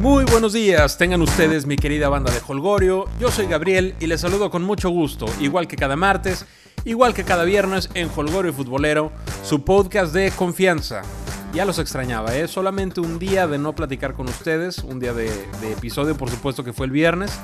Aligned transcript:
Muy 0.00 0.24
buenos 0.24 0.52
días, 0.52 0.98
tengan 0.98 1.22
ustedes 1.22 1.66
mi 1.66 1.76
querida 1.76 2.08
banda 2.08 2.32
de 2.32 2.40
Holgorio. 2.46 3.06
Yo 3.20 3.30
soy 3.30 3.46
Gabriel 3.46 3.94
y 4.00 4.06
les 4.06 4.20
saludo 4.20 4.50
con 4.50 4.62
mucho 4.62 4.90
gusto, 4.90 5.26
igual 5.40 5.68
que 5.68 5.76
cada 5.76 5.94
martes, 5.94 6.44
igual 6.84 7.14
que 7.14 7.24
cada 7.24 7.44
viernes 7.44 7.88
en 7.94 8.10
Holgorio 8.14 8.52
Futbolero, 8.52 9.12
su 9.44 9.64
podcast 9.64 10.12
de 10.12 10.32
confianza. 10.32 11.02
Ya 11.54 11.64
los 11.64 11.78
extrañaba, 11.78 12.36
¿eh? 12.36 12.48
Solamente 12.48 13.00
un 13.00 13.20
día 13.20 13.46
de 13.46 13.58
no 13.58 13.74
platicar 13.74 14.14
con 14.14 14.28
ustedes, 14.28 14.78
un 14.78 14.98
día 14.98 15.14
de, 15.14 15.30
de 15.60 15.72
episodio, 15.72 16.16
por 16.16 16.28
supuesto 16.28 16.64
que 16.64 16.72
fue 16.72 16.86
el 16.86 16.92
viernes. 16.92 17.38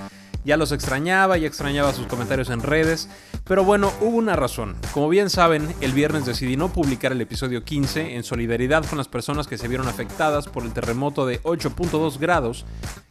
Ya 0.45 0.57
los 0.57 0.73
extrañaba 0.73 1.37
y 1.37 1.45
extrañaba 1.45 1.93
sus 1.93 2.07
comentarios 2.07 2.49
en 2.51 2.63
redes. 2.63 3.09
Pero 3.45 3.65
bueno, 3.65 3.93
hubo 4.01 4.17
una 4.17 4.37
razón. 4.37 4.77
Como 4.93 5.09
bien 5.09 5.29
saben, 5.29 5.75
el 5.81 5.93
viernes 5.93 6.25
decidí 6.25 6.57
no 6.57 6.73
publicar 6.73 7.13
el 7.13 7.21
episodio 7.21 7.63
15 7.63 8.17
en 8.17 8.25
solidaridad 8.25 8.85
con 8.87 8.97
las 8.97 9.09
personas 9.09 9.47
que 9.47 9.59
se 9.59 9.69
vieron 9.69 9.89
afectadas 9.89 10.47
por 10.49 10.65
el 10.65 10.73
terremoto 10.73 11.27
de 11.27 11.43
8.2 11.43 12.19
grados 12.19 12.65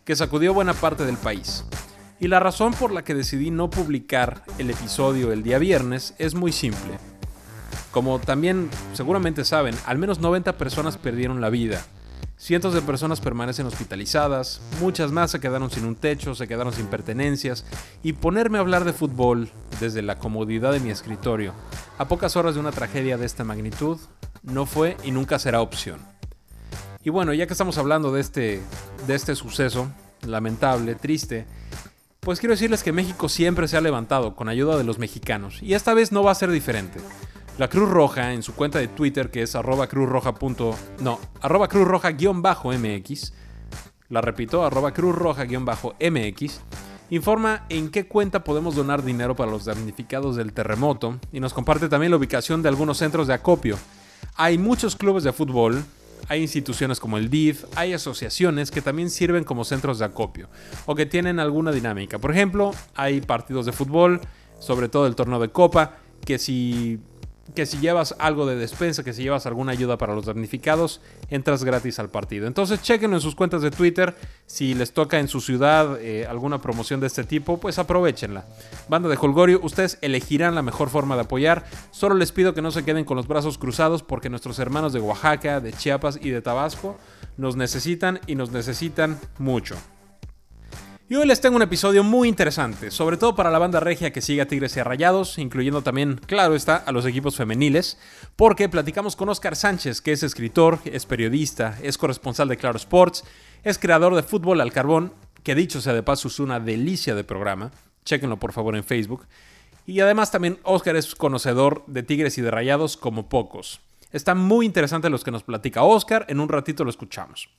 que 0.06 0.16
sacudió 0.16 0.54
buena 0.54 0.74
parte 0.74 1.06
del 1.06 1.18
país. 1.18 1.66
Y 2.20 2.28
la 2.28 2.40
razón 2.40 2.74
por 2.74 2.92
la 2.92 3.04
que 3.04 3.14
decidí 3.14 3.52
no 3.52 3.70
publicar 3.70 4.44
el 4.58 4.70
episodio 4.70 5.32
el 5.32 5.44
día 5.44 5.60
viernes 5.60 6.16
es 6.18 6.34
muy 6.36 6.52
simple. 6.52 6.98
Como 7.92 8.20
también 8.20 8.70
seguramente 8.94 9.46
saben, 9.46 9.76
al 9.86 9.98
menos 9.98 10.20
90 10.20 10.58
personas 10.58 10.98
perdieron 10.98 11.42
la 11.42 11.50
vida 11.50 11.86
Cientos 12.40 12.74
de 12.74 12.82
personas 12.82 13.20
permanecen 13.20 13.68
hospitalizadas, 13.68 14.62
muchas 14.80 15.12
más 15.12 15.30
se 15.30 15.42
quedaron 15.42 15.70
sin 15.70 15.84
un 15.84 15.98
techo, 15.98 16.36
se 16.36 16.48
quedaron 16.48 16.72
sin 16.72 16.88
pertenencias, 16.88 17.66
y 18.02 18.14
ponerme 18.14 18.58
a 18.58 18.62
hablar 18.62 18.86
de 18.86 18.94
fútbol 18.94 19.52
desde 19.82 20.02
la 20.02 20.18
comodidad 20.18 20.72
de 20.72 20.80
mi 20.80 20.90
escritorio, 20.90 21.54
a 21.98 22.08
pocas 22.08 22.38
horas 22.38 22.54
de 22.54 22.62
una 22.62 22.72
tragedia 22.72 23.18
de 23.18 23.26
esta 23.26 23.44
magnitud, 23.44 24.00
no 24.42 24.66
fue 24.66 24.96
y 25.04 25.12
nunca 25.12 25.38
será 25.38 25.60
opción. 25.60 26.00
Y 27.04 27.10
bueno, 27.10 27.34
ya 27.34 27.46
que 27.46 27.54
estamos 27.54 27.78
hablando 27.78 28.14
de 28.14 28.22
este, 28.22 28.62
de 29.06 29.16
este 29.16 29.36
suceso, 29.36 29.92
lamentable, 30.26 30.96
triste, 30.96 31.46
pues 32.22 32.40
quiero 32.40 32.54
decirles 32.54 32.84
que 32.84 32.94
México 32.94 33.28
siempre 33.28 33.68
se 33.68 33.76
ha 33.76 33.82
levantado 33.82 34.38
con 34.38 34.48
ayuda 34.48 34.78
de 34.78 34.86
los 34.86 34.98
mexicanos, 34.98 35.62
y 35.62 35.74
esta 35.74 35.94
vez 35.94 36.14
no 36.14 36.24
va 36.24 36.32
a 36.32 36.36
ser 36.36 36.52
diferente. 36.52 37.02
La 37.60 37.68
Cruz 37.68 37.90
Roja, 37.90 38.32
en 38.32 38.42
su 38.42 38.56
cuenta 38.56 38.80
de 38.80 38.88
Twitter, 38.88 39.30
que 39.30 39.42
es 39.42 39.54
arroba 39.54 39.88
cruzroja. 39.88 40.34
No, 41.02 41.20
arroba 41.42 41.68
cruzroja-mx, 41.68 43.34
la 44.08 44.22
repito, 44.22 44.66
arroba 44.66 44.94
cruzroja-mx, 44.94 46.62
informa 47.10 47.66
en 47.68 47.92
qué 47.92 48.08
cuenta 48.08 48.46
podemos 48.46 48.76
donar 48.76 49.04
dinero 49.04 49.36
para 49.36 49.52
los 49.52 49.66
damnificados 49.66 50.38
del 50.38 50.54
terremoto 50.54 51.20
y 51.34 51.42
nos 51.42 51.54
comparte 51.54 51.90
también 51.90 52.12
la 52.12 52.16
ubicación 52.16 52.62
de 52.62 52.70
algunos 52.70 52.98
centros 52.98 53.28
de 53.28 53.34
acopio. 53.34 53.78
Hay 54.38 54.58
muchos 54.58 54.96
clubes 54.96 55.26
de 55.26 55.34
fútbol, 55.34 55.84
hay 56.30 56.42
instituciones 56.44 57.02
como 57.02 57.18
el 57.18 57.30
DIF, 57.30 57.66
hay 57.76 57.92
asociaciones 57.92 58.72
que 58.72 58.82
también 58.82 59.10
sirven 59.10 59.44
como 59.44 59.66
centros 59.66 60.00
de 60.00 60.06
acopio 60.06 60.48
o 60.86 60.96
que 60.96 61.06
tienen 61.06 61.42
alguna 61.42 61.74
dinámica. 61.74 62.20
Por 62.20 62.32
ejemplo, 62.32 62.72
hay 62.96 63.20
partidos 63.20 63.66
de 63.66 63.74
fútbol, 63.74 64.22
sobre 64.60 64.88
todo 64.88 65.08
el 65.08 65.16
torneo 65.16 65.42
de 65.42 65.50
copa, 65.50 65.98
que 66.26 66.40
si 66.40 67.02
que 67.56 67.66
si 67.66 67.78
llevas 67.80 68.16
algo 68.20 68.46
de 68.46 68.56
despensa, 68.56 69.04
que 69.04 69.14
si 69.14 69.24
llevas 69.24 69.46
alguna 69.46 69.72
ayuda 69.72 69.98
para 69.98 70.16
los 70.16 70.26
damnificados, 70.26 71.02
entras 71.30 71.64
gratis 71.64 72.00
al 72.00 72.10
partido. 72.10 72.48
Entonces 72.48 72.82
chequen 72.82 73.14
en 73.14 73.22
sus 73.22 73.36
cuentas 73.36 73.62
de 73.62 73.72
Twitter, 73.72 74.16
si 74.46 74.74
les 74.74 74.94
toca 74.94 75.20
en 75.20 75.28
su 75.28 75.42
ciudad 75.42 76.00
eh, 76.02 76.26
alguna 76.28 76.62
promoción 76.62 77.00
de 77.00 77.08
este 77.08 77.24
tipo, 77.24 77.60
pues 77.60 77.80
aprovechenla. 77.80 78.46
Banda 78.88 79.10
de 79.10 79.18
Holgorio, 79.20 79.60
ustedes 79.64 79.98
elegirán 80.02 80.56
la 80.56 80.62
mejor 80.62 80.90
forma 80.90 81.16
de 81.16 81.22
apoyar. 81.22 81.66
Solo 81.92 82.16
les 82.16 82.32
pido 82.32 82.54
que 82.54 82.62
no 82.62 82.72
se 82.72 82.84
queden 82.84 83.06
con 83.06 83.18
los 83.18 83.28
brazos 83.28 83.58
cruzados 83.58 84.04
porque 84.04 84.30
nuestros 84.30 84.60
hermanos 84.60 84.94
de 84.94 85.00
Oaxaca, 85.00 85.60
de 85.60 85.74
Chiapas 85.74 86.20
y 86.22 86.30
de 86.30 86.42
Tabasco 86.42 86.98
nos 87.38 87.56
necesitan 87.56 88.20
y 88.28 88.36
nos 88.36 88.52
necesitan 88.52 89.20
mucho. 89.38 89.76
Y 91.12 91.16
hoy 91.16 91.26
les 91.26 91.42
tengo 91.42 91.56
un 91.56 91.64
episodio 91.64 92.04
muy 92.04 92.28
interesante, 92.28 92.92
sobre 92.92 93.18
todo 93.18 93.36
para 93.36 93.50
la 93.50 93.58
banda 93.58 93.80
regia 93.80 94.14
que 94.14 94.22
sigue 94.22 94.42
a 94.42 94.48
Tigres 94.48 94.78
y 94.78 94.80
a 94.80 94.84
Rayados, 94.84 95.40
incluyendo 95.40 95.82
también, 95.82 96.22
claro 96.28 96.54
está, 96.54 96.76
a 96.76 96.92
los 96.92 97.04
equipos 97.08 97.36
femeniles, 97.36 97.98
porque 98.36 98.70
platicamos 98.70 99.16
con 99.16 99.28
Oscar 99.28 99.56
Sánchez, 99.56 100.02
que 100.02 100.12
es 100.12 100.22
escritor, 100.22 100.78
es 100.86 101.08
periodista, 101.08 101.80
es 101.82 101.98
corresponsal 101.98 102.48
de 102.48 102.58
Claro 102.58 102.78
Sports, 102.78 103.24
es 103.64 103.80
creador 103.80 104.14
de 104.14 104.22
Fútbol 104.22 104.62
al 104.62 104.72
Carbón, 104.72 105.12
que 105.42 105.56
dicho 105.56 105.82
sea 105.82 105.94
de 105.94 106.04
paso 106.04 106.28
es 106.28 106.40
una 106.40 106.60
delicia 106.60 107.16
de 107.16 107.24
programa, 107.24 107.72
chequenlo 108.06 108.38
por 108.38 108.54
favor 108.54 108.76
en 108.76 108.84
Facebook, 108.84 109.26
y 109.88 110.02
además 110.02 110.30
también 110.30 110.60
Oscar 110.62 110.96
es 110.96 111.16
conocedor 111.16 111.84
de 111.88 112.04
Tigres 112.04 112.38
y 112.38 112.44
de 112.44 112.52
Rayados 112.52 112.98
como 112.98 113.30
pocos. 113.30 113.82
Está 114.12 114.36
muy 114.36 114.68
interesante 114.68 115.10
los 115.10 115.24
que 115.24 115.32
nos 115.32 115.42
platica 115.42 115.82
Oscar, 115.82 116.28
en 116.30 116.40
un 116.40 116.50
ratito 116.50 116.84
lo 116.84 116.92
escuchamos. 116.92 117.50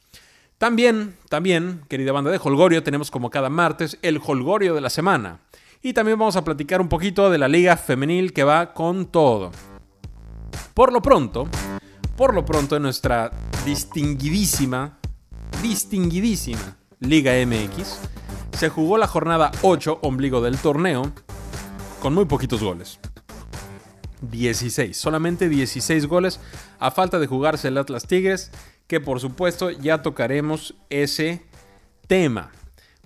También, 0.61 1.17
también, 1.31 1.81
querida 1.89 2.13
banda 2.13 2.31
de 2.31 2.39
Holgorio, 2.39 2.83
tenemos 2.83 3.11
como 3.11 3.31
cada 3.31 3.49
martes 3.49 3.97
el 4.03 4.21
Holgorio 4.23 4.75
de 4.75 4.83
la 4.83 4.91
semana. 4.91 5.39
Y 5.81 5.95
también 5.95 6.19
vamos 6.19 6.37
a 6.37 6.45
platicar 6.45 6.83
un 6.83 6.91
poquito 6.91 7.31
de 7.31 7.39
la 7.39 7.49
liga 7.49 7.79
femenil 7.79 8.35
que 8.35 8.45
va 8.45 8.75
con 8.75 9.07
todo. 9.07 9.53
Por 10.75 10.93
lo 10.93 11.01
pronto, 11.01 11.49
por 12.15 12.35
lo 12.35 12.45
pronto 12.45 12.77
en 12.77 12.83
nuestra 12.83 13.31
distinguidísima, 13.65 14.99
distinguidísima 15.63 16.77
Liga 16.99 17.33
MX, 17.47 17.99
se 18.53 18.69
jugó 18.69 18.99
la 18.99 19.07
jornada 19.07 19.51
8 19.63 20.01
ombligo 20.03 20.43
del 20.43 20.59
torneo 20.59 21.11
con 22.03 22.13
muy 22.13 22.27
poquitos 22.27 22.63
goles. 22.63 23.01
16, 24.21 24.95
solamente 24.95 25.49
16 25.49 26.05
goles 26.05 26.39
a 26.79 26.91
falta 26.91 27.19
de 27.19 27.27
jugarse 27.27 27.69
el 27.69 27.79
Atlas 27.79 28.07
Tigres 28.07 28.51
que 28.91 29.01
por 29.01 29.21
supuesto 29.21 29.71
ya 29.71 30.03
tocaremos 30.03 30.75
ese 30.91 31.45
tema. 32.09 32.51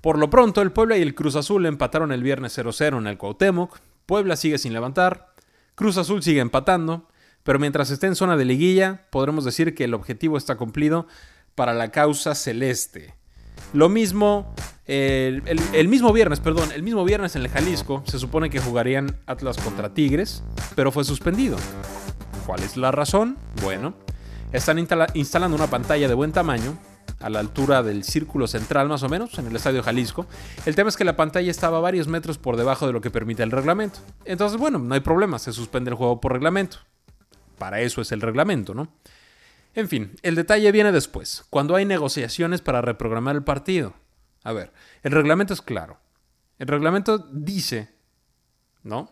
Por 0.01 0.19
lo 0.19 0.31
pronto, 0.31 0.63
el 0.63 0.73
Puebla 0.73 0.97
y 0.97 1.03
el 1.03 1.15
Cruz 1.15 1.37
Azul 1.37 1.67
empataron 1.67 2.11
el 2.11 2.23
viernes 2.23 2.57
0-0 2.57 2.97
en 2.97 3.07
el 3.07 3.19
Cuauhtémoc. 3.19 3.79
Puebla 4.07 4.37
sigue 4.37 4.57
sin 4.57 4.73
levantar. 4.73 5.35
Cruz 5.75 5.99
Azul 5.99 6.23
sigue 6.23 6.41
empatando. 6.41 7.07
Pero 7.43 7.59
mientras 7.59 7.91
esté 7.91 8.07
en 8.07 8.17
zona 8.17 8.39
de 8.39 8.47
liguilla, 8.47 9.03
podremos 9.11 9.45
decir 9.45 9.75
que 9.75 9.85
el 9.85 9.93
objetivo 9.93 10.39
está 10.39 10.57
cumplido 10.57 11.07
para 11.55 11.75
la 11.75 11.91
causa 11.91 12.35
celeste. 12.35 13.15
Lo 13.75 13.91
mismo, 13.91 14.55
el, 14.87 15.43
el, 15.75 15.89
mismo 15.89 16.15
viernes, 16.15 16.41
perdón, 16.41 16.73
el 16.73 16.83
mismo 16.83 17.05
viernes 17.05 17.37
en 17.37 17.43
el 17.43 17.51
Jalisco 17.51 18.03
se 18.07 18.19
supone 18.19 18.49
que 18.49 18.59
jugarían 18.59 19.21
Atlas 19.27 19.59
contra 19.59 19.93
Tigres, 19.93 20.43
pero 20.75 20.91
fue 20.91 21.05
suspendido. 21.05 21.59
¿Cuál 22.47 22.63
es 22.63 22.79
la 22.79 22.91
razón? 22.91 23.37
Bueno, 23.63 23.95
están 24.55 24.79
instalando 25.15 25.57
una 25.57 25.67
pantalla 25.67 26.07
de 26.07 26.15
buen 26.15 26.31
tamaño, 26.31 26.79
a 27.19 27.29
la 27.29 27.41
altura 27.41 27.83
del 27.83 28.05
círculo 28.05 28.47
central 28.47 28.89
más 28.89 29.03
o 29.03 29.09
menos, 29.09 29.37
en 29.39 29.47
el 29.47 29.57
Estadio 29.57 29.83
Jalisco. 29.83 30.27
El 30.65 30.77
tema 30.77 30.89
es 30.89 30.97
que 30.97 31.05
la 31.05 31.17
pantalla 31.17 31.51
estaba 31.51 31.81
varios 31.81 32.07
metros 32.07 32.39
por 32.39 32.57
debajo 32.57 32.87
de 32.87 32.93
lo 32.93 33.01
que 33.01 33.11
permite 33.11 33.43
el 33.43 33.51
reglamento. 33.51 33.99
Entonces, 34.25 34.59
bueno, 34.59 34.79
no 34.79 34.95
hay 34.95 35.01
problema, 35.01 35.41
se 35.41 35.53
suspende 35.53 35.91
el 35.91 35.97
juego 35.97 36.21
por 36.21 36.33
reglamento. 36.33 36.79
Para 37.59 37.81
eso 37.81 38.01
es 38.01 38.13
el 38.13 38.21
reglamento, 38.21 38.75
¿no? 38.75 38.89
En 39.75 39.89
fin, 39.89 40.13
el 40.23 40.37
detalle 40.37 40.71
viene 40.71 40.93
después, 40.93 41.45
cuando 41.51 41.75
hay 41.75 41.85
negociaciones 41.85 42.61
para 42.61 42.81
reprogramar 42.81 43.35
el 43.35 43.43
partido. 43.43 43.95
A 44.45 44.53
ver, 44.53 44.73
el 45.03 45.11
reglamento 45.11 45.53
es 45.53 45.63
claro. 45.63 45.99
El 46.61 46.69
reglamento 46.69 47.19
dice, 47.19 47.93
¿no? 48.85 49.11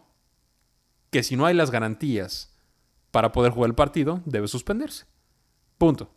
Que 1.11 1.25
si 1.25 1.35
no 1.35 1.47
hay 1.47 1.55
las 1.55 1.73
garantías 1.73 2.55
para 3.11 3.33
poder 3.33 3.51
jugar 3.51 3.71
el 3.71 3.75
partido, 3.75 4.23
debe 4.25 4.47
suspenderse. 4.47 5.07
Punto. 5.83 6.13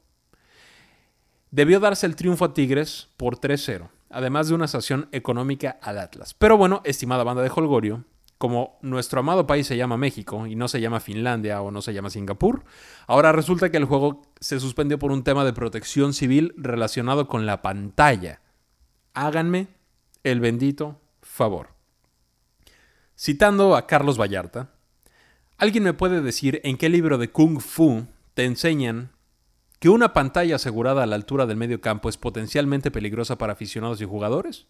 Debió 1.50 1.80
darse 1.80 2.06
el 2.06 2.16
triunfo 2.16 2.46
a 2.46 2.54
Tigres 2.54 3.10
por 3.18 3.40
3-0, 3.40 3.90
además 4.12 4.48
de 4.48 4.54
una 4.54 4.68
sanción 4.68 5.10
económica 5.12 5.80
al 5.82 5.98
Atlas. 5.98 6.36
Pero 6.36 6.56
bueno, 6.56 6.84
estimada 6.86 7.24
banda 7.24 7.42
de 7.42 7.50
Holgorio, 7.50 8.04
como 8.38 8.78
nuestro 8.84 9.22
amado 9.22 9.48
país 9.48 9.66
se 9.66 9.76
llama 9.76 9.98
México 9.98 10.46
y 10.46 10.56
no 10.56 10.68
se 10.68 10.82
llama 10.82 11.00
Finlandia 11.00 11.64
o 11.64 11.72
no 11.72 11.82
se 11.82 11.96
llama 11.96 12.12
Singapur, 12.12 12.64
ahora 13.08 13.32
resulta 13.32 13.72
que 13.72 13.78
el 13.78 13.86
juego 13.86 14.22
se 14.40 14.60
suspendió 14.60 15.00
por 15.00 15.12
un 15.12 15.24
tema 15.24 15.44
de 15.44 15.54
protección 15.54 16.14
civil 16.14 16.54
relacionado 16.58 17.28
con 17.28 17.48
la 17.48 17.64
pantalla. 17.64 18.42
Háganme 19.16 19.70
el 20.24 20.42
bendito 20.42 21.02
favor. 21.24 21.70
Citando 23.18 23.76
a 23.76 23.88
Carlos 23.88 24.20
Vallarta, 24.22 24.70
¿alguien 25.58 25.86
me 25.86 25.94
puede 25.94 26.22
decir 26.22 26.62
en 26.64 26.78
qué 26.78 26.88
libro 26.88 27.18
de 27.18 27.32
Kung 27.32 27.60
Fu 27.62 28.06
te 28.36 28.46
enseñan 28.46 29.15
que 29.80 29.90
una 29.90 30.14
pantalla 30.14 30.56
asegurada 30.56 31.04
a 31.04 31.06
la 31.06 31.16
altura 31.16 31.46
del 31.46 31.58
medio 31.58 31.82
campo 31.82 32.10
es 32.10 32.18
potencialmente 32.18 32.92
peligrosa 32.92 33.38
para 33.38 33.54
aficionados 33.54 34.02
y 34.02 34.06
jugadores? 34.06 34.68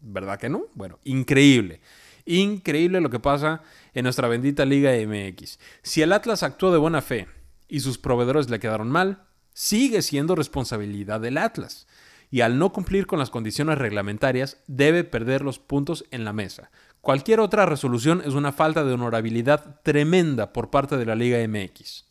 ¿Verdad 0.00 0.38
que 0.38 0.48
no? 0.48 0.66
Bueno, 0.74 0.98
increíble. 1.04 1.80
Increíble 2.26 3.00
lo 3.00 3.10
que 3.10 3.20
pasa 3.20 3.62
en 3.92 4.04
nuestra 4.04 4.28
bendita 4.28 4.64
Liga 4.64 4.92
MX. 4.92 5.58
Si 5.82 6.02
el 6.02 6.12
Atlas 6.12 6.42
actuó 6.42 6.72
de 6.72 6.78
buena 6.78 7.02
fe 7.02 7.28
y 7.68 7.80
sus 7.80 7.98
proveedores 7.98 8.48
le 8.48 8.60
quedaron 8.60 8.90
mal, 8.90 9.24
sigue 9.52 10.02
siendo 10.02 10.34
responsabilidad 10.34 11.20
del 11.20 11.38
Atlas. 11.38 11.86
Y 12.30 12.40
al 12.40 12.58
no 12.58 12.72
cumplir 12.72 13.06
con 13.06 13.18
las 13.18 13.30
condiciones 13.30 13.78
reglamentarias, 13.78 14.58
debe 14.66 15.04
perder 15.04 15.42
los 15.42 15.58
puntos 15.58 16.04
en 16.10 16.24
la 16.24 16.32
mesa. 16.32 16.70
Cualquier 17.00 17.40
otra 17.40 17.66
resolución 17.66 18.22
es 18.24 18.34
una 18.34 18.50
falta 18.50 18.84
de 18.84 18.92
honorabilidad 18.92 19.80
tremenda 19.82 20.52
por 20.52 20.70
parte 20.70 20.96
de 20.96 21.06
la 21.06 21.14
Liga 21.14 21.38
MX. 21.46 22.06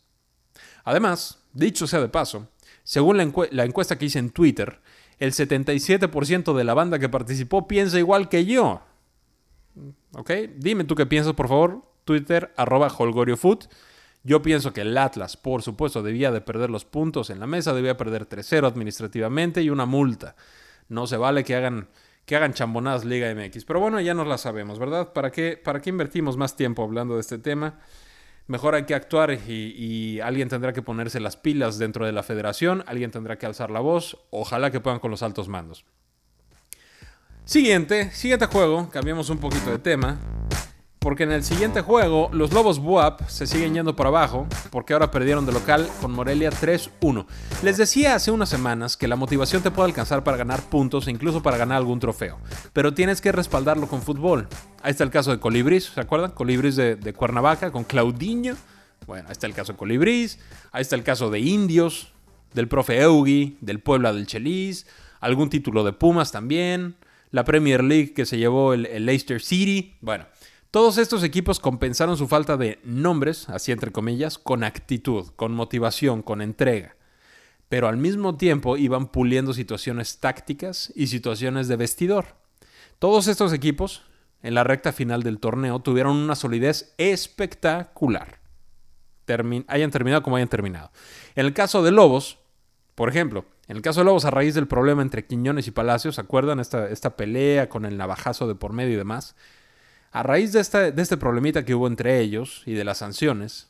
Además, 0.84 1.43
dicho 1.54 1.86
sea 1.86 2.00
de 2.00 2.08
paso, 2.08 2.48
según 2.82 3.16
la, 3.16 3.64
encuesta 3.64 3.96
que 3.96 4.04
hice 4.04 4.18
en 4.18 4.30
Twitter, 4.30 4.80
El 5.18 5.32
77% 5.32 6.54
de 6.54 6.64
la 6.64 6.74
banda 6.74 6.98
que 6.98 7.08
participó 7.08 7.68
piensa 7.68 7.98
igual 7.98 8.28
que 8.28 8.44
yo. 8.44 8.82
¿Ok? 10.12 10.30
Dime 10.56 10.84
tú 10.84 10.94
qué 10.94 11.06
piensas, 11.06 11.34
por 11.34 11.48
favor. 11.48 11.82
Twitter, 12.04 12.52
arroba 12.56 12.88
holgoriofoot. 12.88 13.66
Yo 14.24 14.42
pienso 14.42 14.72
que 14.72 14.80
el 14.80 14.96
Atlas, 14.98 15.36
por 15.36 15.62
supuesto, 15.62 16.02
debía 16.02 16.32
de 16.32 16.40
perder 16.40 16.70
los 16.70 16.84
puntos 16.84 17.30
en 17.30 17.40
la 17.40 17.46
mesa, 17.46 17.74
debía 17.74 17.96
perder 17.96 18.28
3-0 18.28 18.66
administrativamente 18.66 19.62
y 19.62 19.70
una 19.70 19.86
multa. 19.86 20.34
No 20.88 21.06
se 21.06 21.16
vale 21.16 21.44
que 21.44 21.54
hagan, 21.54 21.88
que 22.26 22.34
hagan 22.34 22.54
chambonadas 22.54 23.04
Liga 23.04 23.32
MX. 23.34 23.64
Pero 23.64 23.80
bueno, 23.80 24.00
ya 24.00 24.14
nos 24.14 24.26
la 24.26 24.38
sabemos, 24.38 24.78
¿verdad? 24.78 25.12
¿Para 25.12 25.30
qué, 25.30 25.60
¿Para 25.62 25.80
qué 25.80 25.90
invertimos 25.90 26.36
más 26.36 26.56
tiempo 26.56 26.82
hablando 26.82 27.14
de 27.14 27.20
este 27.20 27.38
tema? 27.38 27.78
Mejor 28.46 28.74
hay 28.74 28.84
que 28.84 28.94
actuar 28.94 29.30
y, 29.32 30.20
alguien 30.20 30.48
tendrá 30.48 30.72
que 30.72 30.82
ponerse 30.82 31.18
las 31.18 31.36
pilas 31.36 31.78
dentro 31.78 32.04
de 32.04 32.12
la 32.12 32.22
federación, 32.22 32.84
alguien 32.86 33.10
tendrá 33.10 33.38
que 33.38 33.46
alzar 33.46 33.70
la 33.70 33.80
voz, 33.80 34.18
ojalá 34.30 34.70
que 34.70 34.80
puedan 34.80 35.00
con 35.00 35.10
los 35.10 35.22
altos 35.22 35.48
mandos. 35.48 35.86
Siguiente, 37.44 38.10
siguiente 38.10 38.46
juego, 38.46 38.90
cambiamos 38.90 39.30
un 39.30 39.38
poquito 39.38 39.70
de 39.70 39.78
tema 39.78 40.18
porque 41.04 41.24
en 41.24 41.32
el 41.32 41.44
siguiente 41.44 41.82
juego 41.82 42.30
los 42.32 42.54
Lobos 42.54 42.78
Buap 42.78 43.28
se 43.28 43.46
siguen 43.46 43.74
yendo 43.74 43.94
por 43.94 44.06
abajo, 44.06 44.46
porque 44.70 44.94
ahora 44.94 45.10
perdieron 45.10 45.44
de 45.44 45.52
local 45.52 45.86
con 46.00 46.12
Morelia 46.12 46.48
3-1. 46.48 47.26
Les 47.62 47.76
decía 47.76 48.14
hace 48.14 48.30
unas 48.30 48.48
semanas 48.48 48.96
que 48.96 49.06
la 49.06 49.14
motivación 49.14 49.62
te 49.62 49.70
puede 49.70 49.90
alcanzar 49.90 50.24
para 50.24 50.38
ganar 50.38 50.62
puntos 50.62 51.06
e 51.06 51.10
incluso 51.10 51.42
para 51.42 51.58
ganar 51.58 51.76
algún 51.76 52.00
trofeo, 52.00 52.38
pero 52.72 52.94
tienes 52.94 53.20
que 53.20 53.32
respaldarlo 53.32 53.86
con 53.86 54.00
fútbol. 54.00 54.48
Ahí 54.82 54.92
está 54.92 55.04
el 55.04 55.10
caso 55.10 55.30
de 55.30 55.40
Colibris, 55.40 55.90
¿se 55.94 56.00
acuerdan? 56.00 56.30
Colibris 56.30 56.76
de, 56.76 57.14
Cuernavaca 57.14 57.70
con 57.70 57.84
Claudinho. 57.84 58.56
Bueno, 59.06 59.26
ahí 59.28 59.32
está 59.32 59.46
el 59.46 59.52
caso 59.52 59.72
de 59.72 59.78
Colibris, 59.78 60.38
ahí 60.72 60.80
está 60.80 60.96
el 60.96 61.02
caso 61.02 61.28
de 61.28 61.38
Indios, 61.38 62.14
del 62.54 62.66
profe 62.66 63.02
Eugi, 63.02 63.58
del 63.60 63.78
Puebla 63.78 64.14
del 64.14 64.26
Chelis, 64.26 64.86
algún 65.20 65.50
título 65.50 65.84
de 65.84 65.92
Pumas 65.92 66.32
también, 66.32 66.96
la 67.30 67.44
Premier 67.44 67.84
League 67.84 68.14
que 68.14 68.24
se 68.24 68.38
llevó 68.38 68.72
el 68.72 69.04
Leicester 69.04 69.42
City. 69.42 69.96
Bueno, 70.00 70.24
todos 70.74 70.98
estos 70.98 71.22
equipos 71.22 71.60
compensaron 71.60 72.16
su 72.16 72.26
falta 72.26 72.56
de 72.56 72.80
nombres, 72.82 73.48
así 73.48 73.70
entre 73.70 73.92
comillas, 73.92 74.38
con 74.38 74.64
actitud, 74.64 75.28
con 75.36 75.52
motivación, 75.52 76.20
con 76.20 76.42
entrega. 76.42 76.96
Pero 77.68 77.86
al 77.86 77.96
mismo 77.96 78.36
tiempo 78.36 78.76
iban 78.76 79.06
puliendo 79.06 79.54
situaciones 79.54 80.18
tácticas 80.18 80.92
y 80.96 81.06
situaciones 81.06 81.68
de 81.68 81.76
vestidor. 81.76 82.34
Todos 82.98 83.28
estos 83.28 83.52
equipos, 83.52 84.02
en 84.42 84.54
la 84.54 84.64
recta 84.64 84.92
final 84.92 85.22
del 85.22 85.38
torneo, 85.38 85.78
tuvieron 85.78 86.16
una 86.16 86.34
solidez 86.34 86.92
espectacular. 86.98 88.40
hayan 89.68 89.90
terminado 89.92 90.24
como 90.24 90.34
hayan 90.34 90.48
terminado. 90.48 90.90
En 91.36 91.46
el 91.46 91.54
caso 91.54 91.84
de 91.84 91.92
Lobos, 91.92 92.38
por 92.96 93.08
ejemplo, 93.08 93.44
en 93.68 93.76
el 93.76 93.82
caso 93.82 94.00
de 94.00 94.06
Lobos, 94.06 94.24
a 94.24 94.32
raíz 94.32 94.56
del 94.56 94.66
problema 94.66 95.02
entre 95.02 95.24
Quiñones 95.24 95.68
y 95.68 95.70
Palacios, 95.70 96.16
¿se 96.16 96.20
acuerdan 96.20 96.58
esta, 96.58 96.88
esta 96.88 97.14
pelea 97.14 97.68
con 97.68 97.84
el 97.84 97.96
navajazo 97.96 98.48
de 98.48 98.56
por 98.56 98.72
medio 98.72 98.94
y 98.94 98.96
demás? 98.96 99.36
A 100.14 100.22
raíz 100.22 100.52
de, 100.52 100.60
este 100.60 101.16
problemita 101.16 101.64
que 101.64 101.74
hubo 101.74 101.88
entre 101.88 102.20
ellos 102.20 102.62
y 102.66 102.74
de 102.74 102.84
las 102.84 102.98
sanciones, 102.98 103.68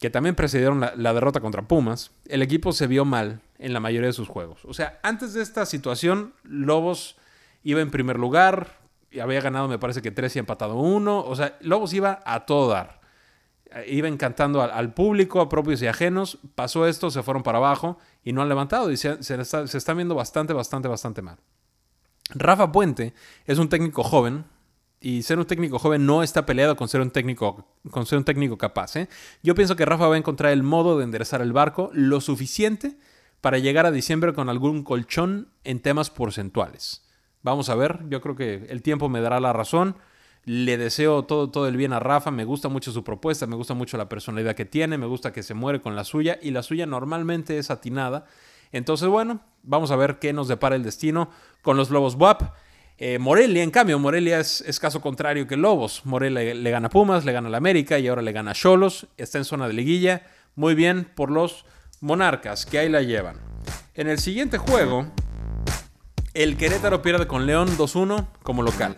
que 0.00 0.08
también 0.08 0.34
precedieron 0.34 0.80
la, 0.80 1.12
derrota 1.12 1.42
contra 1.42 1.68
Pumas, 1.68 2.10
el 2.24 2.40
equipo 2.40 2.72
se 2.72 2.86
vio 2.86 3.04
mal 3.04 3.42
en 3.58 3.74
la 3.74 3.80
mayoría 3.80 4.06
de 4.06 4.14
sus 4.14 4.28
juegos. 4.28 4.64
O 4.64 4.72
sea, 4.72 4.98
antes 5.02 5.34
de 5.34 5.42
esta 5.42 5.66
situación, 5.66 6.32
Lobos 6.42 7.16
iba 7.64 7.82
en 7.82 7.90
primer 7.90 8.18
lugar, 8.18 8.78
y 9.10 9.20
había 9.20 9.42
ganado 9.42 9.68
me 9.68 9.78
parece 9.78 10.00
que 10.00 10.10
tres 10.10 10.36
y 10.36 10.38
empatado 10.38 10.76
uno. 10.76 11.20
O 11.20 11.36
sea, 11.36 11.58
Lobos 11.60 11.92
iba 11.92 12.22
a 12.24 12.46
todo 12.46 12.70
dar. 12.70 13.02
Iba 13.86 14.08
encantando 14.08 14.62
al, 14.62 14.94
público, 14.94 15.42
a 15.42 15.50
propios 15.50 15.82
y 15.82 15.86
ajenos. 15.86 16.38
Pasó 16.54 16.86
esto, 16.86 17.10
se 17.10 17.22
fueron 17.22 17.42
para 17.42 17.58
abajo 17.58 17.98
y 18.24 18.32
no 18.32 18.40
han 18.40 18.48
levantado. 18.48 18.88
Se, 18.96 19.22
se, 19.22 19.44
se 19.44 19.78
están 19.78 19.96
viendo 19.98 20.14
bastante, 20.14 20.54
bastante, 20.54 20.88
bastante 20.88 21.20
mal. 21.20 21.36
Rafa 22.30 22.72
Puente 22.72 23.12
es 23.44 23.58
un 23.58 23.68
técnico 23.68 24.02
joven, 24.02 24.46
y 25.04 25.22
ser 25.22 25.38
un 25.38 25.44
técnico 25.44 25.78
joven 25.78 26.06
no 26.06 26.22
está 26.22 26.46
peleado 26.46 26.76
con 26.76 26.88
ser 26.88 27.02
un 27.02 27.10
técnico, 27.10 27.68
con 27.90 28.06
ser 28.06 28.16
un 28.16 28.24
técnico 28.24 28.56
capaz. 28.56 28.96
¿eh? 28.96 29.10
Yo 29.42 29.54
pienso 29.54 29.76
que 29.76 29.84
Rafa 29.84 30.08
va 30.08 30.14
a 30.14 30.18
encontrar 30.18 30.50
el 30.50 30.62
modo 30.62 30.96
de 30.96 31.04
enderezar 31.04 31.42
el 31.42 31.52
barco 31.52 31.90
lo 31.92 32.22
suficiente 32.22 32.96
para 33.42 33.58
llegar 33.58 33.84
a 33.84 33.90
diciembre 33.90 34.32
con 34.32 34.48
algún 34.48 34.82
colchón 34.82 35.50
en 35.62 35.80
temas 35.80 36.08
porcentuales. 36.08 37.06
Vamos 37.42 37.68
a 37.68 37.74
ver, 37.74 38.00
yo 38.08 38.22
creo 38.22 38.34
que 38.34 38.64
el 38.70 38.80
tiempo 38.80 39.10
me 39.10 39.20
dará 39.20 39.40
la 39.40 39.52
razón. 39.52 39.96
Le 40.46 40.78
deseo 40.78 41.24
todo, 41.24 41.50
todo 41.50 41.68
el 41.68 41.76
bien 41.76 41.92
a 41.92 42.00
Rafa, 42.00 42.30
me 42.30 42.46
gusta 42.46 42.70
mucho 42.70 42.90
su 42.90 43.04
propuesta, 43.04 43.46
me 43.46 43.56
gusta 43.56 43.74
mucho 43.74 43.98
la 43.98 44.08
personalidad 44.08 44.54
que 44.54 44.64
tiene, 44.64 44.96
me 44.96 45.06
gusta 45.06 45.34
que 45.34 45.42
se 45.42 45.52
muere 45.52 45.82
con 45.82 45.96
la 45.96 46.04
suya 46.04 46.38
y 46.40 46.50
la 46.50 46.62
suya 46.62 46.86
normalmente 46.86 47.58
es 47.58 47.70
atinada. 47.70 48.24
Entonces, 48.72 49.08
bueno, 49.08 49.40
vamos 49.62 49.90
a 49.90 49.96
ver 49.96 50.18
qué 50.18 50.32
nos 50.32 50.48
depara 50.48 50.76
el 50.76 50.82
destino 50.82 51.28
con 51.60 51.76
los 51.76 51.90
Lobos 51.90 52.14
WAP. 52.14 52.54
Eh, 52.96 53.18
Morelia, 53.18 53.62
en 53.62 53.70
cambio, 53.70 53.98
Morelia 53.98 54.38
es, 54.38 54.78
caso 54.80 55.00
contrario 55.00 55.46
que 55.46 55.56
Lobos. 55.56 56.02
Morelia 56.04 56.54
le, 56.54 56.70
gana 56.70 56.86
a 56.86 56.90
Pumas, 56.90 57.24
le 57.24 57.32
gana 57.32 57.48
a 57.48 57.50
la 57.50 57.58
América 57.58 57.98
y 57.98 58.06
ahora 58.06 58.22
le 58.22 58.32
gana 58.32 58.52
a 58.52 58.54
Cholos. 58.54 59.06
Está 59.16 59.38
en 59.38 59.44
zona 59.44 59.66
de 59.66 59.74
liguilla. 59.74 60.22
Muy 60.54 60.74
bien 60.74 61.04
por 61.14 61.30
los 61.30 61.64
Monarcas, 62.00 62.66
que 62.66 62.78
ahí 62.78 62.88
la 62.88 63.02
llevan. 63.02 63.36
En 63.94 64.08
el 64.08 64.18
siguiente 64.18 64.58
juego, 64.58 65.06
el 66.34 66.56
Querétaro 66.56 67.02
pierde 67.02 67.26
con 67.26 67.46
León 67.46 67.68
2-1 67.76 68.28
como 68.42 68.62
local. 68.62 68.96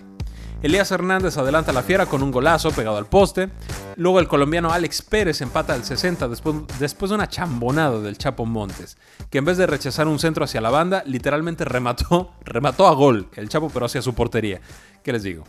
Elías 0.63 0.91
Hernández 0.91 1.37
adelanta 1.37 1.73
la 1.73 1.83
fiera 1.83 2.07
con 2.07 2.23
un 2.23 2.31
golazo 2.31 2.71
pegado 2.71 2.97
al 2.97 3.07
poste. 3.07 3.51
Luego 3.97 4.21
el 4.21 4.27
colombiano 4.27 4.73
Alex 4.73 5.03
Pérez 5.03 5.43
empata 5.43 5.75
al 5.75 5.85
60 5.85 6.29
después, 6.29 6.57
después 6.79 7.11
de 7.11 7.15
una 7.15 7.29
chambonada 7.29 8.01
del 8.01 8.17
Chapo 8.17 8.47
Montes, 8.47 8.97
que 9.31 9.39
en 9.39 9.45
vez 9.45 9.59
de 9.59 9.67
rechazar 9.67 10.09
un 10.09 10.19
centro 10.19 10.45
hacia 10.45 10.63
la 10.63 10.71
banda, 10.71 11.03
literalmente 11.07 11.65
remató, 11.65 12.33
remató 12.45 12.87
a 12.87 12.95
gol 12.95 13.29
el 13.37 13.49
Chapo, 13.49 13.71
pero 13.71 13.87
hacia 13.87 14.01
su 14.01 14.15
portería. 14.15 14.61
¿Qué 15.03 15.13
les 15.13 15.23
digo? 15.23 15.45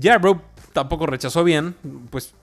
Jarbrough 0.00 0.40
tampoco 0.72 1.06
rechazó 1.06 1.42
bien, 1.42 1.74
pues 2.10 2.34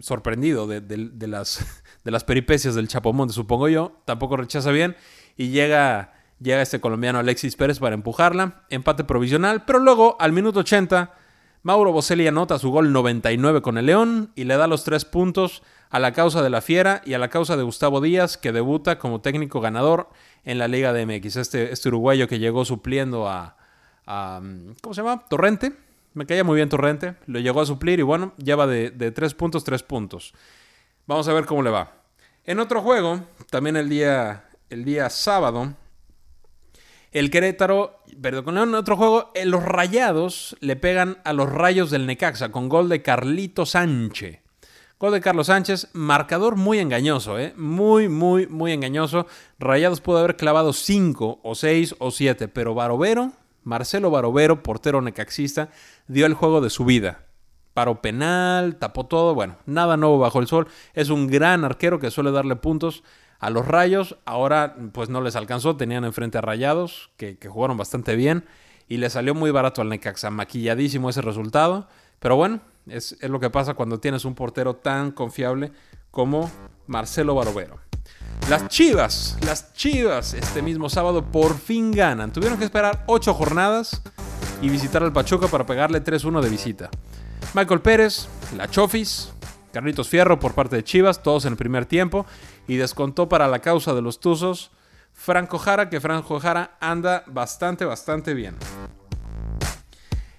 sorprendido 0.00 0.66
de, 0.66 1.28
las, 1.28 1.64
de 2.04 2.10
las 2.10 2.24
peripecias 2.24 2.74
del 2.74 2.88
Chapo 2.88 3.12
Montes, 3.12 3.36
supongo 3.36 3.68
yo. 3.68 3.92
Tampoco 4.04 4.36
rechaza 4.36 4.72
bien 4.72 4.96
y 5.36 5.50
llega, 5.50 6.14
llega 6.40 6.62
este 6.62 6.80
colombiano 6.80 7.20
Alexis 7.20 7.54
Pérez 7.54 7.78
para 7.78 7.94
empujarla. 7.94 8.64
Empate 8.70 9.04
provisional, 9.04 9.64
pero 9.64 9.78
luego 9.78 10.16
al 10.18 10.32
minuto 10.32 10.60
80 10.60 11.23
Mauro 11.64 11.92
Boselli 11.92 12.26
anota 12.26 12.58
su 12.58 12.70
gol 12.70 12.92
99 12.92 13.62
con 13.62 13.78
el 13.78 13.86
León 13.86 14.30
y 14.34 14.44
le 14.44 14.58
da 14.58 14.66
los 14.66 14.84
tres 14.84 15.06
puntos 15.06 15.62
a 15.88 15.98
la 15.98 16.12
causa 16.12 16.42
de 16.42 16.50
la 16.50 16.60
Fiera 16.60 17.00
y 17.06 17.14
a 17.14 17.18
la 17.18 17.30
causa 17.30 17.56
de 17.56 17.62
Gustavo 17.62 18.02
Díaz, 18.02 18.36
que 18.36 18.52
debuta 18.52 18.98
como 18.98 19.22
técnico 19.22 19.62
ganador 19.62 20.10
en 20.44 20.58
la 20.58 20.68
Liga 20.68 20.92
de 20.92 21.06
MX. 21.06 21.36
Este, 21.36 21.72
este 21.72 21.88
uruguayo 21.88 22.28
que 22.28 22.38
llegó 22.38 22.66
supliendo 22.66 23.26
a, 23.26 23.56
¿Cómo 24.04 24.92
se 24.92 25.00
llama? 25.00 25.24
Torrente. 25.26 25.72
Me 26.12 26.26
caía 26.26 26.44
muy 26.44 26.56
bien 26.56 26.68
Torrente. 26.68 27.14
Lo 27.24 27.40
llegó 27.40 27.62
a 27.62 27.66
suplir 27.66 27.98
y 27.98 28.02
bueno, 28.02 28.34
lleva 28.36 28.66
de, 28.66 28.90
de 28.90 29.10
tres 29.10 29.32
puntos, 29.32 29.64
tres 29.64 29.82
puntos. 29.82 30.34
Vamos 31.06 31.26
a 31.28 31.32
ver 31.32 31.46
cómo 31.46 31.62
le 31.62 31.70
va. 31.70 31.92
En 32.44 32.60
otro 32.60 32.82
juego, 32.82 33.22
también 33.48 33.76
el 33.76 33.88
día, 33.88 34.44
el 34.68 34.84
día 34.84 35.08
sábado, 35.08 35.72
el 37.14 37.30
Querétaro, 37.30 38.00
perdón, 38.20 38.44
con 38.44 38.74
otro 38.74 38.96
juego, 38.96 39.30
eh, 39.34 39.46
los 39.46 39.62
Rayados 39.62 40.56
le 40.58 40.74
pegan 40.74 41.18
a 41.24 41.32
los 41.32 41.48
Rayos 41.48 41.90
del 41.90 42.06
Necaxa 42.06 42.50
con 42.50 42.68
gol 42.68 42.88
de 42.88 43.02
Carlito 43.02 43.64
Sánchez. 43.64 44.40
Gol 44.98 45.12
de 45.12 45.20
Carlos 45.20 45.46
Sánchez, 45.46 45.90
marcador 45.92 46.56
muy 46.56 46.80
engañoso, 46.80 47.38
¿eh? 47.38 47.54
muy, 47.56 48.08
muy, 48.08 48.48
muy 48.48 48.72
engañoso. 48.72 49.26
Rayados 49.60 50.00
pudo 50.00 50.18
haber 50.18 50.34
clavado 50.34 50.72
5 50.72 51.40
o 51.42 51.54
6 51.54 51.94
o 52.00 52.10
7, 52.10 52.48
pero 52.48 52.74
Barovero, 52.74 53.30
Marcelo 53.62 54.10
Barovero, 54.10 54.64
portero 54.64 55.00
necaxista, 55.00 55.70
dio 56.08 56.26
el 56.26 56.34
juego 56.34 56.60
de 56.60 56.70
su 56.70 56.84
vida. 56.84 57.26
Paró 57.74 58.02
penal, 58.02 58.76
tapó 58.76 59.06
todo, 59.06 59.34
bueno, 59.34 59.56
nada 59.66 59.96
nuevo 59.96 60.18
bajo 60.18 60.40
el 60.40 60.48
sol. 60.48 60.66
Es 60.94 61.10
un 61.10 61.28
gran 61.28 61.64
arquero 61.64 62.00
que 62.00 62.10
suele 62.10 62.32
darle 62.32 62.56
puntos 62.56 63.04
a 63.38 63.50
los 63.50 63.66
Rayos. 63.66 64.16
Ahora 64.24 64.76
pues 64.92 65.08
no 65.08 65.20
les 65.20 65.36
alcanzó, 65.36 65.76
tenían 65.76 66.04
enfrente 66.04 66.38
a 66.38 66.40
Rayados, 66.40 67.10
que, 67.16 67.38
jugaron 67.48 67.76
bastante 67.76 68.16
bien. 68.16 68.44
Y 68.88 68.98
le 68.98 69.08
salió 69.10 69.34
muy 69.34 69.50
barato 69.50 69.80
al 69.80 69.88
Necaxa, 69.88 70.30
maquilladísimo 70.30 71.10
ese 71.10 71.22
resultado. 71.22 71.88
Pero 72.18 72.36
bueno, 72.36 72.60
es, 72.86 73.16
lo 73.22 73.40
que 73.40 73.50
pasa 73.50 73.74
cuando 73.74 73.98
tienes 73.98 74.24
un 74.24 74.34
portero 74.34 74.76
tan 74.76 75.10
confiable 75.10 75.72
como 76.10 76.50
Marcelo 76.86 77.34
Barovero. 77.34 77.78
Las 78.48 78.68
Chivas, 78.68 79.38
las 79.44 79.72
Chivas 79.72 80.34
este 80.34 80.60
mismo 80.60 80.90
sábado 80.90 81.24
por 81.24 81.56
fin 81.56 81.92
ganan. 81.92 82.32
Tuvieron 82.32 82.58
que 82.58 82.64
esperar 82.64 83.04
8 83.06 83.32
jornadas 83.32 84.02
y 84.60 84.68
visitar 84.68 85.02
al 85.02 85.12
Pachuca 85.12 85.48
para 85.48 85.64
pegarle 85.64 86.02
3-1 86.04 86.42
de 86.42 86.50
visita. 86.50 86.90
Michael 87.54 87.80
Pérez, 87.80 88.28
la 88.56 88.68
Chofis, 88.68 89.32
Carlitos 89.72 90.08
Fierro 90.08 90.38
por 90.38 90.54
parte 90.54 90.76
de 90.76 90.84
Chivas, 90.84 91.22
todos 91.22 91.44
en 91.44 91.52
el 91.52 91.56
primer 91.56 91.86
tiempo, 91.86 92.26
y 92.66 92.76
descontó 92.76 93.28
para 93.28 93.48
la 93.48 93.60
causa 93.60 93.94
de 93.94 94.02
los 94.02 94.20
Tuzos 94.20 94.70
Franco 95.12 95.58
Jara, 95.58 95.88
que 95.88 96.00
Franco 96.00 96.40
Jara 96.40 96.76
anda 96.80 97.24
bastante, 97.26 97.84
bastante 97.84 98.34
bien. 98.34 98.56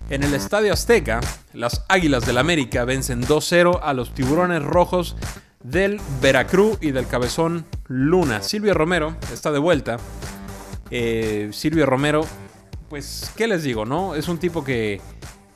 En 0.10 0.22
el 0.22 0.36
Estadio 0.36 0.72
Azteca, 0.72 1.20
las 1.53 1.84
Águilas 1.89 2.25
del 2.27 2.38
América 2.38 2.86
vencen 2.86 3.24
2-0 3.24 3.79
a 3.82 3.94
los 3.94 4.13
Tiburones 4.13 4.62
Rojos 4.62 5.15
del 5.63 6.00
Veracruz 6.22 6.77
y 6.82 6.91
del 6.91 7.08
Cabezón 7.08 7.65
Luna. 7.88 8.44
Silvio 8.44 8.75
Romero 8.75 9.15
está 9.34 9.51
de 9.51 9.60
vuelta 9.60 9.98
Eh, 10.91 11.50
Silvio 11.51 11.88
Romero, 11.88 12.24
pues, 12.89 13.34
¿qué 13.36 13.48
les 13.48 13.63
digo, 13.63 13.86
no? 13.86 14.13
Es 14.13 14.27
un 14.27 14.38
tipo 14.38 14.63
que, 14.63 15.01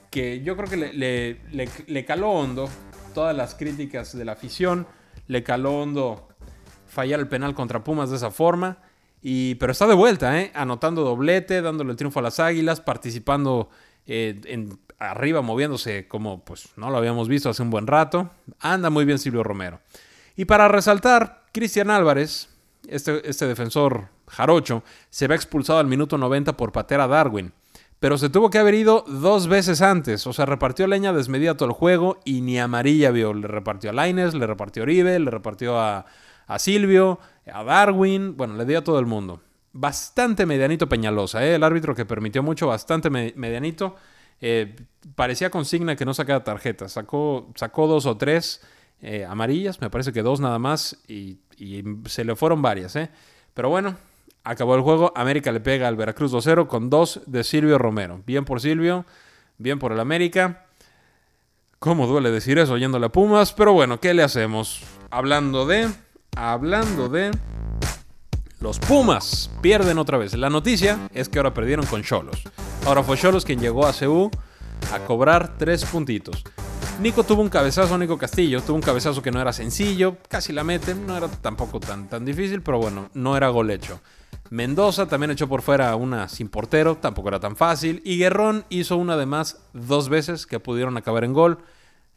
que 0.10 0.42
yo 0.42 0.58
creo 0.58 0.68
que 0.68 0.78
le, 0.78 1.68
le, 1.86 2.06
caló 2.06 2.32
hondo 2.32 2.68
todas 3.14 3.38
las 3.38 3.54
críticas 3.54 4.18
de 4.18 4.26
la 4.26 4.32
afición, 4.32 4.88
le 5.28 5.44
caló 5.44 5.80
hondo 5.80 6.29
fallar 6.90 7.20
el 7.20 7.28
penal 7.28 7.54
contra 7.54 7.84
Pumas 7.84 8.10
de 8.10 8.18
esa 8.18 8.32
forma. 8.32 8.78
Y, 9.22 9.56
pero 9.56 9.72
está 9.72 9.88
de 9.88 9.96
vuelta, 9.96 10.40
¿eh? 10.40 10.52
anotando 10.54 11.04
doblete, 11.04 11.62
dándole 11.62 11.92
el 11.92 11.98
triunfo 11.98 12.20
a 12.20 12.24
las 12.24 12.40
Águilas, 12.40 12.80
participando 12.82 13.70
eh, 14.06 14.40
en, 14.46 14.80
arriba, 14.98 15.42
moviéndose 15.42 16.08
como 16.08 16.44
pues 16.44 16.70
no 16.76 16.90
lo 16.90 16.98
habíamos 16.98 17.28
visto 17.28 17.50
hace 17.50 17.62
un 17.62 17.70
buen 17.70 17.88
rato. 17.88 18.30
Anda 18.60 18.90
muy 18.90 19.06
bien 19.06 19.20
Silvio 19.20 19.44
Romero. 19.44 19.80
Y 20.36 20.46
para 20.46 20.68
resaltar, 20.68 21.44
Cristian 21.52 21.90
Álvarez, 21.90 22.50
este, 22.88 23.28
este 23.30 23.46
defensor 23.46 24.08
jarocho, 24.28 24.84
se 25.10 25.28
ve 25.28 25.36
expulsado 25.36 25.80
al 25.80 25.88
minuto 25.88 26.18
90 26.18 26.56
por 26.56 26.72
patear 26.72 27.02
a 27.02 27.08
Darwin. 27.08 27.52
Pero 28.00 28.18
se 28.18 28.30
tuvo 28.30 28.50
que 28.50 28.60
haber 28.60 28.76
ido 28.76 29.04
dos 29.08 29.48
veces 29.48 29.82
antes. 29.82 30.26
O 30.26 30.32
sea, 30.32 30.46
repartió 30.46 30.88
leña 30.88 31.12
desmedida 31.12 31.58
todo 31.58 31.68
el 31.68 31.76
juego 31.76 32.20
y 32.24 32.40
ni 32.40 32.58
amarilla 32.58 33.12
vio. 33.12 33.34
Le 33.34 33.48
repartió 33.48 33.90
a 33.90 33.94
Laines, 33.94 34.34
le 34.34 34.48
repartió 34.48 34.84
a 34.84 34.86
Oribe, 34.86 35.20
le 35.20 35.30
repartió 35.30 35.78
a, 35.78 36.06
Silvio, 36.58 37.20
a 37.52 37.64
Darwin. 37.64 38.36
Bueno, 38.36 38.56
le 38.56 38.66
dio 38.66 38.80
a 38.80 38.84
todo 38.84 38.98
el 39.00 39.06
mundo. 39.06 39.42
Bastante 39.74 40.48
medianito 40.48 40.90
Peñalosa, 40.90 41.46
¿eh? 41.46 41.56
el 41.56 41.64
árbitro 41.64 41.94
que 41.94 42.06
permitió 42.06 42.42
mucho, 42.42 42.68
bastante 42.68 43.10
medianito. 43.10 43.96
Eh, 44.42 44.76
parecía 45.16 45.50
consigna 45.50 45.96
que 45.96 46.06
no 46.06 46.14
sacara 46.14 46.44
tarjetas. 46.44 46.94
Sacó, 46.94 47.52
sacó 47.56 47.88
dos 47.88 48.06
o 48.06 48.18
tres 48.18 48.62
eh, 49.02 49.26
amarillas, 49.26 49.80
me 49.82 49.90
parece 49.90 50.12
que 50.12 50.24
dos 50.24 50.40
nada 50.40 50.60
más, 50.60 50.98
y, 51.08 51.40
se 52.06 52.24
le 52.24 52.36
fueron 52.36 52.62
varias. 52.62 52.96
¿eh? 52.96 53.10
Pero 53.54 53.70
bueno, 53.70 53.98
acabó 54.44 54.76
el 54.76 54.82
juego. 54.82 55.12
América 55.16 55.52
le 55.52 55.60
pega 55.60 55.88
al 55.88 55.96
Veracruz 55.96 56.34
2-0 56.34 56.68
con 56.68 56.90
dos 56.90 57.22
de 57.26 57.44
Silvio 57.44 57.78
Romero. 57.78 58.22
Bien 58.26 58.46
por 58.46 58.62
Silvio, 58.62 59.06
bien 59.58 59.78
por 59.78 59.92
el 59.92 60.00
América. 60.00 60.66
¿Cómo 61.80 62.08
duele 62.08 62.32
decir 62.32 62.58
eso 62.60 62.74
oyendo 62.74 62.98
a 62.98 63.10
Pumas? 63.10 63.54
Pero 63.54 63.74
bueno, 63.74 64.00
¿qué 64.00 64.14
le 64.14 64.24
hacemos? 64.24 64.82
Hablando 65.12 65.66
de. 65.66 65.90
Hablando 66.36 67.10
de. 67.10 67.32
Los 68.60 68.78
Pumas 68.80 69.50
pierden 69.62 69.98
otra 69.98 70.18
vez. 70.18 70.34
La 70.36 70.50
noticia 70.50 71.10
es 71.14 71.30
que 71.30 71.40
ahora 71.40 71.54
perdieron 71.54 71.86
con 71.86 72.04
Cholos. 72.04 72.44
Ahora 72.86 73.04
fue 73.04 73.18
Cholos 73.18 73.46
quien 73.46 73.60
llegó 73.60 73.86
a 73.86 73.94
CU 73.94 74.30
a 74.94 75.00
cobrar 75.00 75.58
tres 75.58 75.86
puntitos. 75.86 76.44
Nico 77.00 77.24
tuvo 77.24 77.42
un 77.42 77.48
cabezazo, 77.48 77.98
Nico 77.98 78.18
Castillo, 78.18 78.62
tuvo 78.62 78.76
un 78.76 78.82
cabezazo 78.82 79.22
que 79.22 79.32
no 79.32 79.40
era 79.40 79.54
sencillo, 79.54 80.18
casi 80.28 80.52
la 80.52 80.66
mete, 80.66 80.94
no 80.94 81.16
era 81.16 81.30
tampoco 81.30 81.80
tan, 81.80 82.10
tan 82.10 82.26
difícil, 82.26 82.62
pero 82.62 82.78
bueno, 82.80 83.10
no 83.14 83.38
era 83.38 83.48
gol 83.48 83.72
hecho. 83.72 84.02
Mendoza 84.50 85.08
también 85.08 85.32
echó 85.32 85.48
por 85.48 85.62
fuera 85.62 85.96
una 85.96 86.28
sin 86.28 86.50
portero, 86.50 86.96
tampoco 86.96 87.30
era 87.30 87.40
tan 87.40 87.56
fácil. 87.56 88.02
Y 88.04 88.18
Guerrón 88.18 88.66
hizo 88.70 88.98
una 88.98 89.16
de 89.16 89.26
más 89.26 89.58
dos 89.74 90.10
veces 90.10 90.46
que 90.46 90.60
pudieron 90.60 90.98
acabar 90.98 91.24
en 91.24 91.34
gol. 91.34 91.60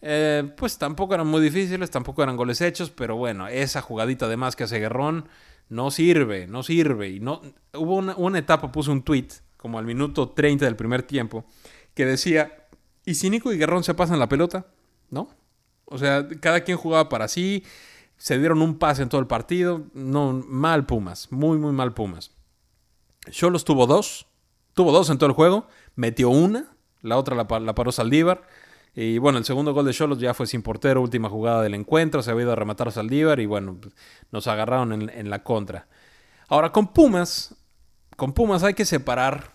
Eh, 0.03 0.53
pues 0.57 0.79
tampoco 0.79 1.15
eran 1.15 1.29
muy 1.29 1.41
difíciles, 1.41 1.91
tampoco 1.91 2.23
eran 2.23 2.37
goles 2.37 2.61
hechos, 2.61 2.91
pero 2.91 3.17
bueno, 3.17 3.49
esa 3.49 3.81
jugadita 3.81 4.29
de 4.29 4.37
más 4.37 4.57
que 4.57 4.65
hace 4.65 4.81
Guerrón 4.81 5.29
no 5.69 5.91
sirve, 5.91 6.47
no 6.47 6.63
sirve. 6.63 7.11
Y 7.11 7.21
no, 7.21 7.41
hubo 7.75 7.97
una, 7.97 8.17
una 8.17 8.39
etapa, 8.39 8.73
puse 8.73 8.91
un 8.91 9.03
tweet, 9.03 9.29
como 9.57 9.79
al 9.79 9.87
minuto 9.87 10.31
30 10.31 10.65
del 10.65 10.77
primer 10.77 11.05
tiempo, 11.05 11.45
que 11.95 12.05
decía, 12.05 12.63
¿Y 13.05 13.15
si 13.15 13.31
Nico 13.31 13.53
y 13.53 13.59
Guerrón 13.59 13.85
se 13.85 13.95
pasan 13.95 14.19
la 14.19 14.29
pelota? 14.29 14.67
¿No? 15.11 15.29
O 15.85 15.99
sea, 15.99 16.27
cada 16.41 16.63
quien 16.63 16.79
jugaba 16.79 17.09
para 17.09 17.29
sí, 17.29 17.65
se 18.17 18.39
dieron 18.39 18.63
un 18.63 18.79
pase 18.79 19.03
en 19.03 19.09
todo 19.09 19.21
el 19.21 19.27
partido. 19.27 19.83
No, 19.93 20.33
mal 20.33 20.87
Pumas, 20.87 21.31
muy, 21.33 21.59
muy 21.59 21.73
mal 21.73 21.93
Pumas. 21.93 22.31
Cholos 23.31 23.65
tuvo 23.65 23.87
dos, 23.87 24.27
tuvo 24.75 24.93
dos 24.93 25.11
en 25.11 25.19
todo 25.19 25.29
el 25.29 25.35
juego, 25.35 25.67
metió 25.95 26.29
una, 26.31 26.75
la 27.03 27.19
otra 27.19 27.37
la, 27.37 27.75
paró 27.75 27.93
Saldívar. 27.93 28.43
Y 28.95 29.19
bueno, 29.19 29.39
el 29.39 29.45
segundo 29.45 29.73
gol 29.73 29.87
de 29.87 29.93
Cholos 29.93 30.19
ya 30.19 30.35
fue 30.35 30.47
sin 30.47 30.63
portero, 30.63 31.01
última 31.01 31.29
jugada 31.29 31.63
del 31.63 31.75
encuentro, 31.75 32.23
se 32.23 32.31
había 32.31 32.45
ido 32.45 32.53
a 32.53 32.57
rematar 32.57 32.89
a 32.89 32.91
Saldívar 32.91 33.41
y 33.41 33.47
bueno, 33.47 33.79
nos 34.31 34.47
agarraron 34.47 34.93
en, 34.93 35.09
en 35.09 35.31
la 35.31 35.43
contra. 35.43 35.87
Ahora, 36.49 36.73
con 36.73 36.93
Pumas, 36.93 37.55
con 38.17 38.33
Pumas 38.33 38.63
hay 38.63 38.75
que 38.75 38.85
separar 38.85 39.53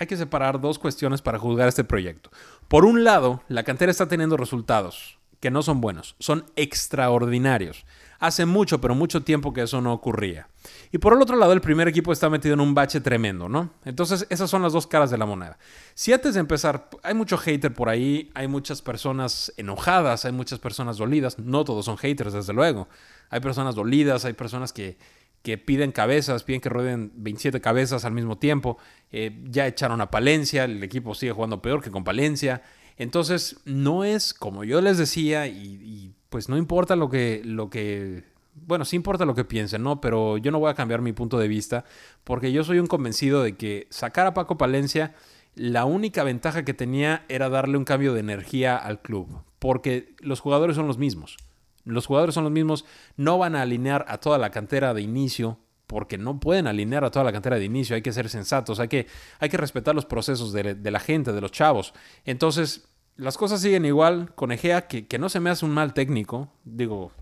hay 0.00 0.06
que 0.06 0.16
separar 0.16 0.62
dos 0.62 0.78
cuestiones 0.78 1.20
para 1.20 1.38
juzgar 1.38 1.68
este 1.68 1.84
proyecto. 1.84 2.30
Por 2.68 2.86
un 2.86 3.04
lado, 3.04 3.42
la 3.48 3.64
cantera 3.64 3.92
está 3.92 4.08
teniendo 4.08 4.38
resultados 4.38 5.18
que 5.40 5.50
no 5.50 5.62
son 5.62 5.82
buenos, 5.82 6.16
son 6.18 6.46
extraordinarios. 6.56 7.84
Hace 8.20 8.44
mucho, 8.44 8.82
pero 8.82 8.94
mucho 8.94 9.22
tiempo 9.22 9.54
que 9.54 9.62
eso 9.62 9.80
no 9.80 9.94
ocurría. 9.94 10.46
Y 10.92 10.98
por 10.98 11.14
el 11.14 11.22
otro 11.22 11.36
lado, 11.36 11.54
el 11.54 11.62
primer 11.62 11.88
equipo 11.88 12.12
está 12.12 12.28
metido 12.28 12.52
en 12.52 12.60
un 12.60 12.74
bache 12.74 13.00
tremendo, 13.00 13.48
¿no? 13.48 13.70
Entonces, 13.86 14.26
esas 14.28 14.50
son 14.50 14.60
las 14.60 14.74
dos 14.74 14.86
caras 14.86 15.10
de 15.10 15.16
la 15.16 15.24
moneda. 15.24 15.58
Si 15.94 16.12
antes 16.12 16.34
de 16.34 16.40
empezar, 16.40 16.90
hay 17.02 17.14
mucho 17.14 17.38
hater 17.38 17.72
por 17.72 17.88
ahí, 17.88 18.30
hay 18.34 18.46
muchas 18.46 18.82
personas 18.82 19.52
enojadas, 19.56 20.26
hay 20.26 20.32
muchas 20.32 20.58
personas 20.58 20.98
dolidas, 20.98 21.38
no 21.38 21.64
todos 21.64 21.86
son 21.86 21.96
haters, 21.96 22.34
desde 22.34 22.52
luego. 22.52 22.88
Hay 23.30 23.40
personas 23.40 23.74
dolidas, 23.74 24.26
hay 24.26 24.34
personas 24.34 24.74
que, 24.74 24.98
que 25.42 25.56
piden 25.56 25.90
cabezas, 25.90 26.44
piden 26.44 26.60
que 26.60 26.68
rueden 26.68 27.12
27 27.14 27.60
cabezas 27.62 28.04
al 28.04 28.12
mismo 28.12 28.36
tiempo. 28.36 28.76
Eh, 29.12 29.42
ya 29.48 29.66
echaron 29.66 30.00
a 30.02 30.10
Palencia, 30.10 30.64
el 30.64 30.82
equipo 30.82 31.14
sigue 31.14 31.32
jugando 31.32 31.62
peor 31.62 31.82
que 31.82 31.90
con 31.90 32.04
Palencia. 32.04 32.62
Entonces, 32.98 33.56
no 33.64 34.04
es 34.04 34.34
como 34.34 34.62
yo 34.62 34.82
les 34.82 34.98
decía, 34.98 35.46
y, 35.46 36.14
pues 36.30 36.48
no 36.48 36.56
importa 36.56 36.96
lo 36.96 37.10
que, 37.10 37.42
lo 37.44 37.68
que. 37.68 38.24
Bueno, 38.54 38.84
sí 38.84 38.96
importa 38.96 39.24
lo 39.24 39.34
que 39.34 39.44
piensen, 39.44 39.82
¿no? 39.82 40.00
Pero 40.00 40.38
yo 40.38 40.50
no 40.50 40.58
voy 40.58 40.70
a 40.70 40.74
cambiar 40.74 41.02
mi 41.02 41.12
punto 41.12 41.38
de 41.38 41.48
vista, 41.48 41.84
porque 42.24 42.52
yo 42.52 42.64
soy 42.64 42.78
un 42.78 42.86
convencido 42.86 43.42
de 43.42 43.56
que 43.56 43.86
sacar 43.90 44.26
a 44.26 44.34
Paco 44.34 44.56
Palencia, 44.56 45.14
la 45.54 45.84
única 45.84 46.24
ventaja 46.24 46.64
que 46.64 46.74
tenía 46.74 47.24
era 47.28 47.48
darle 47.48 47.76
un 47.76 47.84
cambio 47.84 48.14
de 48.14 48.20
energía 48.20 48.76
al 48.76 49.02
club, 49.02 49.42
porque 49.58 50.14
los 50.20 50.40
jugadores 50.40 50.76
son 50.76 50.86
los 50.86 50.98
mismos. 50.98 51.36
Los 51.84 52.06
jugadores 52.06 52.34
son 52.34 52.44
los 52.44 52.52
mismos, 52.52 52.84
no 53.16 53.38
van 53.38 53.56
a 53.56 53.62
alinear 53.62 54.04
a 54.08 54.18
toda 54.18 54.38
la 54.38 54.50
cantera 54.50 54.94
de 54.94 55.02
inicio, 55.02 55.58
porque 55.86 56.18
no 56.18 56.38
pueden 56.38 56.68
alinear 56.68 57.04
a 57.04 57.10
toda 57.10 57.24
la 57.24 57.32
cantera 57.32 57.56
de 57.56 57.64
inicio, 57.64 57.96
hay 57.96 58.02
que 58.02 58.12
ser 58.12 58.28
sensatos, 58.28 58.78
hay 58.78 58.86
que, 58.86 59.08
hay 59.40 59.48
que 59.48 59.56
respetar 59.56 59.94
los 59.94 60.06
procesos 60.06 60.52
de, 60.52 60.90
la 60.90 61.00
gente, 61.00 61.32
de 61.32 61.40
los 61.40 61.50
chavos. 61.50 61.94
Entonces, 62.24 62.88
las 63.20 63.36
cosas 63.36 63.60
siguen 63.60 63.84
igual 63.84 64.34
con 64.34 64.50
Egea, 64.50 64.86
que, 64.86 65.06
que 65.06 65.18
no 65.18 65.28
se 65.28 65.40
me 65.40 65.50
hace 65.50 65.64
un 65.64 65.72
mal 65.72 65.92
técnico, 65.92 66.52
digo, 66.64 67.12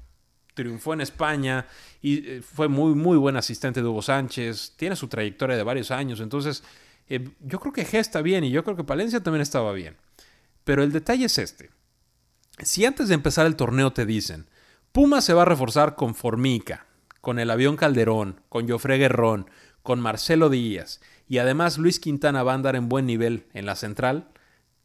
triunfó 0.54 0.94
en 0.94 1.00
España 1.00 1.66
y 2.00 2.28
eh, 2.28 2.42
fue 2.42 2.68
muy, 2.68 2.94
muy 2.94 3.16
buen 3.16 3.36
asistente 3.36 3.82
de 3.82 3.88
Hugo 3.88 4.02
Sánchez, 4.02 4.74
tiene 4.76 4.96
su 4.96 5.08
trayectoria 5.08 5.56
de 5.56 5.62
varios 5.62 5.90
años, 5.90 6.20
entonces 6.20 6.62
eh, 7.08 7.28
yo 7.40 7.58
creo 7.58 7.72
que 7.72 7.82
Egea 7.82 8.00
está 8.00 8.22
bien 8.22 8.44
y 8.44 8.50
yo 8.50 8.62
creo 8.64 8.76
que 8.76 8.84
Palencia 8.84 9.22
también 9.22 9.42
estaba 9.42 9.72
bien. 9.72 9.96
Pero 10.64 10.82
el 10.82 10.92
detalle 10.92 11.26
es 11.26 11.38
este. 11.38 11.70
Si 12.62 12.84
antes 12.84 13.08
de 13.08 13.14
empezar 13.14 13.46
el 13.46 13.56
torneo 13.56 13.92
te 13.92 14.06
dicen, 14.06 14.46
Puma 14.92 15.20
se 15.20 15.34
va 15.34 15.42
a 15.42 15.46
reforzar 15.46 15.94
con 15.94 16.14
Formica, 16.14 16.86
con 17.20 17.38
el 17.38 17.50
avión 17.50 17.76
Calderón, 17.76 18.40
con 18.48 18.68
Jofre 18.68 18.98
Guerrón, 18.98 19.50
con 19.82 20.00
Marcelo 20.00 20.48
Díaz 20.48 21.00
y 21.28 21.38
además 21.38 21.78
Luis 21.78 22.00
Quintana 22.00 22.42
va 22.42 22.52
a 22.52 22.54
andar 22.54 22.76
en 22.76 22.88
buen 22.88 23.06
nivel 23.06 23.46
en 23.52 23.66
la 23.66 23.76
central, 23.76 24.28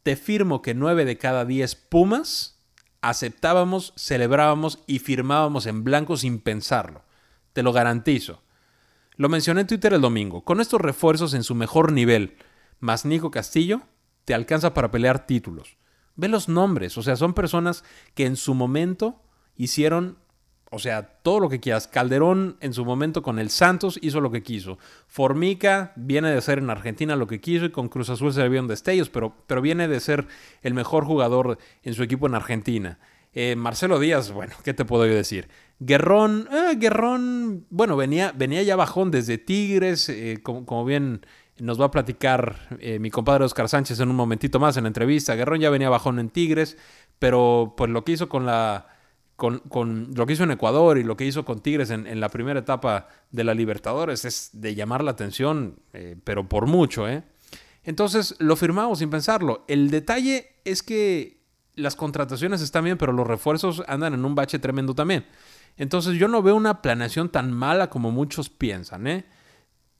te 0.04 0.16
firmo 0.16 0.62
que 0.62 0.74
9 0.74 1.04
de 1.06 1.18
cada 1.18 1.44
10 1.44 1.74
Pumas 1.74 2.60
aceptábamos, 3.00 3.94
celebrábamos 3.96 4.84
y 4.86 5.00
firmábamos 5.00 5.66
en 5.66 5.82
blanco 5.82 6.16
sin 6.16 6.38
pensarlo. 6.38 7.02
Te 7.54 7.62
lo 7.62 7.72
garantizo. 7.72 8.42
Lo 9.16 9.28
mencioné 9.28 9.62
en 9.62 9.66
Twitter 9.66 9.94
el 9.94 10.02
domingo. 10.02 10.44
Con 10.44 10.60
estos 10.60 10.80
refuerzos 10.80 11.32
en 11.34 11.42
su 11.42 11.54
mejor 11.54 11.90
nivel, 11.90 12.36
más 12.80 13.06
Nico 13.06 13.30
Castillo, 13.30 13.80
te 14.26 14.34
alcanza 14.34 14.74
para 14.74 14.90
pelear 14.90 15.26
títulos. 15.26 15.78
Ve 16.16 16.28
los 16.28 16.48
nombres, 16.48 16.98
o 16.98 17.02
sea, 17.02 17.16
son 17.16 17.32
personas 17.32 17.82
que 18.14 18.26
en 18.26 18.36
su 18.36 18.54
momento 18.54 19.22
hicieron, 19.56 20.18
o 20.74 20.78
sea, 20.80 21.02
todo 21.22 21.38
lo 21.38 21.48
que 21.48 21.60
quieras. 21.60 21.86
Calderón 21.86 22.56
en 22.60 22.74
su 22.74 22.84
momento 22.84 23.22
con 23.22 23.38
el 23.38 23.48
Santos 23.48 23.96
hizo 24.02 24.20
lo 24.20 24.32
que 24.32 24.42
quiso. 24.42 24.76
Formica 25.06 25.92
viene 25.94 26.32
de 26.32 26.40
ser 26.40 26.58
en 26.58 26.68
Argentina 26.68 27.14
lo 27.14 27.28
que 27.28 27.40
quiso 27.40 27.66
y 27.66 27.70
con 27.70 27.88
Cruz 27.88 28.10
Azul 28.10 28.32
se 28.32 28.42
le 28.42 28.48
vieron 28.48 28.66
destellos, 28.66 29.08
pero, 29.08 29.36
pero 29.46 29.62
viene 29.62 29.86
de 29.86 30.00
ser 30.00 30.26
el 30.62 30.74
mejor 30.74 31.04
jugador 31.04 31.58
en 31.84 31.94
su 31.94 32.02
equipo 32.02 32.26
en 32.26 32.34
Argentina. 32.34 32.98
Eh, 33.32 33.54
Marcelo 33.54 34.00
Díaz, 34.00 34.32
bueno, 34.32 34.54
¿qué 34.64 34.74
te 34.74 34.84
puedo 34.84 35.04
decir? 35.04 35.48
Guerrón, 35.78 36.48
eh, 36.52 36.74
Guerrón, 36.76 37.66
bueno, 37.70 37.96
venía, 37.96 38.32
venía 38.34 38.62
ya 38.62 38.74
bajón 38.74 39.12
desde 39.12 39.38
Tigres, 39.38 40.08
eh, 40.08 40.40
como, 40.42 40.84
bien 40.84 41.24
nos 41.58 41.80
va 41.80 41.84
a 41.84 41.90
platicar 41.92 42.76
mi 42.98 43.10
compadre 43.10 43.44
Oscar 43.44 43.68
Sánchez 43.68 44.00
en 44.00 44.08
un 44.08 44.16
momentito 44.16 44.58
más 44.58 44.76
en 44.76 44.84
la 44.84 44.88
entrevista. 44.88 45.36
Guerrón 45.36 45.60
ya 45.60 45.70
venía 45.70 45.88
bajón 45.88 46.18
en 46.18 46.28
Tigres, 46.28 46.76
pero 47.20 47.74
pues 47.76 47.90
lo 47.90 48.04
que 48.04 48.10
hizo 48.10 48.28
con 48.28 48.44
la 48.44 48.93
con, 49.36 50.14
lo 50.14 50.26
que 50.26 50.32
hizo 50.32 50.44
en 50.44 50.52
Ecuador 50.52 50.98
y 50.98 51.02
lo 51.02 51.16
que 51.16 51.26
hizo 51.26 51.44
con 51.44 51.60
Tigres 51.60 51.90
en, 51.90 52.20
la 52.20 52.28
primera 52.28 52.60
etapa 52.60 53.08
de 53.30 53.44
la 53.44 53.54
Libertadores 53.54 54.24
es 54.24 54.50
de 54.52 54.74
llamar 54.74 55.02
la 55.02 55.10
atención, 55.12 55.80
eh, 55.92 56.16
pero 56.24 56.48
por 56.48 56.66
mucho, 56.66 57.08
¿eh? 57.08 57.24
Entonces 57.82 58.36
lo 58.38 58.56
firmamos 58.56 59.00
sin 59.00 59.10
pensarlo. 59.10 59.64
El 59.68 59.90
detalle 59.90 60.52
es 60.64 60.82
que 60.82 61.42
las 61.74 61.96
contrataciones 61.96 62.62
están 62.62 62.84
bien, 62.84 62.96
pero 62.96 63.12
los 63.12 63.26
refuerzos 63.26 63.82
andan 63.88 64.14
en 64.14 64.24
un 64.24 64.34
bache 64.34 64.58
tremendo 64.58 64.94
también. 64.94 65.26
Entonces 65.76 66.14
yo 66.14 66.28
no 66.28 66.42
veo 66.42 66.54
una 66.54 66.80
planeación 66.80 67.28
tan 67.28 67.52
mala 67.52 67.90
como 67.90 68.10
muchos 68.10 68.48
piensan, 68.48 69.06
¿eh? 69.06 69.24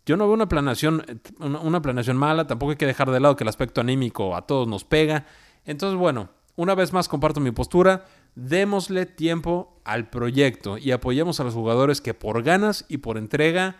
yo 0.06 0.16
no 0.16 0.26
veo 0.26 0.34
una 0.34 0.48
planeación, 0.48 1.04
una 1.40 1.80
planeación 1.80 2.16
mala, 2.16 2.46
tampoco 2.46 2.70
hay 2.72 2.76
que 2.76 2.86
dejar 2.86 3.10
de 3.10 3.20
lado 3.20 3.36
que 3.36 3.44
el 3.44 3.48
aspecto 3.48 3.80
anímico 3.80 4.36
a 4.36 4.42
todos 4.42 4.68
nos 4.68 4.84
pega. 4.84 5.26
Entonces, 5.64 5.98
bueno, 5.98 6.28
una 6.56 6.74
vez 6.74 6.92
más 6.92 7.08
comparto 7.08 7.40
mi 7.40 7.52
postura, 7.52 8.04
démosle 8.34 9.06
tiempo 9.06 9.80
al 9.84 10.08
proyecto 10.08 10.78
y 10.78 10.92
apoyemos 10.92 11.40
a 11.40 11.44
los 11.44 11.54
jugadores 11.54 12.00
que 12.00 12.14
por 12.14 12.42
ganas 12.42 12.84
y 12.88 12.98
por 12.98 13.18
entrega 13.18 13.76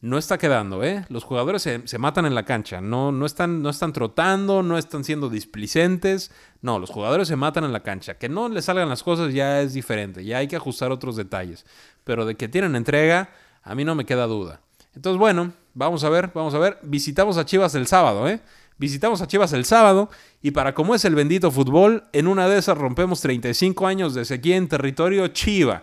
no 0.00 0.18
está 0.18 0.38
quedando, 0.38 0.84
¿eh? 0.84 1.04
Los 1.08 1.24
jugadores 1.24 1.62
se, 1.62 1.98
matan 1.98 2.26
en 2.26 2.34
la 2.34 2.44
cancha, 2.44 2.80
no, 2.80 3.12
no, 3.12 3.24
están, 3.24 3.62
no 3.62 3.70
están 3.70 3.92
trotando, 3.92 4.62
no 4.62 4.76
están 4.76 5.04
siendo 5.04 5.30
displicentes, 5.30 6.30
no, 6.60 6.78
los 6.78 6.90
jugadores 6.90 7.28
se 7.28 7.36
matan 7.36 7.64
en 7.64 7.72
la 7.72 7.82
cancha. 7.82 8.18
Que 8.18 8.28
no 8.28 8.48
les 8.48 8.66
salgan 8.66 8.88
las 8.88 9.02
cosas 9.02 9.32
ya 9.32 9.62
es 9.62 9.72
diferente, 9.72 10.24
ya 10.24 10.38
hay 10.38 10.48
que 10.48 10.56
ajustar 10.56 10.92
otros 10.92 11.16
detalles, 11.16 11.64
pero 12.04 12.26
de 12.26 12.36
que 12.36 12.48
tienen 12.48 12.76
entrega, 12.76 13.30
a 13.62 13.74
mí 13.74 13.84
no 13.84 13.94
me 13.94 14.04
queda 14.04 14.26
duda. 14.26 14.60
Entonces, 14.94 15.18
bueno, 15.18 15.52
vamos 15.74 16.04
a 16.04 16.10
ver, 16.10 16.30
vamos 16.34 16.54
a 16.54 16.58
ver, 16.58 16.78
visitamos 16.82 17.36
a 17.38 17.44
Chivas 17.44 17.74
el 17.74 17.86
sábado, 17.86 18.28
¿eh? 18.28 18.40
Visitamos 18.78 19.22
a 19.22 19.26
Chivas 19.26 19.54
el 19.54 19.64
sábado 19.64 20.10
y 20.42 20.50
para 20.50 20.74
como 20.74 20.94
es 20.94 21.04
el 21.06 21.14
bendito 21.14 21.50
fútbol, 21.50 22.04
en 22.12 22.26
una 22.26 22.46
de 22.46 22.58
esas 22.58 22.76
rompemos 22.76 23.22
35 23.22 23.86
años 23.86 24.12
de 24.12 24.26
sequía 24.26 24.56
en 24.56 24.68
territorio 24.68 25.28
Chiva. 25.28 25.82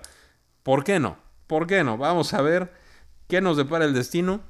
¿Por 0.62 0.84
qué 0.84 1.00
no? 1.00 1.18
¿Por 1.48 1.66
qué 1.66 1.84
no? 1.84 1.98
Vamos 1.98 2.34
a 2.36 2.42
ver 2.42 2.72
qué 3.28 3.42
nos 3.42 3.58
depara 3.58 3.86
el 3.86 3.94
destino. 3.94 4.42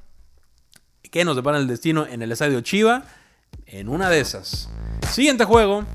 ¿Qué 1.09 1.23
nos 1.23 1.37
depara 1.37 1.57
el 1.57 1.67
destino 1.67 2.05
en 2.05 2.21
el 2.21 2.33
estadio 2.33 2.59
Chiva? 2.59 3.05
En 3.65 3.87
una 3.87 4.09
de 4.09 4.19
esas. 4.19 4.69
Siguiente 5.09 5.45
juego, 5.45 5.85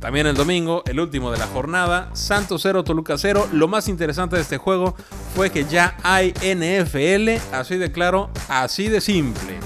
también 0.00 0.26
el 0.26 0.34
domingo, 0.34 0.82
el 0.86 0.98
último 0.98 1.30
de 1.30 1.38
la 1.38 1.46
jornada, 1.46 2.08
Santos 2.14 2.62
0, 2.62 2.84
Toluca 2.84 3.18
0. 3.18 3.48
Lo 3.52 3.68
más 3.68 3.88
interesante 3.88 4.36
de 4.36 4.42
este 4.42 4.56
juego 4.56 4.94
fue 5.34 5.50
que 5.50 5.66
ya 5.66 5.98
hay 6.02 6.32
NFL, 6.32 7.54
así 7.54 7.76
de 7.76 7.92
claro, 7.92 8.30
así 8.48 8.88
de 8.88 9.02
simple 9.02 9.58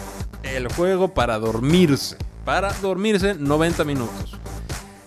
el 0.57 0.73
juego 0.73 1.15
para 1.15 1.39
dormirse. 1.39 2.17
Para 2.45 2.73
dormirse 2.75 3.35
90 3.35 3.85
minutos. 3.85 4.39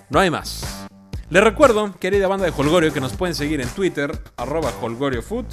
No 0.10 0.20
hay 0.20 0.30
más. 0.30 0.88
Les 1.30 1.44
recuerdo, 1.44 1.94
querida 2.00 2.28
banda 2.28 2.46
de 2.46 2.54
Holgorio, 2.56 2.94
que 2.94 3.02
nos 3.02 3.14
pueden 3.14 3.36
seguir 3.36 3.60
en 3.62 3.68
Twitter, 3.70 4.12
arroba 4.38 4.72
HolgorioFood, 4.82 5.46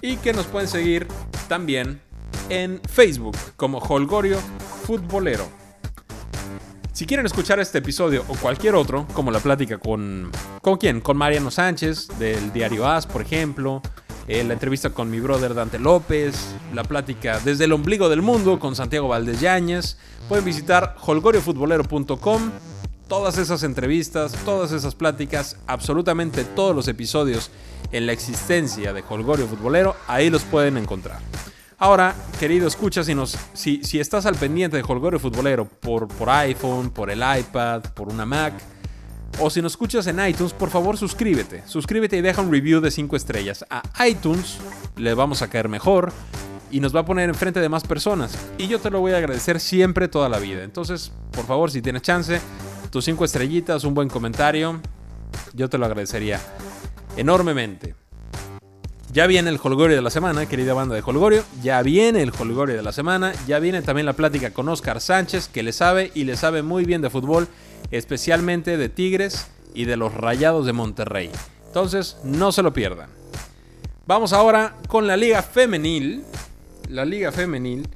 y 0.00 0.16
que 0.16 0.32
nos 0.32 0.46
pueden 0.46 0.68
seguir 0.68 1.06
también 1.48 2.00
en 2.48 2.80
Facebook 2.88 3.36
como 3.56 3.78
Holgorio 3.78 4.38
Futbolero. 4.86 5.46
Si 6.92 7.06
quieren 7.06 7.26
escuchar 7.26 7.58
este 7.58 7.78
episodio 7.78 8.24
o 8.28 8.36
cualquier 8.36 8.76
otro, 8.76 9.06
como 9.14 9.30
la 9.30 9.40
plática 9.40 9.78
con... 9.78 10.30
¿Con 10.62 10.78
quién? 10.78 11.00
Con 11.00 11.16
Mariano 11.16 11.50
Sánchez, 11.50 12.08
del 12.18 12.52
diario 12.52 12.86
As, 12.86 13.06
por 13.06 13.20
ejemplo, 13.20 13.82
eh, 14.26 14.42
la 14.44 14.54
entrevista 14.54 14.90
con 14.90 15.10
mi 15.10 15.20
brother 15.20 15.54
Dante 15.54 15.78
López, 15.78 16.54
la 16.72 16.84
plática 16.84 17.40
desde 17.44 17.64
el 17.64 17.72
ombligo 17.72 18.08
del 18.08 18.22
mundo 18.22 18.58
con 18.58 18.74
Santiago 18.74 19.08
Valdés 19.08 19.40
Yáñez. 19.40 19.98
Pueden 20.28 20.44
visitar 20.44 20.96
holgoriofutbolero.com. 21.00 22.50
Todas 23.08 23.36
esas 23.36 23.62
entrevistas, 23.64 24.32
todas 24.46 24.72
esas 24.72 24.94
pláticas, 24.94 25.58
absolutamente 25.66 26.44
todos 26.44 26.74
los 26.74 26.88
episodios 26.88 27.50
en 27.92 28.06
la 28.06 28.12
existencia 28.12 28.94
de 28.94 29.04
Holgorio 29.06 29.46
Futbolero, 29.46 29.94
ahí 30.08 30.30
los 30.30 30.42
pueden 30.42 30.78
encontrar. 30.78 31.18
Ahora, 31.78 32.14
querido, 32.40 32.66
escucha, 32.66 33.04
si, 33.04 33.14
nos, 33.14 33.36
si, 33.52 33.84
si 33.84 34.00
estás 34.00 34.24
al 34.24 34.36
pendiente 34.36 34.78
de 34.78 34.84
Holgorio 34.86 35.20
Futbolero 35.20 35.66
por, 35.66 36.08
por 36.08 36.30
iPhone, 36.30 36.90
por 36.90 37.10
el 37.10 37.18
iPad, 37.18 37.82
por 37.94 38.08
una 38.08 38.24
Mac, 38.24 38.54
o 39.40 39.50
si 39.50 39.60
nos 39.60 39.72
escuchas 39.72 40.06
en 40.06 40.24
iTunes, 40.26 40.52
por 40.52 40.70
favor 40.70 40.96
suscríbete. 40.96 41.62
Suscríbete 41.66 42.16
y 42.16 42.20
deja 42.20 42.42
un 42.42 42.52
review 42.52 42.80
de 42.80 42.90
5 42.90 43.16
estrellas. 43.16 43.64
A 43.70 44.06
iTunes 44.06 44.58
le 44.96 45.14
vamos 45.14 45.42
a 45.42 45.48
caer 45.48 45.68
mejor 45.68 46.12
y 46.70 46.80
nos 46.80 46.94
va 46.94 47.00
a 47.00 47.04
poner 47.04 47.28
enfrente 47.28 47.60
de 47.60 47.68
más 47.68 47.84
personas. 47.84 48.36
Y 48.58 48.66
yo 48.68 48.78
te 48.78 48.90
lo 48.90 49.00
voy 49.00 49.12
a 49.12 49.18
agradecer 49.18 49.60
siempre 49.60 50.08
toda 50.08 50.28
la 50.28 50.38
vida. 50.38 50.62
Entonces, 50.62 51.12
por 51.32 51.46
favor, 51.46 51.70
si 51.70 51.82
tienes 51.82 52.02
chance, 52.02 52.40
tus 52.90 53.04
5 53.04 53.24
estrellitas, 53.24 53.84
un 53.84 53.94
buen 53.94 54.08
comentario, 54.08 54.80
yo 55.52 55.68
te 55.68 55.78
lo 55.78 55.86
agradecería 55.86 56.40
enormemente. 57.16 57.94
Ya 59.12 59.28
viene 59.28 59.50
el 59.50 59.60
Holgorio 59.62 59.94
de 59.94 60.02
la 60.02 60.10
semana, 60.10 60.46
querida 60.46 60.74
banda 60.74 60.96
de 60.96 61.02
Holgorio. 61.06 61.44
Ya 61.62 61.80
viene 61.82 62.22
el 62.22 62.32
Holgorio 62.36 62.74
de 62.74 62.82
la 62.82 62.90
semana. 62.90 63.32
Ya 63.46 63.60
viene 63.60 63.80
también 63.80 64.06
la 64.06 64.14
plática 64.14 64.50
con 64.52 64.68
Oscar 64.68 65.00
Sánchez, 65.00 65.46
que 65.46 65.62
le 65.62 65.72
sabe 65.72 66.10
y 66.14 66.24
le 66.24 66.36
sabe 66.36 66.62
muy 66.62 66.84
bien 66.84 67.00
de 67.00 67.10
fútbol 67.10 67.46
especialmente 67.90 68.76
de 68.76 68.88
Tigres 68.88 69.46
y 69.74 69.84
de 69.84 69.96
los 69.96 70.14
Rayados 70.14 70.66
de 70.66 70.72
Monterrey. 70.72 71.30
Entonces, 71.66 72.18
no 72.24 72.52
se 72.52 72.62
lo 72.62 72.72
pierdan. 72.72 73.10
Vamos 74.06 74.32
ahora 74.32 74.76
con 74.88 75.06
la 75.06 75.16
Liga 75.16 75.42
Femenil. 75.42 76.24
La 76.88 77.04
Liga 77.04 77.32
Femenil. 77.32 77.88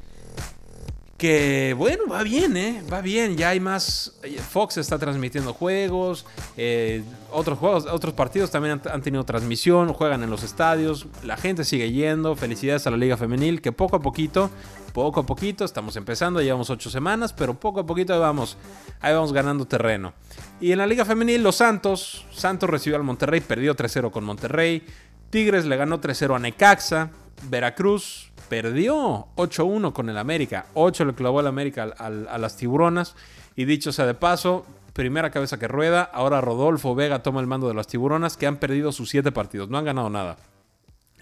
Que 1.18 1.74
bueno, 1.76 2.04
va 2.07 2.22
bien, 2.22 2.57
¿eh? 2.57 2.81
Va 2.92 3.00
bien, 3.00 3.37
ya 3.37 3.48
hay 3.48 3.59
más. 3.59 4.12
Eh, 4.22 4.38
Fox 4.38 4.76
está 4.76 5.00
transmitiendo 5.00 5.52
juegos. 5.52 6.24
Eh, 6.57 7.02
otros 7.33 7.59
juegos, 7.59 7.87
otros 7.87 8.14
partidos 8.14 8.52
también 8.52 8.81
han, 8.88 9.02
tenido 9.02 9.24
transmisión. 9.24 9.92
Juegan 9.92 10.22
en 10.22 10.31
los 10.31 10.44
estadios. 10.44 11.09
La 11.24 11.37
gente 11.37 11.64
sigue 11.64 11.90
yendo. 11.90 12.37
Felicidades 12.37 12.87
a 12.87 12.92
la 12.92 12.96
Liga 12.96 13.16
Femenil. 13.16 13.61
Que 13.61 13.72
poco 13.72 13.96
a 13.96 14.00
poquito, 14.00 14.48
poco 14.92 15.18
a 15.18 15.26
poquito, 15.26 15.64
estamos 15.64 15.96
empezando. 15.96 16.40
Llevamos 16.40 16.70
ocho 16.70 16.88
semanas, 16.88 17.33
pero 17.33 17.54
poco 17.54 17.81
a 17.81 17.87
poquito 17.87 18.18
vamos, 18.20 18.57
ahí 19.00 19.12
vamos 19.12 19.33
ganando 19.33 19.64
terreno. 19.64 20.12
Y 20.61 20.70
en 20.70 20.78
la 20.78 20.87
Liga 20.87 21.04
Femenil, 21.04 21.42
los 21.42 21.57
Santos. 21.57 22.26
Santos 22.31 22.70
recibió 22.70 22.96
al 22.96 23.02
Monterrey, 23.02 23.40
perdió 23.40 23.74
3-0 23.74 24.12
con 24.12 24.22
Monterrey. 24.22 24.87
Tigres 25.31 25.64
le 25.64 25.76
ganó 25.76 26.00
3-0 26.00 26.37
a 26.37 26.38
Necaxa. 26.38 27.11
Veracruz 27.50 28.28
perdió 28.49 29.29
8-1 29.37 29.93
con 29.93 30.09
el 30.09 30.19
América. 30.19 30.67
8 30.75 31.05
le 31.05 31.15
clavó 31.15 31.41
el 31.41 31.47
América 31.47 31.85
a 31.99 32.39
las 32.39 32.57
tiburonas. 32.57 33.15
Y 33.57 33.65
dicho 33.65 33.93
sea 33.93 34.07
de 34.07 34.15
paso, 34.15 34.65
primera 34.93 35.31
cabeza 35.31 35.59
que 35.59 35.69
rueda. 35.69 36.03
Ahora 36.03 36.41
Rodolfo 36.41 36.95
Vega 36.95 37.23
toma 37.23 37.41
el 37.41 37.47
mando 37.47 37.69
de 37.69 37.75
las 37.75 37.87
tiburonas 37.87 38.37
que 38.37 38.47
han 38.47 38.57
perdido 38.57 38.93
sus 38.93 39.11
7 39.11 39.33
partidos. 39.33 39.69
No 39.69 39.79
han 39.79 39.85
ganado 39.85 40.11
nada. 40.11 40.37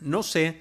No 0.01 0.23
sé. 0.23 0.61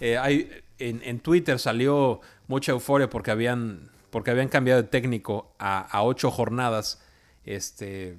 Eh, 0.00 0.18
hay, 0.18 0.50
en, 0.78 1.20
Twitter 1.20 1.58
salió 1.58 2.20
mucha 2.48 2.72
euforia 2.72 3.08
porque 3.08 3.30
habían, 3.30 3.90
porque 4.10 4.30
habían 4.30 4.48
cambiado 4.48 4.82
de 4.82 4.88
técnico 4.88 5.54
a, 5.58 6.02
8 6.02 6.30
jornadas 6.30 7.02
este, 7.44 8.16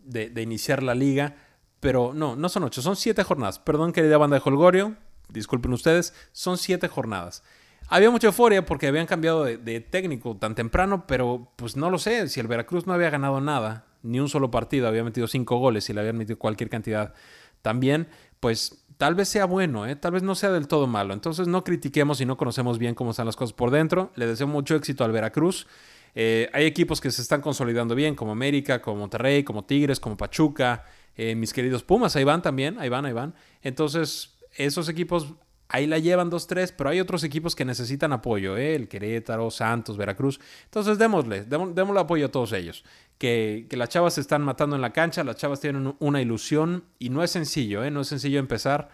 de, 0.00 0.30
de, 0.30 0.42
iniciar 0.42 0.82
la 0.82 0.94
liga. 0.94 1.36
Pero 1.80 2.12
no, 2.14 2.34
no 2.34 2.48
son 2.48 2.64
8, 2.64 2.82
son 2.82 2.96
7 2.96 3.22
jornadas. 3.24 3.58
Perdón, 3.58 3.92
querida 3.92 4.18
banda 4.18 4.36
de 4.36 4.42
Holgorio 4.44 4.96
disculpen 5.28 5.72
ustedes, 5.72 6.14
son 6.32 6.58
siete 6.58 6.88
jornadas. 6.88 7.42
Había 7.88 8.10
mucha 8.10 8.26
euforia 8.26 8.66
porque 8.66 8.86
habían 8.86 9.06
cambiado 9.06 9.44
de, 9.44 9.80
técnico 9.80 10.36
tan 10.36 10.54
temprano, 10.54 11.06
pero 11.06 11.52
pues 11.56 11.76
no 11.76 11.90
lo 11.90 11.98
sé, 11.98 12.28
si 12.28 12.38
el 12.38 12.46
Veracruz 12.46 12.86
no 12.86 12.92
había 12.92 13.08
ganado 13.08 13.40
nada, 13.40 13.86
ni 14.02 14.20
un 14.20 14.28
solo 14.28 14.50
partido, 14.50 14.88
había 14.88 15.04
metido 15.04 15.26
cinco 15.26 15.56
goles 15.56 15.88
y 15.88 15.94
le 15.94 16.00
habían 16.00 16.18
metido 16.18 16.38
cualquier 16.38 16.68
cantidad 16.68 17.14
también, 17.62 18.08
pues 18.40 18.84
tal 18.98 19.14
vez 19.14 19.28
sea 19.28 19.46
bueno, 19.46 19.86
¿eh? 19.86 19.96
tal 19.96 20.12
vez 20.12 20.22
no 20.22 20.34
sea 20.34 20.50
del 20.50 20.68
todo 20.68 20.86
malo. 20.86 21.14
Entonces 21.14 21.48
no 21.48 21.64
critiquemos 21.64 22.18
si 22.18 22.26
no 22.26 22.36
conocemos 22.36 22.78
bien 22.78 22.94
cómo 22.94 23.12
están 23.12 23.26
las 23.26 23.36
cosas 23.36 23.54
por 23.54 23.70
dentro. 23.70 24.12
Le 24.16 24.26
deseo 24.26 24.46
mucho 24.46 24.74
éxito 24.74 25.04
al 25.04 25.12
Veracruz. 25.12 25.66
Eh, 26.14 26.50
hay 26.52 26.66
equipos 26.66 27.00
que 27.00 27.10
se 27.10 27.22
están 27.22 27.40
consolidando 27.40 27.94
bien, 27.94 28.14
como 28.14 28.32
América, 28.32 28.82
como 28.82 28.98
Monterrey, 28.98 29.44
como 29.44 29.64
Tigres, 29.64 30.00
como 30.00 30.16
Pachuca. 30.16 30.84
Eh, 31.16 31.34
mis 31.34 31.52
queridos 31.52 31.82
Pumas, 31.84 32.16
ahí 32.16 32.24
van 32.24 32.42
también, 32.42 32.78
ahí 32.78 32.88
van, 32.88 33.06
ahí 33.06 33.12
van. 33.12 33.34
Entonces, 33.62 34.37
esos 34.58 34.88
equipos 34.88 35.34
ahí 35.68 35.86
la 35.86 35.98
llevan 35.98 36.30
2-3, 36.30 36.74
pero 36.76 36.90
hay 36.90 37.00
otros 37.00 37.24
equipos 37.24 37.54
que 37.54 37.64
necesitan 37.64 38.12
apoyo, 38.12 38.56
¿eh? 38.56 38.74
el 38.74 38.88
Querétaro, 38.88 39.50
Santos, 39.50 39.96
Veracruz. 39.96 40.40
Entonces 40.64 40.98
démosle, 40.98 41.44
démosle 41.44 42.00
apoyo 42.00 42.26
a 42.26 42.30
todos 42.30 42.52
ellos. 42.52 42.84
Que, 43.18 43.66
las 43.70 43.88
chavas 43.88 44.14
se 44.14 44.20
están 44.20 44.42
matando 44.42 44.76
en 44.76 44.82
la 44.82 44.92
cancha, 44.92 45.24
las 45.24 45.36
chavas 45.36 45.60
tienen 45.60 45.94
una 45.98 46.22
ilusión 46.22 46.84
y 46.98 47.10
no 47.10 47.22
es 47.22 47.30
sencillo, 47.30 47.84
¿eh? 47.84 47.90
no 47.90 48.00
es 48.00 48.08
sencillo 48.08 48.38
empezar 48.38 48.88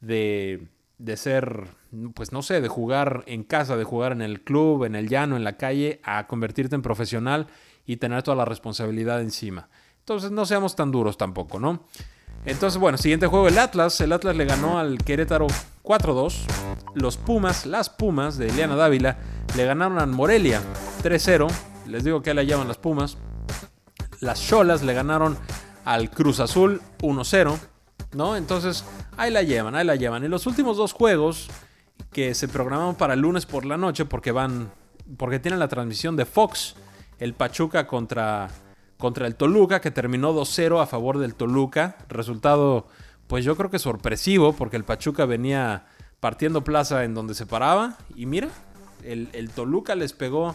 de, 0.00 0.66
de 0.98 1.16
ser, 1.16 1.68
pues 2.14 2.32
no 2.32 2.42
sé, 2.42 2.60
de 2.60 2.68
jugar 2.68 3.22
en 3.26 3.44
casa, 3.44 3.76
de 3.76 3.84
jugar 3.84 4.12
en 4.12 4.22
el 4.22 4.42
club, 4.42 4.84
en 4.84 4.94
el 4.94 5.08
llano, 5.08 5.36
en 5.36 5.44
la 5.44 5.56
calle, 5.56 6.00
a 6.02 6.26
convertirte 6.26 6.74
en 6.74 6.82
profesional 6.82 7.46
y 7.86 7.96
tener 7.96 8.22
toda 8.22 8.36
la 8.36 8.44
responsabilidad 8.44 9.20
encima. 9.20 9.68
Entonces 10.00 10.30
no 10.30 10.46
seamos 10.46 10.74
tan 10.74 10.90
duros 10.90 11.16
tampoco, 11.16 11.60
¿no? 11.60 11.84
Entonces, 12.44 12.80
bueno, 12.80 12.98
siguiente 12.98 13.26
juego, 13.26 13.48
el 13.48 13.58
Atlas. 13.58 14.00
El 14.00 14.12
Atlas 14.12 14.36
le 14.36 14.44
ganó 14.44 14.78
al 14.78 14.98
Querétaro 14.98 15.46
4-2. 15.82 16.34
Los 16.94 17.16
Pumas, 17.16 17.66
las 17.66 17.90
Pumas 17.90 18.38
de 18.38 18.48
Eliana 18.48 18.76
Dávila, 18.76 19.18
le 19.56 19.64
ganaron 19.64 19.98
a 19.98 20.06
Morelia 20.06 20.60
3-0. 21.02 21.48
Les 21.86 22.04
digo 22.04 22.22
que 22.22 22.34
la 22.34 22.42
llaman 22.42 22.68
las 22.68 22.78
Pumas. 22.78 23.18
Las 24.20 24.40
Cholas 24.40 24.82
le 24.82 24.94
ganaron 24.94 25.36
al 25.84 26.10
Cruz 26.10 26.40
Azul 26.40 26.80
1-0. 27.00 27.58
¿No? 28.12 28.36
Entonces, 28.36 28.84
ahí 29.16 29.30
la 29.30 29.42
llevan, 29.42 29.74
ahí 29.74 29.84
la 29.84 29.96
llevan. 29.96 30.24
Y 30.24 30.28
los 30.28 30.46
últimos 30.46 30.76
dos 30.76 30.92
juegos 30.92 31.48
que 32.12 32.34
se 32.34 32.48
programaron 32.48 32.94
para 32.94 33.16
lunes 33.16 33.44
por 33.44 33.64
la 33.64 33.76
noche, 33.76 34.04
porque 34.04 34.32
van. 34.32 34.70
Porque 35.16 35.38
tienen 35.38 35.58
la 35.58 35.68
transmisión 35.68 36.16
de 36.16 36.24
Fox. 36.24 36.74
El 37.18 37.34
Pachuca 37.34 37.86
contra 37.86 38.48
contra 38.98 39.26
el 39.26 39.36
Toluca, 39.36 39.80
que 39.80 39.90
terminó 39.90 40.34
2-0 40.34 40.82
a 40.82 40.86
favor 40.86 41.18
del 41.18 41.34
Toluca. 41.34 41.96
Resultado, 42.08 42.88
pues 43.26 43.44
yo 43.44 43.56
creo 43.56 43.70
que 43.70 43.78
sorpresivo, 43.78 44.52
porque 44.52 44.76
el 44.76 44.84
Pachuca 44.84 45.24
venía 45.24 45.86
partiendo 46.20 46.64
plaza 46.64 47.04
en 47.04 47.14
donde 47.14 47.34
se 47.34 47.46
paraba. 47.46 47.96
Y 48.14 48.26
mira, 48.26 48.48
El, 49.04 49.28
el 49.32 49.50
Toluca 49.50 49.94
les 49.94 50.12
pegó, 50.12 50.54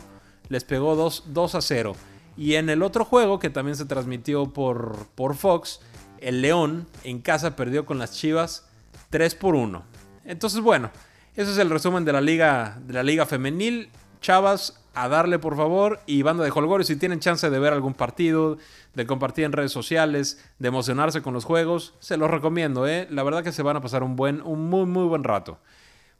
les 0.49 0.63
pegó 0.65 0.95
2, 0.95 1.55
a 1.55 1.61
0. 1.61 1.95
Y 2.35 2.55
en 2.55 2.69
el 2.69 2.83
otro 2.83 3.05
juego, 3.05 3.39
que 3.39 3.49
también 3.49 3.77
se 3.77 3.85
transmitió 3.85 4.51
por, 4.51 5.07
por 5.15 5.35
Fox, 5.35 5.79
el 6.19 6.41
León 6.41 6.87
en 7.03 7.21
casa 7.21 7.55
perdió 7.55 7.85
con 7.85 7.99
las 7.99 8.11
Chivas 8.11 8.67
3 9.09 9.35
por 9.35 9.55
1. 9.55 9.83
Entonces, 10.25 10.59
bueno, 10.59 10.89
ese 11.35 11.51
es 11.51 11.57
el 11.57 11.69
resumen 11.69 12.05
de 12.05 12.13
la 12.13 12.21
liga, 12.21 12.79
de 12.85 12.93
la 12.93 13.03
liga 13.03 13.25
femenil. 13.25 13.89
Chavas, 14.21 14.82
a 14.93 15.09
darle 15.09 15.39
por 15.39 15.55
favor. 15.55 15.99
Y 16.05 16.21
banda 16.21 16.43
de 16.43 16.51
Holgorio, 16.51 16.85
si 16.85 16.95
tienen 16.95 17.19
chance 17.19 17.49
de 17.49 17.59
ver 17.59 17.73
algún 17.73 17.93
partido, 17.93 18.57
de 18.93 19.05
compartir 19.05 19.45
en 19.45 19.51
redes 19.51 19.71
sociales, 19.71 20.43
de 20.59 20.67
emocionarse 20.67 21.21
con 21.21 21.33
los 21.33 21.45
juegos, 21.45 21.93
se 21.99 22.17
los 22.17 22.29
recomiendo, 22.29 22.87
¿eh? 22.87 23.07
La 23.09 23.23
verdad 23.23 23.43
que 23.43 23.51
se 23.51 23.63
van 23.63 23.77
a 23.77 23.81
pasar 23.81 24.03
un 24.03 24.15
buen, 24.15 24.41
un 24.41 24.69
muy, 24.69 24.85
muy 24.85 25.05
buen 25.05 25.23
rato. 25.23 25.59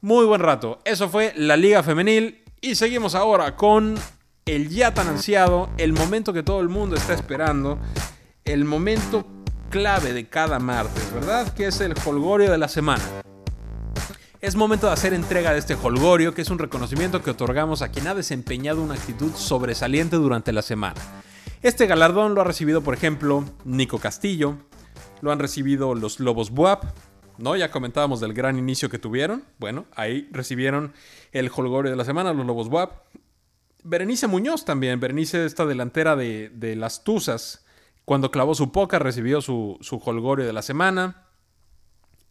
Muy 0.02 0.26
buen 0.26 0.42
rato. 0.42 0.80
Eso 0.86 1.10
fue 1.10 1.34
la 1.36 1.56
Liga 1.56 1.84
Femenil. 1.84 2.44
Y 2.62 2.76
seguimos 2.76 3.16
ahora 3.16 3.56
con 3.56 3.96
el 4.46 4.70
ya 4.70 4.94
tan 4.94 5.08
ansiado, 5.08 5.70
el 5.78 5.94
momento 5.94 6.34
que 6.34 6.44
todo 6.44 6.62
el 6.62 6.70
mundo 6.70 6.96
está 6.96 7.14
esperando, 7.14 7.80
el 8.46 8.66
momento 8.66 9.26
clave 9.70 10.14
de 10.14 10.28
cada 10.28 10.60
martes, 10.60 11.14
¿verdad? 11.14 11.54
Que 11.54 11.68
es 11.68 11.82
el 11.82 11.94
Holgorio 12.06 12.52
de 12.52 12.58
la 12.58 12.68
semana. 12.68 13.04
Es 14.44 14.58
momento 14.58 14.88
de 14.88 14.94
hacer 14.94 15.14
entrega 15.14 15.54
de 15.54 15.60
este 15.60 15.74
holgorio, 15.74 16.34
que 16.34 16.42
es 16.42 16.50
un 16.50 16.60
reconocimiento 16.60 17.24
que 17.24 17.30
otorgamos 17.30 17.82
a 17.82 17.92
quien 17.92 18.08
ha 18.08 18.14
desempeñado 18.14 18.84
una 18.84 18.96
actitud 18.96 19.32
sobresaliente 19.36 20.18
durante 20.18 20.52
la 20.52 20.62
semana. 20.62 21.00
Este 21.62 21.88
galardón 21.88 22.36
lo 22.36 22.42
ha 22.42 22.44
recibido, 22.44 22.82
por 22.82 22.94
ejemplo, 22.94 23.46
Nico 23.64 24.00
Castillo, 24.00 24.58
lo 25.22 25.32
han 25.32 25.40
recibido 25.40 25.96
los 25.96 26.20
Lobos 26.20 26.52
Buap, 26.52 26.84
¿no? 27.38 27.56
Ya 27.56 27.72
comentábamos 27.72 28.20
del 28.20 28.34
gran 28.34 28.60
inicio 28.60 28.90
que 28.90 29.00
tuvieron. 29.00 29.46
Bueno, 29.60 29.86
ahí 29.96 30.28
recibieron 30.34 30.92
el 31.32 31.50
holgorio 31.50 31.92
de 31.92 31.96
la 31.96 32.04
semana, 32.04 32.34
los 32.34 32.46
Lobos 32.46 32.68
Buap. 32.68 32.92
Berenice 33.82 34.28
Muñoz 34.28 34.66
también, 34.66 35.00
Berenice, 35.00 35.46
esta 35.46 35.66
delantera 35.66 36.18
de, 36.18 36.76
las 36.76 37.06
Tuzas, 37.06 37.66
cuando 38.04 38.30
clavó 38.30 38.56
su 38.56 38.74
poca, 38.74 39.00
recibió 39.00 39.40
su, 39.40 39.78
su 39.80 40.02
holgorio 40.04 40.46
de 40.46 40.52
la 40.52 40.64
semana. 40.64 41.23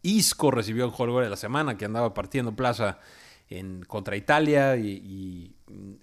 Isco 0.03 0.51
recibió 0.51 0.85
el 0.85 0.91
jugador 0.91 1.23
de 1.23 1.29
la 1.29 1.37
semana 1.37 1.77
que 1.77 1.85
andaba 1.85 2.13
partiendo 2.13 2.55
plaza 2.55 2.99
en, 3.49 3.83
contra 3.85 4.15
Italia 4.15 4.75
y, 4.75 5.55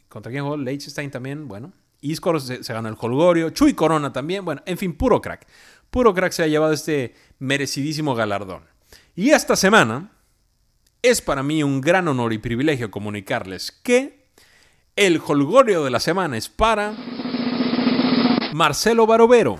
contra 0.08 0.32
quién 0.32 0.42
jugó 0.42 0.56
Leicester 0.56 1.08
también, 1.10 1.46
bueno. 1.46 1.72
Isco 2.00 2.40
se, 2.40 2.60
ganó 2.72 2.88
el 2.88 2.96
Holgorio, 2.98 3.50
Chuy 3.50 3.74
Corona 3.74 4.12
también, 4.12 4.44
bueno, 4.44 4.62
en 4.64 4.78
fin, 4.78 4.94
puro 4.94 5.20
crack. 5.20 5.46
Puro 5.90 6.14
crack 6.14 6.32
se 6.32 6.42
ha 6.42 6.46
llevado 6.46 6.72
este 6.72 7.14
merecidísimo 7.38 8.14
galardón. 8.14 8.62
Y 9.14 9.30
esta 9.30 9.54
semana 9.54 10.10
es 11.02 11.20
para 11.20 11.42
mí 11.42 11.62
un 11.62 11.80
gran 11.80 12.08
honor 12.08 12.32
y 12.32 12.38
privilegio 12.38 12.90
comunicarles 12.90 13.70
que 13.70 14.28
el 14.96 15.20
Holgorio 15.24 15.84
de 15.84 15.90
la 15.90 16.00
semana 16.00 16.38
es 16.38 16.48
para 16.48 16.94
Marcelo 18.54 19.06
Barovero. 19.06 19.58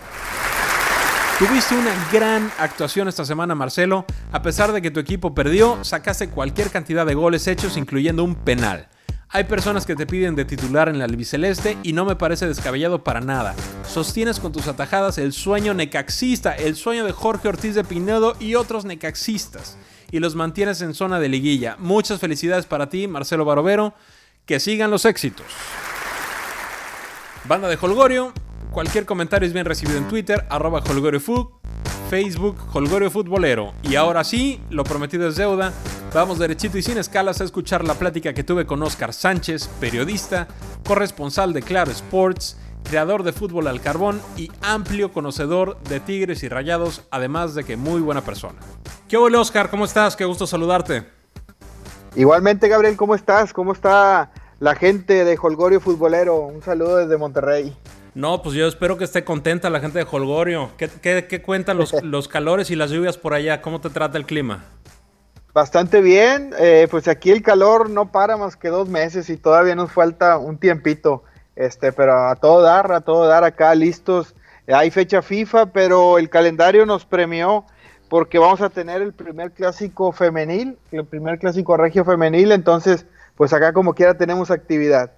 Tuviste 1.41 1.75
una 1.75 1.95
gran 2.13 2.53
actuación 2.59 3.09
esta 3.09 3.25
semana, 3.25 3.55
Marcelo. 3.55 4.05
A 4.31 4.43
pesar 4.43 4.73
de 4.73 4.83
que 4.83 4.91
tu 4.91 5.01
equipo 5.01 5.35
perdió, 5.35 5.83
sacaste 5.85 6.29
cualquier 6.29 6.69
cantidad 6.69 7.07
de 7.07 7.15
goles 7.15 7.47
hechos, 7.47 7.79
incluyendo 7.79 8.23
un 8.23 8.35
penal. 8.35 8.91
Hay 9.31 9.45
personas 9.45 9.87
que 9.87 9.97
te 9.97 10.05
piden 10.05 10.35
de 10.35 10.45
titular 10.45 10.91
en 10.91 10.99
la 10.99 11.07
albiceleste 11.07 11.79
y 11.83 11.95
no 11.95 12.05
me 12.05 12.15
parece 12.15 12.47
descabellado 12.47 13.05
para 13.05 13.23
nada. 13.23 13.55
Sostienes 13.89 14.39
con 14.39 14.53
tus 14.53 14.69
atajadas 14.69 15.17
el 15.17 15.33
sueño 15.33 15.73
necaxista, 15.73 16.53
el 16.55 16.77
sueño 16.77 17.07
de 17.07 17.13
Jorge 17.13 17.49
Ortiz 17.49 17.75
de 17.75 17.85
Pinedo 17.85 18.37
y 18.39 18.55
otros 18.55 18.85
necaxistas. 18.85 19.79
Y 20.11 20.19
los 20.19 20.35
mantienes 20.35 20.83
en 20.83 20.93
zona 20.93 21.21
de 21.21 21.31
liguilla. 21.31 21.77
Muchas 21.79 22.21
felicidades 22.21 22.67
para 22.67 22.91
ti, 22.91 23.09
Marcelo 23.09 23.47
Barovero. 23.47 23.95
Que 24.45 24.61
sigan 24.61 24.91
los 24.91 25.07
éxitos. 25.07 25.47
Banda 27.49 27.69
de 27.69 27.79
Holgorio, 27.81 28.35
Cualquier 28.71 29.05
comentario 29.05 29.47
es 29.47 29.53
bien 29.53 29.67
recibido 29.67 29.99
en 29.99 30.09
Twitter, 30.09 30.47
arroba 30.49 30.81
HolgorioFut, 30.81 31.51
Facebook 32.09 32.57
Holgorio 32.73 33.11
Futbolero. 33.11 33.73
Y 33.83 33.97
ahora 33.97 34.25
sí, 34.25 34.61
lo 34.71 34.85
prometido 34.85 35.29
es 35.29 35.37
deuda. 35.37 35.73
Vamos 36.13 36.39
derechito 36.39 36.77
y 36.77 36.83
sin 36.83 36.99
escalas 36.99 37.41
a 37.41 37.45
escuchar 37.45 37.85
la 37.85 37.95
plática 37.95 38.33
que 38.33 38.43
tuve 38.43 38.67
con 38.67 38.83
Oscar 38.83 39.13
Sánchez, 39.13 39.69
periodista, 39.79 40.49
corresponsal 40.85 41.53
de 41.53 41.63
Claro 41.63 41.93
Sports, 41.93 42.59
creador 42.83 43.23
de 43.23 43.33
fútbol 43.33 43.69
al 43.69 43.81
carbón 43.81 44.21
y 44.37 44.51
amplio 44.61 45.13
conocedor 45.13 45.81
de 45.85 46.01
Tigres 46.01 46.43
y 46.43 46.49
Rayados, 46.49 47.07
además 47.13 47.55
de 47.55 47.63
que 47.63 47.77
muy 47.77 48.01
buena 48.01 48.23
persona. 48.23 48.59
¿Qué 49.09 49.17
hola 49.17 49.41
Oscar? 49.41 49.71
¿Cómo 49.71 49.85
estás? 49.85 50.17
Qué 50.17 50.25
gusto 50.25 50.47
saludarte. 50.49 51.07
Igualmente 52.17 52.67
Gabriel, 52.67 52.97
¿cómo 52.97 53.15
estás? 53.15 53.53
¿Cómo 53.53 53.73
está 53.73 54.33
la 54.59 54.75
gente 54.75 55.25
de 55.25 55.39
Holgorio 55.41 55.81
Futbolero? 55.81 56.41
Un 56.41 56.63
saludo 56.63 56.97
desde 56.97 57.17
Monterrey. 57.17 57.77
No, 58.15 58.43
pues 58.43 58.55
yo 58.55 58.67
espero 58.67 58.99
que 58.99 59.05
esté 59.05 59.25
contenta 59.25 59.71
la 59.71 59.81
gente 59.81 59.99
de 59.99 60.07
Holgorio. 60.11 60.71
¿Qué, 60.77 61.43
cuentan 61.43 61.79
los, 61.79 61.93
los, 62.03 62.29
calores 62.29 62.71
y 62.71 62.77
las 62.77 62.91
lluvias 62.91 63.17
por 63.17 63.35
allá? 63.35 63.63
¿Cómo 63.63 63.81
te 63.81 63.91
trata 63.91 64.19
el 64.19 64.27
clima? 64.27 64.65
Bastante 65.53 66.01
bien, 66.01 66.53
eh, 66.59 66.87
pues 66.91 67.09
aquí 67.09 67.31
el 67.31 67.43
calor 67.43 67.91
no 67.91 68.13
para 68.13 68.37
más 68.37 68.57
que 68.57 68.69
dos 68.69 68.89
meses 68.89 69.29
y 69.31 69.37
todavía 69.37 69.75
nos 69.75 69.91
falta 69.91 70.39
un 70.39 70.59
tiempito, 70.59 71.25
este, 71.57 71.93
pero 71.93 72.29
a 72.29 72.37
todo 72.37 72.63
dar, 72.63 72.93
a 72.93 73.01
todo 73.01 73.27
dar 73.27 73.43
acá 73.43 73.75
listos. 73.75 74.35
Hay 74.69 74.93
fecha 74.93 75.23
FIFA, 75.23 75.67
pero 75.73 76.19
el 76.19 76.31
calendario 76.31 76.87
nos 76.87 77.05
premió 77.05 77.65
porque 78.09 78.39
vamos 78.39 78.61
a 78.61 78.71
tener 78.71 79.03
el 79.03 79.13
primer 79.13 79.51
clásico 79.51 80.13
femenil, 80.13 80.79
el 80.93 81.05
primer 81.05 81.41
clásico 81.41 81.77
regio 81.77 82.05
femenil, 82.05 82.53
entonces 82.53 83.07
pues 83.35 83.53
acá 83.53 83.73
como 83.73 83.95
quiera 83.95 84.17
tenemos 84.17 84.53
actividad. 84.53 85.11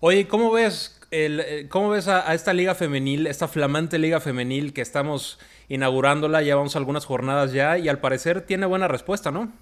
Oye, 0.00 0.26
¿cómo 0.26 0.50
ves 0.50 0.97
eh, 1.10 1.68
¿cómo 1.70 1.90
ves 1.90 2.08
a, 2.08 2.32
esta 2.34 2.52
liga 2.52 2.74
femenil, 2.74 3.26
esta 3.26 3.48
flamante 3.48 3.98
liga 3.98 4.20
femenil 4.20 4.72
que 4.72 4.82
estamos 4.82 5.38
inaugurándola? 5.68 6.42
Llevamos 6.42 6.76
algunas 6.76 7.06
jornadas 7.06 7.52
ya 7.52 7.78
y 7.78 7.88
al 7.88 8.00
parecer 8.00 8.42
tiene 8.42 8.66
buena 8.66 8.88
respuesta, 8.88 9.30
¿no? 9.30 9.52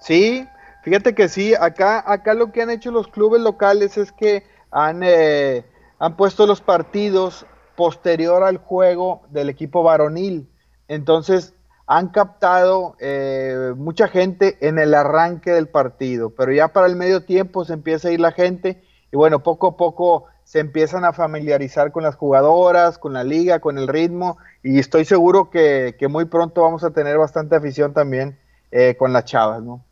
Sí, 0.00 0.46
fíjate 0.82 1.14
que 1.14 1.28
sí, 1.28 1.54
acá, 1.54 2.02
acá 2.06 2.34
lo 2.34 2.52
que 2.52 2.62
han 2.62 2.70
hecho 2.70 2.90
los 2.90 3.08
clubes 3.08 3.40
locales 3.40 3.96
es 3.98 4.12
que 4.12 4.44
han, 4.70 5.02
eh, 5.02 5.64
han 5.98 6.16
puesto 6.16 6.46
los 6.46 6.60
partidos 6.60 7.46
posterior 7.76 8.44
al 8.44 8.58
juego 8.58 9.22
del 9.30 9.48
equipo 9.48 9.82
varonil. 9.82 10.50
Entonces 10.88 11.54
han 11.86 12.08
captado 12.08 12.94
eh, 13.00 13.72
mucha 13.76 14.08
gente 14.08 14.58
en 14.60 14.78
el 14.78 14.94
arranque 14.94 15.50
del 15.50 15.68
partido, 15.68 16.30
pero 16.30 16.52
ya 16.52 16.68
para 16.68 16.86
el 16.86 16.96
medio 16.96 17.24
tiempo 17.24 17.64
se 17.64 17.72
empieza 17.72 18.08
a 18.08 18.12
ir 18.12 18.20
la 18.20 18.32
gente 18.32 18.82
y 19.12 19.16
bueno, 19.16 19.42
poco 19.42 19.68
a 19.68 19.76
poco 19.76 20.26
se 20.50 20.58
empiezan 20.58 21.04
a 21.04 21.12
familiarizar 21.12 21.92
con 21.92 22.02
las 22.02 22.16
jugadoras, 22.16 22.98
con 22.98 23.12
la 23.12 23.22
liga, 23.22 23.60
con 23.60 23.78
el 23.78 23.86
ritmo, 23.86 24.36
y 24.64 24.80
estoy 24.80 25.04
seguro 25.04 25.48
que, 25.48 25.94
muy 26.08 26.24
pronto 26.24 26.62
vamos 26.62 26.82
a 26.82 26.90
tener 26.90 27.16
bastante 27.18 27.54
afición 27.54 27.94
también 27.94 28.36
eh, 28.72 28.96
con 28.98 29.12
las 29.12 29.26
chavas, 29.26 29.62
¿no? 29.62 29.84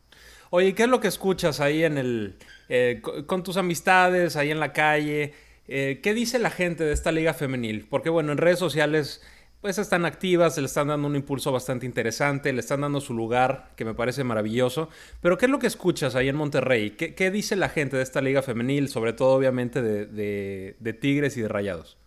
Oye, 0.49 0.75
¿qué 0.75 0.83
es 0.83 0.89
lo 0.89 0.99
que 0.99 1.07
escuchas 1.07 1.61
ahí 1.61 1.85
en 1.85 1.97
el, 1.97 2.35
eh, 2.67 3.01
con 3.25 3.41
tus 3.41 3.55
amistades, 3.55 4.35
ahí 4.35 4.51
en 4.51 4.59
la 4.59 4.73
calle? 4.73 5.33
Eh, 5.69 6.01
¿Qué 6.03 6.13
dice 6.13 6.39
la 6.39 6.49
gente 6.49 6.83
de 6.83 6.91
esta 6.91 7.13
liga 7.13 7.33
femenil? 7.33 7.87
Porque 7.89 8.09
bueno, 8.09 8.33
en 8.33 8.37
redes 8.37 8.59
sociales 8.59 9.21
pues 9.61 9.77
están 9.77 10.05
activas, 10.05 10.57
le 10.57 10.65
están 10.65 10.87
dando 10.87 11.07
un 11.07 11.15
impulso 11.15 11.51
bastante 11.51 11.85
interesante, 11.85 12.53
le 12.53 12.61
están 12.61 12.81
dando 12.81 13.01
su 13.01 13.13
lugar, 13.13 13.71
que 13.75 13.83
me 13.83 13.93
parece 13.93 14.23
maravilloso. 14.23 14.87
Pero 15.21 15.37
¿qué 15.37 15.45
es 15.45 15.51
lo 15.51 15.59
que 15.59 15.67
escuchas 15.67 16.15
ahí 16.15 16.29
en 16.29 16.37
Monterrey? 16.37 16.91
¿Qué, 16.91 17.31
dice 17.31 17.57
la 17.57 17.67
gente 17.67 17.97
de 17.97 18.03
esta 18.03 18.21
liga 18.21 18.41
femenil, 18.41 18.87
sobre 18.87 19.11
todo 19.13 19.35
obviamente 19.35 19.81
de, 19.81 20.97
Tigres 21.01 21.35
y 21.35 21.41
de 21.41 21.49
Rayados? 21.49 21.97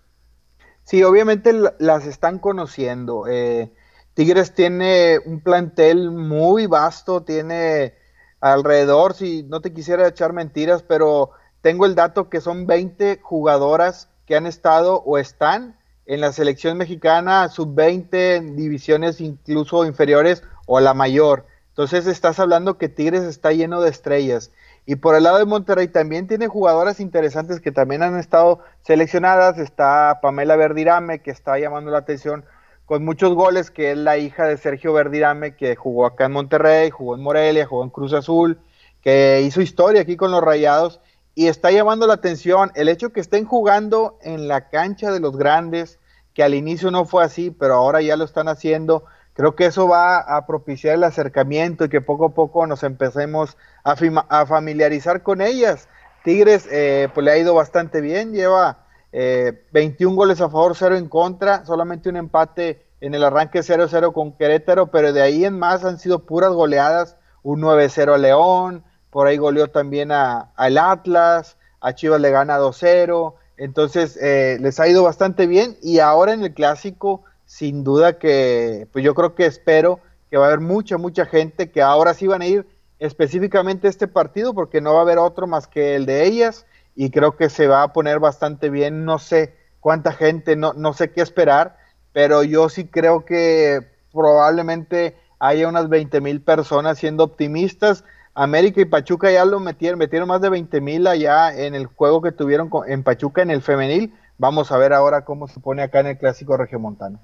Sí, 0.85 1.03
obviamente 1.03 1.53
las 1.79 2.07
están 2.07 2.38
conociendo. 2.38 3.27
Eh, 3.29 3.71
Tigres 4.15 4.55
tiene 4.55 5.19
un 5.25 5.41
plantel 5.41 6.11
muy 6.11 6.67
vasto, 6.67 7.23
tiene 7.23 7.95
alrededor, 8.41 9.15
si 9.15 9.43
no 9.43 9.61
te 9.61 9.75
quisiera 9.75 10.09
echar 10.09 10.33
mentiras, 10.33 10.83
pero 10.83 11.31
tengo 11.61 11.85
el 11.85 11.95
dato 11.95 12.31
que 12.31 12.41
son 12.41 12.67
20 12.67 13.21
jugadoras 13.23 14.09
que 14.27 14.37
han 14.37 14.47
estado 14.47 15.03
o 15.03 15.19
están 15.19 15.77
en 16.07 16.21
la 16.21 16.33
selección 16.33 16.79
mexicana 16.79 17.49
sub-20, 17.49 18.55
divisiones 18.55 19.21
incluso 19.21 19.85
inferiores 19.85 20.43
o 20.67 20.81
la 20.81 20.95
mayor. 20.95 21.47
Entonces 21.69 22.07
estás 22.07 22.38
hablando 22.38 22.77
que 22.77 22.88
Tigres 22.88 23.23
está 23.23 23.53
lleno 23.53 23.81
de 23.81 23.91
estrellas. 23.91 24.51
Y 24.85 24.97
por 24.97 25.15
el 25.15 25.23
lado 25.23 25.38
de 25.38 25.45
Monterrey 25.45 25.88
también 25.88 26.27
tiene 26.27 26.49
jugadoras 26.49 26.99
interesantes 26.99 27.61
que 27.61 27.71
también 27.71 28.03
han 28.03 28.19
estado 28.19 28.61
seleccionadas. 28.83 29.59
Está 29.59 30.19
Pamela 30.21 30.57
Verdirame, 30.57 31.21
que 31.21 31.31
está 31.31 31.59
llamando 31.59 31.91
la 31.91 31.99
atención 31.99 32.45
con 32.85 33.05
muchos 33.05 33.33
goles, 33.35 33.71
que 33.71 33.93
es 33.93 33.97
la 33.99 34.19
hija 34.19 34.45
de 34.47 34.57
Sergio 34.57 34.93
Verdirame, 34.93 35.55
que 35.55 35.77
jugó 35.77 36.05
acá 36.05 36.27
en 36.27 36.33
Monterrey, 36.33 36.91
jugó 36.91 37.15
en 37.15 37.23
Morelia, 37.23 37.65
jugó 37.65 37.85
en 37.85 37.91
Cruz 37.91 38.12
Azul, 38.12 38.59
que 39.01 39.41
hizo 39.43 39.62
historia 39.62 40.03
aquí 40.03 40.17
con 40.17 40.33
los 40.33 40.43
Rayados 40.43 41.01
y 41.35 41.49
está 41.49 41.71
llamando 41.71 42.07
la 42.07 42.14
atención 42.14 42.71
el 42.75 42.88
hecho 42.88 43.12
que 43.12 43.21
estén 43.21 43.45
jugando 43.45 44.18
en 44.23 44.49
la 44.49 44.68
cancha 44.68 45.11
de 45.11 45.21
los 45.21 45.37
grandes, 45.37 45.99
que 46.35 46.42
al 46.42 46.55
inicio 46.55 46.90
no 46.90 47.05
fue 47.05 47.25
así, 47.25 47.51
pero 47.51 47.75
ahora 47.75 48.01
ya 48.03 48.16
lo 48.16 48.25
están 48.25 48.49
haciendo. 48.49 49.05
Creo 49.35 49.55
que 49.57 49.66
eso 49.66 49.88
va 49.88 50.18
a 50.18 50.47
propiciar 50.47 50.95
el 50.95 51.05
acercamiento 51.05 51.85
y 51.85 51.88
que 51.88 52.01
poco 52.01 52.27
a 52.27 52.35
poco 52.35 52.66
nos 52.66 52.83
empecemos 52.83 53.57
a, 53.83 54.47
familiarizar 54.47 55.23
con 55.23 55.40
ellas. 55.40 55.88
Tigres 56.23 56.68
eh, 56.71 57.09
pues 57.14 57.25
le 57.25 57.33
ha 57.33 57.38
ido 57.38 57.55
bastante 57.55 58.01
bien, 58.01 58.33
lleva 58.33 58.85
21 59.12 60.16
goles 60.16 60.40
a 60.40 60.49
favor, 60.49 60.75
0 60.75 60.97
en 60.97 61.09
contra, 61.09 61.64
solamente 61.66 62.09
un 62.09 62.16
empate 62.16 62.87
en 63.01 63.14
el 63.14 63.25
arranque 63.25 63.61
0-0 63.61 64.12
con 64.12 64.33
Querétaro, 64.33 64.90
pero 64.90 65.12
de 65.12 65.21
ahí 65.21 65.45
en 65.45 65.59
más 65.59 65.85
han 65.85 65.99
sido 65.99 66.25
puras 66.25 66.53
goleadas, 66.53 67.16
un 67.42 67.61
9-0 67.61 68.14
a 68.14 68.18
León, 68.18 68.85
por 69.12 69.27
ahí 69.27 69.37
goleó 69.37 69.68
también 69.68 70.11
a, 70.11 70.53
al 70.57 70.79
Atlas, 70.79 71.59
a 71.83 71.94
Chivas 71.94 72.20
le 72.20 72.31
gana 72.31 72.59
2-0, 72.59 73.35
entonces 73.59 74.18
eh, 74.20 74.57
les 74.59 74.81
ha 74.81 74.88
ido 74.88 75.05
bastante 75.05 75.46
bien 75.46 75.77
y 75.83 75.98
ahora 75.98 76.33
en 76.33 76.42
el 76.42 76.55
clásico, 76.55 77.22
sin 77.44 77.85
duda 77.85 78.18
que, 78.18 78.88
pues 78.90 79.05
yo 79.05 79.14
creo 79.14 79.35
que 79.35 79.44
espero 79.44 80.01
que 80.31 80.38
va 80.38 80.46
a 80.46 80.48
haber 80.48 80.61
mucha, 80.61 80.96
mucha 80.96 81.27
gente 81.27 81.70
que 81.70 81.83
ahora 81.83 82.14
sí 82.14 82.27
van 82.27 82.40
a 82.40 82.46
ir 82.46 82.66
específicamente 82.98 83.87
a 83.87 83.90
este 83.90 84.09
partido 84.09 84.55
porque 84.55 84.81
no 84.81 84.94
va 84.94 85.01
a 85.01 85.03
haber 85.03 85.18
otro 85.18 85.46
más 85.46 85.66
que 85.66 85.94
el 85.94 86.07
de 86.07 86.25
ellas 86.25 86.64
y 86.96 87.11
creo 87.11 87.37
que 87.37 87.51
se 87.51 87.66
va 87.66 87.83
a 87.83 87.92
poner 87.92 88.18
bastante 88.18 88.70
bien, 88.70 89.05
no 89.05 89.18
sé 89.18 89.55
cuánta 89.81 90.12
gente, 90.12 90.57
no, 90.57 90.72
no 90.72 90.94
sé 90.94 91.11
qué 91.11 91.20
esperar, 91.20 91.77
pero 92.14 92.44
yo 92.44 92.70
sí 92.70 92.87
creo 92.87 93.27
que 93.27 93.87
probablemente 94.11 95.16
haya 95.38 95.68
unas 95.68 95.90
20 95.90 96.20
mil 96.22 96.40
personas 96.40 96.98
siendo 96.98 97.25
optimistas. 97.25 98.05
América 98.35 98.81
y 98.81 98.87
Pachuca 98.87 99.31
ya 99.31 99.45
lo 99.45 99.61
metieron, 99.61 99.99
metieron 99.99 100.29
más 100.29 100.40
de 100.40 100.49
20 100.49 100.81
mil 100.81 101.07
allá 101.07 101.55
en 101.55 101.75
el 101.75 101.87
juego 101.87 102.23
que 102.23 102.33
tuvieron 102.33 102.71
en 102.87 103.03
Pachuca 103.03 103.42
en 103.42 103.51
el 103.51 103.62
femenil. 103.62 104.14
Vamos 104.38 104.73
a 104.73 104.79
ver 104.79 104.92
ahora 104.92 105.25
cómo 105.25 105.49
se 105.49 105.61
pone 105.61 105.83
acá 105.83 106.01
en 106.01 106.09
el 106.09 106.18
clásico 106.18 106.57
regiomontano. 106.57 107.21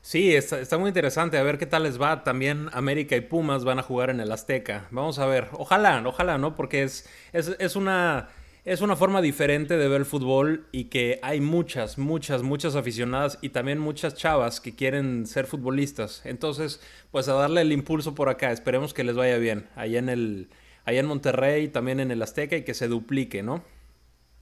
Sí, 0.00 0.36
está, 0.36 0.76
muy 0.76 0.88
interesante. 0.88 1.38
A 1.38 1.42
ver 1.42 1.56
qué 1.56 1.66
tal 1.66 1.84
les 1.84 2.00
va. 2.00 2.24
También 2.24 2.68
América 2.72 3.16
y 3.16 3.22
Pumas 3.22 3.64
van 3.64 3.78
a 3.78 3.82
jugar 3.82 4.10
en 4.10 4.20
el 4.20 4.30
Azteca. 4.30 4.86
Vamos 4.90 5.18
a 5.18 5.26
ver. 5.26 5.48
Ojalá, 5.52 6.02
ojalá, 6.04 6.36
¿no? 6.36 6.54
Porque 6.54 6.82
es, 6.82 7.08
es, 7.32 7.56
es 7.58 7.74
una 7.74 8.28
es 8.64 8.80
una 8.80 8.96
forma 8.96 9.20
diferente 9.20 9.76
de 9.76 9.88
ver 9.88 10.00
el 10.00 10.06
fútbol 10.06 10.66
y 10.72 10.84
que 10.84 11.18
hay 11.22 11.40
muchas, 11.40 11.98
muchas, 11.98 12.42
muchas 12.42 12.76
aficionadas 12.76 13.38
y 13.42 13.50
también 13.50 13.78
muchas 13.78 14.14
chavas 14.14 14.60
que 14.60 14.74
quieren 14.74 15.26
ser 15.26 15.46
futbolistas. 15.46 16.22
Entonces, 16.24 16.80
pues 17.10 17.28
a 17.28 17.34
darle 17.34 17.60
el 17.60 17.72
impulso 17.72 18.14
por 18.14 18.30
acá. 18.30 18.52
Esperemos 18.52 18.94
que 18.94 19.04
les 19.04 19.16
vaya 19.16 19.36
bien. 19.36 19.68
Allá 19.76 19.98
en 19.98 20.08
el, 20.08 20.48
allá 20.86 21.00
en 21.00 21.06
Monterrey, 21.06 21.68
también 21.68 22.00
en 22.00 22.10
el 22.10 22.22
Azteca 22.22 22.56
y 22.56 22.64
que 22.64 22.72
se 22.72 22.88
duplique, 22.88 23.42
¿no? 23.42 23.62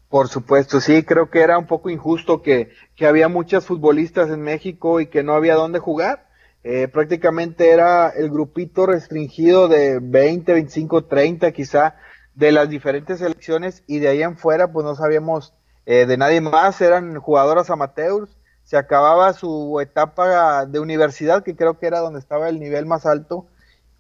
Por 0.09 0.29
supuesto, 0.29 0.81
sí, 0.81 1.03
creo 1.03 1.29
que 1.29 1.41
era 1.41 1.59
un 1.59 1.67
poco 1.67 1.91
injusto 1.91 2.43
que, 2.43 2.71
que 2.95 3.07
había 3.07 3.29
muchas 3.29 3.67
futbolistas 3.67 4.31
en 4.31 4.43
México 4.43 5.01
y 5.01 5.07
que 5.07 5.25
no 5.25 5.35
había 5.35 5.57
dónde 5.57 5.81
jugar. 5.81 6.29
Eh, 6.63 6.87
prácticamente 6.87 7.71
era 7.71 8.11
el 8.11 8.31
grupito 8.31 8.87
restringido 8.87 9.67
de 9.67 9.99
20, 10.01 10.53
25, 10.53 11.07
30 11.07 11.51
quizá 11.51 11.97
de 12.35 12.53
las 12.53 12.69
diferentes 12.69 13.19
selecciones 13.19 13.83
y 13.87 13.99
de 13.99 14.09
ahí 14.09 14.23
en 14.23 14.37
fuera 14.37 14.73
pues 14.73 14.85
no 14.85 14.95
sabíamos 14.95 15.55
eh, 15.85 16.07
de 16.07 16.17
nadie 16.17 16.41
más, 16.41 16.81
eran 16.81 17.19
jugadoras 17.19 17.71
amateurs, 17.71 18.37
se 18.63 18.77
acababa 18.77 19.33
su 19.33 19.81
etapa 19.81 20.67
de 20.67 20.79
universidad 20.79 21.43
que 21.43 21.57
creo 21.57 21.79
que 21.79 21.87
era 21.87 22.01
donde 22.01 22.21
estaba 22.21 22.49
el 22.49 22.61
nivel 22.61 22.87
más 22.87 23.05
alto 23.07 23.47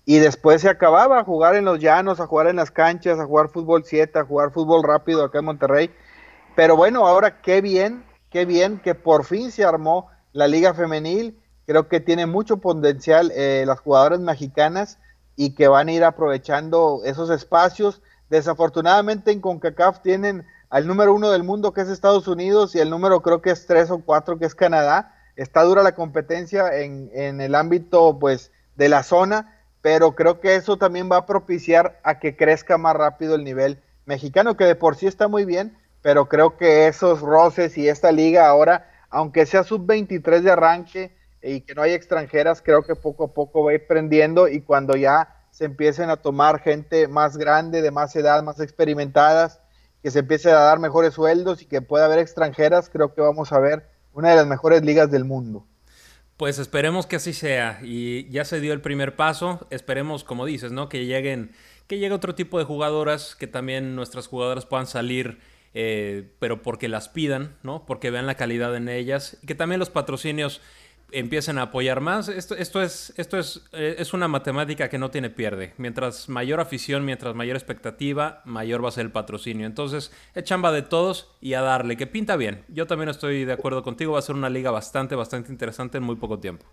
y 0.05 0.19
después 0.19 0.63
se 0.63 0.69
acababa 0.69 1.21
a 1.21 1.25
jugar 1.25 1.55
en 1.57 1.65
los 1.65 1.79
llanos, 1.79 2.21
a 2.21 2.27
jugar 2.27 2.49
en 2.49 2.57
las 2.57 2.71
canchas, 2.71 3.19
a 3.19 3.27
jugar 3.27 3.49
fútbol 3.49 3.85
7, 3.85 4.19
a 4.19 4.25
jugar 4.25 4.51
fútbol 4.51 4.83
rápido 4.83 5.25
acá 5.25 5.39
en 5.39 5.45
Monterrey. 5.45 5.91
Pero 6.57 6.77
bueno, 6.77 7.07
ahora 7.07 7.41
qué 7.41 7.61
bien, 7.61 8.05
qué 8.31 8.45
bien 8.45 8.81
que 8.81 8.95
por 8.95 9.25
fin 9.25 9.53
se 9.53 9.65
armó 9.65 10.09
la 10.33 10.49
liga 10.49 10.75
femenil. 10.75 11.39
Creo 11.67 11.89
que 11.89 12.01
tiene 12.01 12.27
mucho 12.27 12.57
potencial 12.57 13.33
eh, 13.35 13.65
las 13.67 13.81
jugadoras 13.81 14.21
mexicanas 14.21 14.99
y 15.37 15.55
que 15.55 15.69
van 15.69 15.89
a 15.89 15.93
ir 15.93 16.05
aprovechando 16.05 17.03
esos 17.05 17.31
espacios 17.31 18.03
Desafortunadamente 18.33 19.31
en 19.31 19.43
CONCACAF 19.43 20.01
tienen 20.01 20.47
al 20.71 20.87
número 20.87 21.13
uno 21.13 21.31
del 21.31 21.43
mundo 21.43 21.75
que 21.75 21.83
es 21.83 21.89
Estados 21.91 22.27
Unidos 22.27 22.75
y 22.75 22.79
el 22.79 22.89
número 22.89 23.21
creo 23.21 23.43
que 23.43 23.51
es 23.51 23.67
tres 23.67 23.91
o 23.91 23.99
cuatro 23.99 24.39
que 24.39 24.47
es 24.47 24.55
Canadá. 24.55 25.15
Está 25.37 25.63
dura 25.65 25.83
la 25.83 25.95
competencia 25.95 26.81
en, 26.81 27.11
el 27.13 27.55
ámbito 27.55 28.19
pues 28.19 28.51
de 28.75 28.89
la 28.89 29.03
zona, 29.03 29.61
pero 29.83 30.15
creo 30.15 30.41
que 30.41 30.55
eso 30.55 30.79
también 30.79 31.13
va 31.13 31.19
a 31.19 31.27
propiciar 31.27 32.01
a 32.05 32.21
que 32.21 32.35
crezca 32.35 32.79
más 32.79 32.97
rápido 32.97 33.35
el 33.35 33.45
nivel 33.45 33.83
mexicano, 34.07 34.57
que 34.57 34.65
de 34.65 34.77
por 34.77 34.97
sí 34.97 35.07
está 35.07 35.29
muy 35.29 35.45
bien, 35.45 35.77
pero 36.01 36.31
creo 36.31 36.57
que 36.57 36.87
esos 36.87 37.21
roces 37.21 37.77
y 37.77 37.87
esta 37.87 38.13
liga 38.13 38.49
ahora, 38.49 38.91
aunque 39.11 39.45
sea 39.45 39.63
sub-23 39.63 40.41
de 40.41 40.51
arranque 40.51 41.15
y 41.43 41.61
que 41.61 41.75
no 41.75 41.83
haya 41.83 41.97
extranjeras, 41.97 42.63
creo 42.63 42.83
que 42.83 42.97
poco 42.97 43.25
a 43.25 43.35
poco 43.35 43.63
va 43.63 43.73
a 43.73 43.75
ir 43.75 43.87
prendiendo 43.87 44.49
y 44.49 44.63
cuando 44.63 44.97
ya 44.97 45.42
se 45.53 45.67
empiecen 45.67 46.09
a 46.09 46.17
tomar 46.17 46.61
gente 46.61 47.07
más 47.09 47.37
grande, 47.37 47.83
de 47.83 47.91
más 47.91 48.17
edad, 48.17 48.43
más 48.43 48.59
experimentadas, 48.59 49.61
que 50.03 50.11
se 50.11 50.21
empiece 50.21 50.51
a 50.51 50.55
dar 50.55 50.81
mejores 50.81 51.15
sueldos 51.15 51.61
y 51.63 51.67
que 51.67 51.83
pueda 51.83 52.07
haber 52.07 52.19
extranjeras, 52.19 52.89
creo 52.91 53.15
que 53.15 53.21
vamos 53.21 53.53
a 53.53 53.61
ver 53.61 53.87
una 54.15 54.31
de 54.31 54.37
las 54.37 54.47
mejores 54.47 54.83
ligas 54.83 55.11
del 55.11 55.25
mundo. 55.25 55.67
Pues 56.39 56.59
esperemos 56.59 57.07
que 57.07 57.17
así 57.17 57.35
sea 57.35 57.79
y 57.83 58.29
ya 58.31 58.47
se 58.47 58.61
dio 58.61 58.73
el 58.73 58.81
primer 58.81 59.15
paso, 59.15 59.67
esperemos 59.71 60.25
como 60.25 60.47
dices, 60.47 60.73
¿no? 60.73 60.89
Que 60.89 61.05
lleguen, 61.05 61.53
que 61.87 61.99
llegue 61.99 62.15
otro 62.15 62.35
tipo 62.35 62.59
de 62.59 62.65
jugadoras, 62.65 63.37
que 63.37 63.47
también 63.47 63.95
nuestras 63.95 64.29
jugadoras 64.29 64.65
puedan 64.65 64.87
salir, 64.87 65.39
eh, 65.75 66.33
pero 66.39 66.63
porque 66.63 66.89
las 66.89 67.11
pidan, 67.11 67.57
¿no? 67.63 67.85
Porque 67.85 68.11
vean 68.11 68.27
la 68.27 68.37
calidad 68.37 68.75
en 68.75 68.89
ellas 68.89 69.37
y 69.43 69.47
que 69.47 69.55
también 69.55 69.79
los 69.79 69.91
patrocinios 69.91 70.63
empiecen 71.13 71.59
a 71.59 71.63
apoyar 71.63 72.01
más. 72.01 72.29
Esto, 72.29 72.57
esto, 72.57 72.83
es, 72.83 73.13
esto 73.17 73.39
es, 73.39 73.63
eh, 73.73 73.97
es 73.99 74.13
una 74.13 74.29
matemática 74.29 74.89
que 74.89 74.99
no 74.99 75.11
tiene 75.11 75.31
pierde. 75.31 75.75
Mientras 75.77 76.29
mayor 76.29 76.61
afición, 76.61 77.05
mientras 77.05 77.35
mayor 77.35 77.57
expectativa, 77.57 78.43
mayor 78.45 78.85
va 78.85 78.89
a 78.89 78.93
ser 78.93 79.07
el 79.07 79.13
patrocinio. 79.13 79.67
Entonces, 79.67 80.13
es 80.35 80.45
chamba 80.45 80.73
de 80.73 80.83
todos 80.83 81.31
y 81.41 81.55
a 81.55 81.63
darle, 81.63 81.97
que 81.97 82.07
pinta 82.07 82.37
bien. 82.37 82.65
Yo 82.69 82.87
también 82.87 83.09
estoy 83.09 83.45
de 83.45 83.53
acuerdo 83.53 83.83
contigo, 83.83 84.13
va 84.13 84.19
a 84.19 84.23
ser 84.23 84.35
una 84.35 84.51
liga 84.51 84.71
bastante, 84.71 85.15
bastante 85.15 85.53
interesante 85.53 85.99
en 85.99 86.05
muy 86.05 86.17
poco 86.17 86.39
tiempo. 86.39 86.67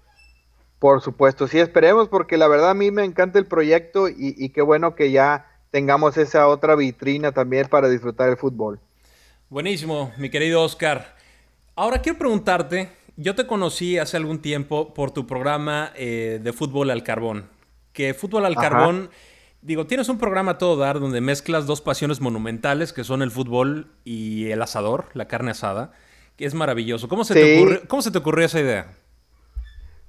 Por 0.80 1.02
supuesto, 1.02 1.48
sí 1.48 1.60
esperemos, 1.60 2.08
porque 2.08 2.38
la 2.38 2.48
verdad 2.48 2.72
a 2.72 2.74
mí 2.74 2.90
me 2.92 3.04
encanta 3.04 3.38
el 3.38 3.46
proyecto 3.46 4.08
y, 4.08 4.36
y 4.38 4.50
qué 4.50 4.62
bueno 4.62 4.96
que 4.96 5.12
ya 5.12 5.46
tengamos 5.72 6.18
esa 6.18 6.48
otra 6.48 6.76
vitrina 6.76 7.32
también 7.32 7.68
para 7.68 7.90
disfrutar 7.90 8.30
el 8.30 8.38
fútbol. 8.38 8.80
Buenísimo, 9.50 10.12
mi 10.18 10.30
querido 10.30 10.64
Oscar. 10.64 11.16
Ahora 11.76 12.02
quiero 12.02 12.20
preguntarte, 12.20 12.90
yo 13.20 13.36
te 13.36 13.46
conocí 13.46 13.98
hace 13.98 14.16
algún 14.16 14.42
tiempo 14.42 14.94
por 14.94 15.12
tu 15.12 15.28
programa 15.28 15.92
eh, 15.96 16.40
de 16.42 16.54
fútbol 16.54 16.90
al 16.90 17.04
carbón. 17.04 17.50
Que 17.92 18.14
fútbol 18.14 18.46
al 18.46 18.56
carbón, 18.56 19.10
digo, 19.62 19.86
tienes 19.88 20.08
un 20.08 20.18
programa 20.18 20.52
a 20.52 20.58
todo 20.58 20.78
dar 20.78 21.02
donde 21.02 21.20
mezclas 21.20 21.66
dos 21.66 21.82
pasiones 21.82 22.22
monumentales 22.22 22.94
que 22.94 23.04
son 23.04 23.22
el 23.22 23.30
fútbol 23.30 23.92
y 24.06 24.50
el 24.52 24.62
asador, 24.62 25.08
la 25.14 25.28
carne 25.28 25.52
asada, 25.52 25.92
que 26.38 26.46
es 26.46 26.54
maravilloso. 26.54 27.10
¿Cómo 27.10 27.26
se, 27.26 27.34
te, 27.34 27.60
ocurrió, 27.60 27.82
¿cómo 27.90 28.02
se 28.02 28.12
te 28.12 28.20
ocurrió 28.20 28.46
esa 28.46 28.62
idea? 28.62 28.94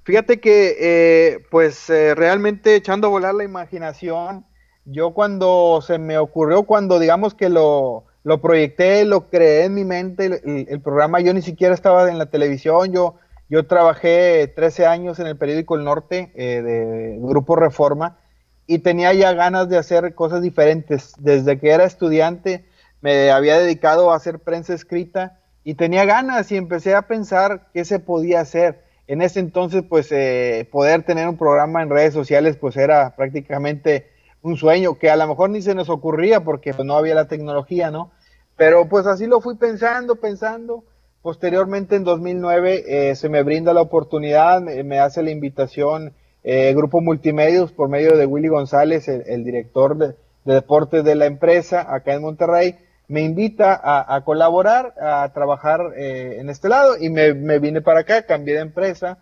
Fíjate 0.05 0.38
que, 0.38 0.77
eh, 0.79 1.46
pues 1.51 1.90
eh, 1.90 2.14
realmente 2.14 2.77
echando 2.77 3.09
a 3.09 3.11
volar 3.11 3.35
la 3.35 3.42
imaginación, 3.42 4.46
yo 4.85 5.11
cuando 5.11 5.83
se 5.85 5.99
me 5.99 6.16
ocurrió, 6.16 6.62
cuando 6.62 7.01
digamos 7.01 7.35
que 7.35 7.49
lo, 7.49 8.05
lo 8.22 8.40
proyecté, 8.40 9.04
lo 9.04 9.30
creé 9.30 9.64
en 9.64 9.74
mi 9.74 9.85
mente, 9.85 10.66
el, 10.68 10.80
programa, 10.80 11.20
yo 11.20 11.33
ni 11.33 11.42
siquiera 11.42 11.74
estaba 11.74 12.11
en 12.11 12.18
la 12.18 12.26
televisión, 12.26 12.92
yo, 12.92 13.14
yo 13.48 13.66
trabajé 13.66 14.52
13 14.54 14.87
años 14.87 15.18
en 15.18 15.26
el 15.26 15.37
periódico 15.37 15.76
El 15.76 15.85
Norte 15.85 16.30
eh, 16.35 16.62
de 16.62 17.16
Grupo 17.18 17.56
Reforma 17.56 18.18
y 18.66 18.80
tenía 18.80 19.12
ya 19.14 19.33
ganas 19.33 19.68
de 19.68 19.78
hacer 19.78 20.14
cosas 20.14 20.42
diferentes. 20.42 21.14
Desde 21.18 21.59
que 21.59 21.70
era 21.70 21.85
estudiante 21.85 22.64
me 23.00 23.30
había 23.30 23.59
dedicado 23.59 24.12
a 24.12 24.16
hacer 24.16 24.38
prensa 24.38 24.74
escrita 24.74 25.38
y 25.64 25.74
tenía 25.74 26.04
ganas 26.04 26.52
y 26.52 26.56
empecé 26.56 26.94
a 26.94 27.02
pensar 27.02 27.68
qué 27.72 27.85
se 27.85 27.98
podía 27.98 28.40
hacer. 28.40 28.85
En 29.06 29.22
ese 29.22 29.40
entonces, 29.40 29.83
pues 29.88 30.12
eh, 30.12 30.68
poder 30.70 31.02
tener 31.02 31.28
un 31.28 31.37
programa 31.37 31.83
en 31.83 31.90
redes 31.90 32.14
sociales, 32.14 32.56
pues 32.56 32.76
era 32.76 33.16
prácticamente 33.16 34.11
un 34.42 34.57
sueño 34.57 34.98
que 34.98 35.11
a 35.11 35.16
lo 35.16 35.26
mejor 35.29 35.50
ni 35.50 35.62
se 35.62 35.74
nos 35.74 35.88
ocurría 35.88 36.44
porque 36.44 36.72
pues, 36.74 36.87
no 36.87 36.94
había 36.94 37.14
la 37.14 37.29
tecnología, 37.29 37.90
¿no? 37.90 38.11
Pero 38.57 38.88
pues 38.88 39.07
así 39.07 39.26
lo 39.26 39.40
fui 39.40 39.57
pensando, 39.57 40.16
pensando. 40.16 40.85
Posteriormente, 41.22 41.96
en 41.96 42.05
2009, 42.05 42.85
eh, 43.11 43.14
se 43.14 43.29
me 43.29 43.42
brinda 43.42 43.74
la 43.74 43.83
oportunidad, 43.83 44.61
me, 44.62 44.98
hace 44.98 45.22
la 45.22 45.31
invitación 45.31 46.14
eh, 46.44 46.72
Grupo 46.74 47.03
Multimedios 47.03 47.72
por 47.72 47.90
medio 47.90 48.16
de 48.16 48.24
Willy 48.24 48.48
González, 48.48 49.07
el, 49.09 49.44
director 49.44 49.96
de, 49.98 50.14
deportes 50.44 51.05
de 51.05 51.14
la 51.14 51.26
empresa 51.26 51.87
acá 51.94 52.14
en 52.14 52.22
Monterrey, 52.22 52.76
me 53.09 53.22
invita 53.22 53.81
a, 53.83 54.24
colaborar, 54.24 54.94
a 55.00 55.31
trabajar 55.35 55.94
eh, 55.96 56.37
en 56.38 56.48
este 56.48 56.68
lado 56.68 56.96
y 56.96 57.11
me, 57.11 57.35
me, 57.35 57.59
vine 57.59 57.83
para 57.83 58.00
acá, 58.00 58.22
cambié 58.22 58.55
de 58.55 58.61
empresa 58.61 59.18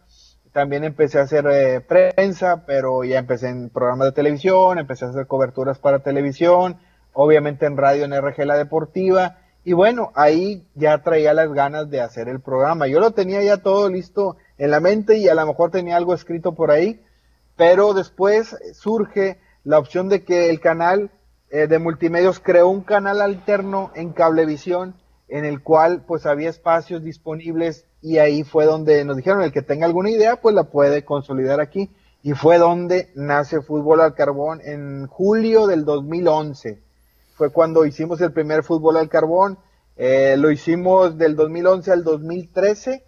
también 0.52 0.84
empecé 0.84 1.18
a 1.18 1.22
hacer 1.22 1.46
eh, 1.50 1.80
prensa, 1.80 2.64
pero 2.66 3.04
ya 3.04 3.18
empecé 3.18 3.48
en 3.48 3.70
programas 3.70 4.08
de 4.08 4.12
televisión, 4.12 4.78
empecé 4.78 5.04
a 5.04 5.08
hacer 5.08 5.26
coberturas 5.26 5.78
para 5.78 6.00
televisión, 6.00 6.78
obviamente 7.12 7.66
en 7.66 7.76
radio 7.76 8.04
en 8.04 8.12
RG 8.12 8.44
La 8.44 8.56
Deportiva, 8.56 9.38
y 9.64 9.72
bueno, 9.72 10.12
ahí 10.14 10.66
ya 10.74 11.02
traía 11.02 11.34
las 11.34 11.52
ganas 11.52 11.90
de 11.90 12.00
hacer 12.00 12.28
el 12.28 12.40
programa. 12.40 12.87
Yo 12.87 13.00
lo 13.00 13.11
tenía 13.11 13.42
ya 13.42 13.58
todo 13.58 13.90
listo 13.90 14.37
en 14.56 14.70
la 14.70 14.80
mente 14.80 15.18
y 15.18 15.28
a 15.28 15.34
lo 15.34 15.46
mejor 15.46 15.70
tenía 15.70 15.96
algo 15.96 16.14
escrito 16.14 16.54
por 16.54 16.70
ahí, 16.70 17.02
pero 17.56 17.92
después 17.92 18.56
surge 18.72 19.38
la 19.64 19.78
opción 19.78 20.08
de 20.08 20.24
que 20.24 20.48
el 20.48 20.61
canal 20.61 21.11
eh, 21.50 21.66
de 21.66 21.78
multimedios 21.78 22.40
creó 22.40 22.68
un 22.68 22.82
canal 22.82 23.20
alterno 23.20 23.90
en 23.94 24.12
Cablevisión 24.12 24.94
en 25.29 25.45
el 25.45 25.62
cual 25.62 26.05
pues 26.07 26.27
había 26.27 26.51
espacios 26.51 27.03
disponibles 27.03 27.87
y 28.01 28.19
ahí 28.19 28.45
fue 28.45 28.64
donde 28.64 29.05
nos 29.05 29.17
dijeron 29.17 29.43
el 29.43 29.53
que 29.53 29.62
tenga 29.62 29.87
alguna 29.87 30.11
idea 30.11 30.41
pues 30.41 30.55
la 30.55 30.64
puede 30.64 31.05
consolidar 31.05 31.61
aquí 31.61 31.91
y 32.23 32.33
fue 32.33 32.59
donde 32.59 33.11
nace 33.14 33.61
Fútbol 33.61 34.01
al 34.01 34.14
Carbón 34.14 34.61
en 34.64 35.07
julio 35.07 35.67
del 35.67 35.85
2011. 35.85 36.83
Fue 37.37 37.51
cuando 37.51 37.85
hicimos 37.85 38.21
el 38.21 38.33
primer 38.33 38.64
Fútbol 38.64 38.97
al 38.97 39.09
Carbón, 39.09 39.59
eh, 39.97 40.37
lo 40.37 40.51
hicimos 40.51 41.17
del 41.17 41.37
2011 41.37 41.93
al 41.93 42.05
2013 42.05 43.05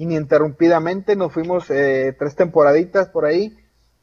ininterrumpidamente, 0.00 1.14
nos 1.14 1.32
fuimos 1.32 1.70
eh, 1.70 2.16
tres 2.18 2.34
temporaditas 2.34 3.08
por 3.08 3.26
ahí. 3.26 3.56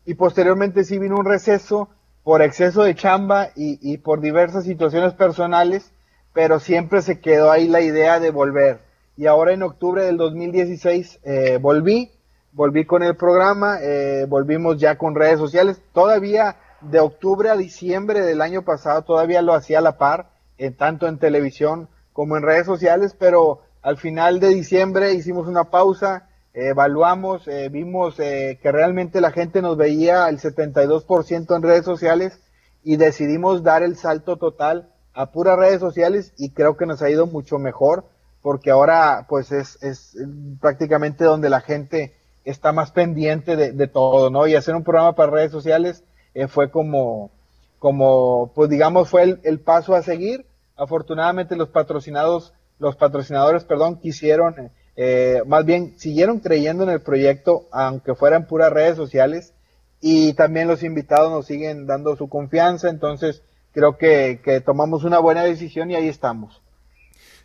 Y 0.06 0.14
posteriormente 0.14 0.84
sí 0.84 1.00
vino 1.00 1.16
un 1.18 1.26
receso 1.26 1.90
por 2.24 2.44
exceso 2.44 2.84
de 2.84 2.94
chamba 2.94 3.50
y, 3.56 3.80
y 3.82 3.98
por 3.98 4.22
diversas 4.22 4.64
situaciones 4.64 5.14
personales, 5.16 5.92
pero 6.38 6.60
siempre 6.60 7.02
se 7.02 7.20
quedó 7.20 7.50
ahí 7.50 7.68
la 7.68 7.82
idea 7.82 8.20
de 8.20 8.30
volver. 8.30 8.82
Y 9.16 9.26
ahora 9.26 9.54
en 9.54 9.64
octubre 9.64 10.04
del 10.04 10.18
2016 10.18 11.22
eh, 11.24 11.58
volví, 11.60 12.12
volví 12.52 12.86
con 12.86 13.02
el 13.02 13.16
programa, 13.16 13.80
eh, 13.82 14.28
volvimos 14.30 14.78
ya 14.78 15.00
con 15.00 15.16
redes 15.16 15.40
sociales. 15.40 15.82
Todavía 15.94 16.58
de 16.82 17.00
octubre 17.00 17.50
a 17.50 17.56
diciembre 17.56 18.22
del 18.22 18.44
año 18.44 18.62
pasado 18.62 19.02
todavía 19.02 19.42
lo 19.42 19.56
hacía 19.56 19.80
a 19.80 19.82
la 19.82 19.98
par, 19.98 20.30
eh, 20.60 20.70
tanto 20.70 21.08
en 21.08 21.18
televisión 21.18 21.90
como 22.14 22.38
en 22.38 22.44
redes 22.44 22.68
sociales, 22.68 23.16
pero 23.18 23.62
al 23.82 23.98
final 23.98 24.40
de 24.40 24.50
diciembre 24.50 25.16
hicimos 25.16 25.48
una 25.48 25.72
pausa, 25.72 26.30
evaluamos, 26.54 27.48
eh, 27.48 27.70
vimos 27.70 28.20
eh, 28.20 28.60
que 28.62 28.72
realmente 28.72 29.22
la 29.22 29.32
gente 29.32 29.64
nos 29.64 29.76
veía 29.76 30.30
el 30.30 30.38
72% 30.38 31.56
en 31.56 31.64
redes 31.64 31.84
sociales 31.84 32.40
y 32.84 32.98
decidimos 32.98 33.64
dar 33.64 33.82
el 33.82 33.98
salto 33.98 34.38
total 34.38 34.92
a 35.18 35.32
puras 35.32 35.58
redes 35.58 35.80
sociales 35.80 36.34
y 36.38 36.52
creo 36.52 36.78
que 36.78 36.86
nos 36.86 37.02
ha 37.02 37.10
ido 37.10 37.26
mucho 37.28 37.58
mejor 37.58 38.06
porque 38.42 38.72
ahora 38.72 39.26
pues 39.28 39.52
es, 39.52 39.82
es 39.84 40.16
prácticamente 40.62 41.24
donde 41.24 41.50
la 41.50 41.60
gente 41.60 42.16
está 42.46 42.72
más 42.72 42.92
pendiente 42.92 43.56
de, 43.56 43.88
todo, 43.88 44.30
¿no? 44.30 44.48
Y 44.48 44.56
hacer 44.56 44.76
un 44.76 44.84
programa 44.84 45.16
para 45.16 45.32
redes 45.32 45.52
sociales 45.52 46.04
eh, 46.34 46.48
fue 46.48 46.72
como, 46.72 47.32
como, 47.80 48.54
pues 48.56 48.70
digamos, 48.70 49.10
fue 49.10 49.24
el, 49.24 49.40
el, 49.44 49.60
paso 49.60 49.96
a 49.96 50.02
seguir. 50.02 50.46
Afortunadamente 50.78 51.58
los 51.58 51.70
patrocinados, 51.70 52.54
los 52.80 52.96
patrocinadores, 52.96 53.66
perdón, 53.66 54.00
quisieron 54.00 54.72
eh, 55.00 55.44
más 55.46 55.64
bien 55.64 55.94
siguieron 56.00 56.40
creyendo 56.40 56.84
en 56.84 56.90
el 56.90 57.02
proyecto, 57.02 57.68
aunque 57.72 58.16
fueran 58.16 58.48
puras 58.48 58.74
redes 58.74 58.98
sociales, 58.98 59.54
y 60.02 60.34
también 60.34 60.68
los 60.68 60.82
invitados 60.84 61.32
nos 61.32 61.46
siguen 61.46 61.86
dando 61.86 62.16
su 62.16 62.28
confianza, 62.30 62.90
entonces 62.90 63.44
creo 63.72 63.98
que, 63.98 64.62
tomamos 64.66 65.04
una 65.04 65.20
buena 65.20 65.44
decisión 65.44 65.92
y 65.92 65.96
ahí 65.96 66.08
estamos. 66.08 66.62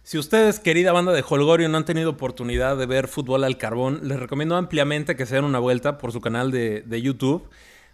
Si 0.03 0.19
ustedes, 0.19 0.59
querida 0.59 0.93
banda 0.93 1.13
de 1.13 1.25
Holgorio, 1.29 1.69
no 1.69 1.79
han 1.79 1.85
tenido 1.85 2.11
oportunidad 2.11 2.77
de 2.77 2.87
ver 2.87 3.07
Fútbol 3.07 3.45
al 3.45 3.57
Carbón, 3.57 4.01
les 4.03 4.19
recomiendo 4.19 4.57
ampliamente 4.57 5.15
que 5.15 5.27
se 5.27 5.37
den 5.37 5.45
una 5.45 5.61
vuelta 5.61 5.99
por 5.99 6.11
su 6.13 6.21
canal 6.21 6.51
de, 6.51 7.03
YouTube. 7.03 7.49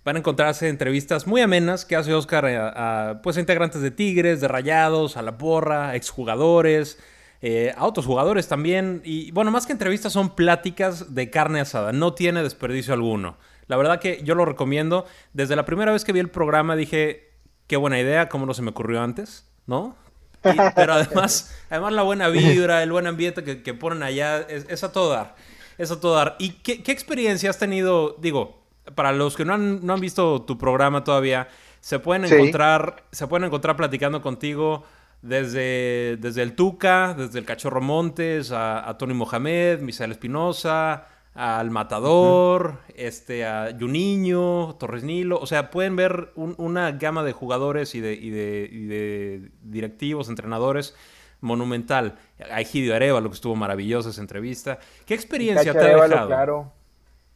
Van 0.04 0.16
a 0.16 0.20
encontrarse 0.20 0.68
entrevistas 0.68 1.26
muy 1.26 1.42
amenas 1.42 1.84
que 1.84 1.96
hace 1.96 2.14
Oscar 2.14 2.46
a, 2.46 3.20
pues, 3.22 3.36
a 3.36 3.40
integrantes 3.40 3.82
de 3.82 3.90
Tigres, 3.90 4.40
de 4.40 4.48
Rayados, 4.48 5.18
a 5.18 5.22
la 5.22 5.36
porra, 5.36 5.96
exjugadores, 5.96 6.98
eh, 7.42 7.74
a 7.76 7.84
otros 7.84 8.06
jugadores 8.06 8.48
también. 8.48 9.02
Y 9.04 9.30
bueno, 9.32 9.50
más 9.50 9.66
que 9.66 9.72
entrevistas 9.72 10.12
son 10.12 10.34
pláticas 10.34 11.14
de 11.14 11.28
carne 11.28 11.60
asada, 11.60 11.92
no 11.92 12.14
tiene 12.14 12.42
desperdicio 12.42 12.94
alguno. 12.94 13.36
La 13.68 13.76
verdad 13.76 14.00
que 14.00 14.20
yo 14.24 14.34
lo 14.34 14.44
recomiendo. 14.44 15.04
Desde 15.34 15.54
la 15.54 15.64
primera 15.64 15.92
vez 15.92 16.04
que 16.04 16.12
vi 16.12 16.20
el 16.20 16.30
programa 16.30 16.74
dije, 16.74 17.27
qué 17.68 17.76
buena 17.76 18.00
idea, 18.00 18.28
cómo 18.28 18.46
no 18.46 18.54
se 18.54 18.62
me 18.62 18.70
ocurrió 18.70 19.00
antes, 19.00 19.44
¿no? 19.66 19.94
pero 20.42 20.94
además, 20.94 21.54
además 21.70 21.92
la 21.92 22.02
buena 22.02 22.28
vibra, 22.28 22.82
el 22.82 22.90
buen 22.90 23.06
ambiente 23.06 23.62
que, 23.62 23.74
ponen 23.74 24.02
allá, 24.02 24.40
es, 24.40 24.82
a 24.82 24.90
todo 24.90 25.10
dar. 25.10 25.36
Es 25.76 25.92
a 25.92 26.00
todo 26.00 26.16
dar. 26.16 26.34
¿Y 26.40 26.50
qué, 26.50 26.90
experiencia 26.90 27.50
has 27.50 27.58
tenido? 27.58 28.16
Digo, 28.18 28.62
para 28.94 29.12
los 29.12 29.36
que 29.36 29.44
no 29.44 29.54
han, 29.54 29.86
no 29.86 29.94
han 29.94 30.00
visto 30.00 30.42
tu 30.42 30.58
programa 30.58 31.04
todavía, 31.04 31.48
se 31.80 31.98
pueden 31.98 32.24
encontrar, 32.24 33.04
se 33.12 33.26
pueden 33.26 33.46
encontrar 33.46 33.76
platicando 33.76 34.20
contigo 34.22 34.84
desde, 35.22 36.16
desde 36.18 36.42
el 36.42 36.54
Tuca, 36.54 37.14
desde 37.14 37.38
el 37.38 37.44
Cachorro 37.44 37.80
Montes, 37.80 38.50
a, 38.52 38.96
Tony 38.98 39.14
Mohamed, 39.14 39.80
Misael 39.80 40.12
Espinosa, 40.12 41.06
al 41.38 41.70
Matador, 41.70 42.78
este, 42.96 43.46
a 43.46 43.68
Juninho, 43.78 44.74
Torres 44.76 45.04
Nilo. 45.04 45.38
O 45.38 45.46
sea, 45.46 45.70
pueden 45.70 45.94
ver 45.94 46.32
una 46.34 46.90
gama 46.90 47.22
de 47.22 47.32
jugadores 47.32 47.94
y 47.94 48.00
de, 48.00 48.14
y 48.14 48.30
de, 48.30 49.50
directivos, 49.62 50.28
entrenadores 50.28 50.96
monumental. 51.40 52.18
A 52.50 52.60
Egidio 52.60 52.92
Arevalo, 52.92 53.28
que 53.30 53.36
estuvo 53.36 53.54
maravillosa 53.54 54.10
esa 54.10 54.20
entrevista. 54.20 54.80
¿Qué 55.06 55.14
experiencia 55.14 55.72
te 55.72 55.78
ha 55.78 55.94
dejado? 55.94 56.26
Claro. 56.26 56.72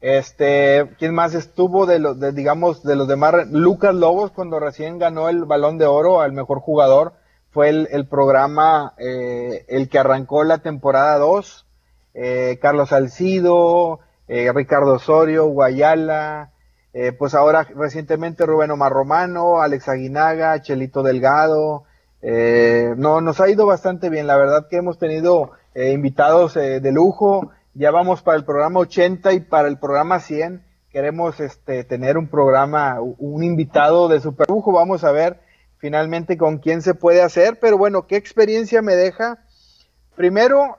Este, 0.00 0.90
¿quién 0.98 1.14
más 1.14 1.34
estuvo 1.34 1.86
de 1.86 2.00
los, 2.00 2.18
de, 2.18 2.32
digamos, 2.32 2.82
de 2.82 2.96
los 2.96 3.06
demás? 3.06 3.46
Lucas 3.52 3.94
Lobos, 3.94 4.32
cuando 4.32 4.58
recién 4.58 4.98
ganó 4.98 5.28
el 5.28 5.44
Balón 5.44 5.78
de 5.78 5.86
Oro 5.86 6.20
al 6.20 6.32
mejor 6.32 6.58
jugador 6.58 7.12
fue 7.52 7.68
el, 7.68 8.06
programa 8.08 8.94
eh, 8.98 9.66
el 9.68 9.88
que 9.90 9.98
arrancó 9.98 10.42
la 10.42 10.58
temporada 10.58 11.18
2. 11.18 11.66
Eh, 12.14 12.59
Carlos 12.61 12.90
Salcido, 12.90 14.01
eh, 14.29 14.51
Ricardo 14.53 14.94
Osorio, 14.94 15.46
Guayala, 15.46 16.51
pues 17.18 17.35
ahora 17.35 17.66
recientemente 17.75 18.44
Rubén 18.44 18.70
Omar 18.70 18.92
Romano, 18.92 19.62
Alex 19.62 19.88
Aguinaga, 19.88 20.61
Chelito 20.61 21.03
Delgado. 21.03 21.85
no, 22.20 23.20
nos 23.22 23.40
ha 23.40 23.48
ido 23.48 23.64
bastante 23.64 24.11
bien. 24.11 24.27
La 24.27 24.37
verdad 24.37 24.66
que 24.68 24.77
hemos 24.77 24.98
tenido 24.98 25.53
invitados 25.75 26.53
de 26.53 26.92
lujo. 26.92 27.51
Ya 27.72 27.90
vamos 27.90 28.20
para 28.20 28.37
el 28.37 28.44
programa 28.44 28.81
80 28.81 29.33
y 29.33 29.40
para 29.40 29.68
el 29.68 29.79
programa 29.79 30.20
100 30.20 30.62
queremos 30.92 31.40
este, 31.40 31.85
tener 31.85 32.18
un 32.18 32.29
programa, 32.29 33.01
un 33.01 33.42
invitado 33.42 34.09
de 34.09 34.20
super 34.20 34.48
lujo. 34.48 34.72
Vamos 34.72 35.03
a 35.05 35.12
ver 35.12 35.40
finalmente 35.79 36.37
con 36.37 36.59
quién 36.59 36.83
se 36.83 36.94
puede 36.94 37.22
hacer, 37.22 37.59
pero 37.61 37.79
bueno, 37.79 38.07
¿qué 38.07 38.16
experiencia 38.16 38.83
me 38.83 38.94
deja? 38.94 39.38
Primero, 40.16 40.77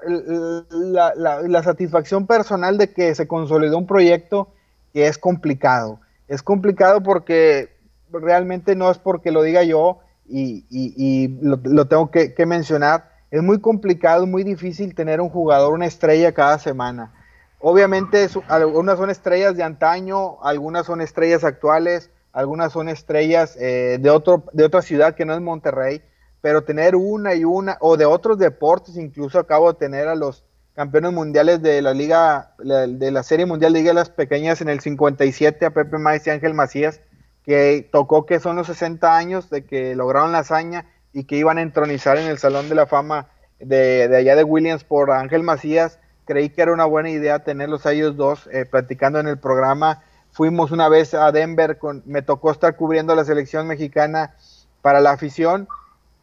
la, 0.70 1.64
satisfacción 1.64 2.28
personal 2.28 2.78
de 2.78 2.94
que 2.94 3.16
se 3.16 3.28
consolidó 3.28 3.78
un 3.78 3.88
proyecto 3.88 4.50
que 4.94 5.08
es 5.08 5.18
complicado. 5.18 6.00
Es 6.28 6.44
complicado 6.44 7.02
porque 7.02 7.76
realmente 8.12 8.76
no 8.76 8.92
es 8.92 9.00
porque 9.00 9.32
lo 9.32 9.42
diga 9.42 9.64
yo 9.64 10.00
y, 10.30 11.28
lo, 11.42 11.88
tengo 11.88 12.12
que, 12.12 12.46
mencionar. 12.46 13.12
Es 13.32 13.42
muy 13.42 13.60
complicado, 13.60 14.28
muy 14.28 14.44
difícil 14.44 14.94
tener 14.94 15.20
un 15.20 15.30
jugador, 15.30 15.74
una 15.74 15.88
estrella 15.88 16.32
cada 16.34 16.60
semana. 16.60 17.12
Obviamente 17.60 18.28
algunas 18.50 19.00
son 19.00 19.10
estrellas 19.10 19.58
de 19.58 19.64
antaño, 19.64 20.44
algunas 20.44 20.86
son 20.86 21.02
estrellas 21.02 21.44
actuales, 21.44 22.12
algunas 22.34 22.72
son 22.72 22.90
estrellas 22.90 23.58
eh, 23.60 23.98
de, 24.00 24.10
otro, 24.10 24.44
de 24.54 24.66
otra 24.66 24.82
ciudad 24.82 25.16
que 25.16 25.26
no 25.26 25.34
es 25.34 25.42
Monterrey, 25.42 26.02
pero 26.44 26.66
tener 26.66 26.98
una 26.98 27.36
y 27.36 27.46
una, 27.46 27.78
o 27.80 27.96
de 27.96 28.04
otros 28.04 28.38
deportes, 28.38 28.98
incluso 28.98 29.40
acabo 29.40 29.72
de 29.72 29.80
tener 29.80 30.10
a 30.10 30.16
los 30.16 30.44
campeones 30.76 31.14
mundiales 31.14 31.62
de 31.62 31.82
la 31.82 31.94
liga, 31.94 32.52
de 32.60 33.12
la 33.12 33.24
serie 33.24 33.46
mundial 33.46 33.72
de 33.72 33.80
Liga 33.80 33.94
las 33.94 34.10
Pequeñas 34.10 34.60
en 34.60 34.68
el 34.68 34.82
57, 34.82 35.66
a 35.66 35.70
Pepe 35.70 35.98
Maíz 36.00 36.28
y 36.28 36.32
Ángel 36.32 36.54
Macías, 36.54 37.00
que 37.46 37.88
tocó 37.90 38.26
que 38.26 38.42
son 38.42 38.58
los 38.58 38.68
60 38.68 39.16
años 39.16 39.50
de 39.50 39.64
que 39.64 39.96
lograron 39.96 40.34
la 40.34 40.40
hazaña 40.40 40.86
y 41.14 41.24
que 41.24 41.38
iban 41.38 41.60
a 41.60 41.62
entronizar 41.62 42.18
en 42.18 42.28
el 42.28 42.38
Salón 42.40 42.68
de 42.68 42.76
la 42.76 42.88
Fama 42.88 43.30
de, 43.62 44.14
allá 44.14 44.36
de 44.36 44.44
Williams 44.44 44.84
por 44.84 45.12
Ángel 45.12 45.44
Macías. 45.44 45.98
Creí 46.26 46.50
que 46.50 46.62
era 46.62 46.74
una 46.74 46.84
buena 46.84 47.10
idea 47.10 47.40
tenerlos 47.40 47.86
a 47.86 47.94
ellos 47.94 48.18
dos 48.18 48.50
eh, 48.52 48.66
platicando 48.66 49.18
en 49.22 49.28
el 49.28 49.38
programa 49.40 50.04
Fuimos 50.34 50.72
una 50.72 50.90
vez 50.90 51.14
a 51.14 51.32
Denver, 51.32 51.78
con, 51.78 52.02
me 52.06 52.24
tocó 52.24 52.52
estar 52.52 52.76
cubriendo 52.76 53.16
la 53.16 53.24
selección 53.24 53.68
mexicana 53.68 54.34
para 54.82 55.00
la 55.00 55.12
afición 55.12 55.68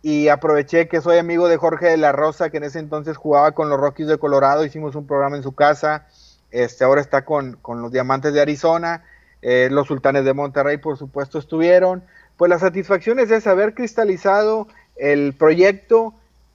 y 0.02 0.28
aproveché 0.28 0.88
que 0.88 1.00
soy 1.00 1.18
amigo 1.18 1.48
de 1.48 1.56
Jorge 1.56 1.86
de 1.86 1.96
la 1.96 2.12
Rosa, 2.12 2.50
que 2.50 2.56
en 2.56 2.64
ese 2.64 2.78
entonces 2.78 3.16
jugaba 3.16 3.52
con 3.52 3.68
los 3.68 3.78
Rockies 3.78 4.08
de 4.08 4.18
Colorado, 4.18 4.64
hicimos 4.64 4.94
un 4.94 5.06
programa 5.06 5.36
en 5.36 5.42
su 5.42 5.52
casa, 5.52 6.06
este, 6.50 6.84
ahora 6.84 7.00
está 7.00 7.24
con, 7.24 7.58
los 7.64 7.92
Diamantes 7.92 8.32
de 8.32 8.40
Arizona, 8.40 9.04
eh, 9.42 9.68
los 9.70 9.86
Sultanes 9.86 10.24
de 10.24 10.34
Monterrey 10.34 10.78
por 10.78 10.96
supuesto 10.96 11.38
estuvieron, 11.38 12.02
pues 12.36 12.48
la 12.48 12.58
satisfacción 12.58 13.18
es 13.18 13.30
esa, 13.30 13.50
haber 13.50 13.74
cristalizado 13.74 14.68
el 14.96 15.34
proyecto 15.34 16.14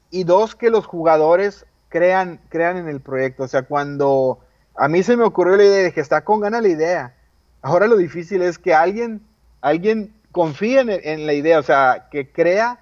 y 0.10 0.24
dos, 0.24 0.56
que 0.56 0.70
los 0.70 0.86
jugadores 0.86 1.66
crean, 1.90 2.40
crean 2.50 2.78
en 2.78 2.88
el 2.88 3.02
proyecto, 3.02 3.44
o 3.44 3.48
sea, 3.48 3.64
cuando 3.64 4.40
a 4.76 4.88
mí 4.88 5.04
se 5.04 5.16
me 5.18 5.24
ocurrió 5.24 5.56
la 5.56 5.64
idea 5.64 5.84
de 5.84 5.94
que 5.94 6.02
está 6.02 6.24
con 6.24 6.40
gana 6.42 6.62
la 6.62 6.68
idea, 6.68 7.14
Ahora 7.66 7.88
lo 7.88 7.98
difícil 7.98 8.44
es 8.44 8.60
que 8.60 8.76
alguien, 8.76 9.22
alguien 9.60 10.14
confíe 10.32 10.82
en, 10.82 11.26
la 11.26 11.34
idea, 11.34 11.58
o 11.58 11.64
sea, 11.64 12.10
que 12.12 12.32
crea 12.32 12.78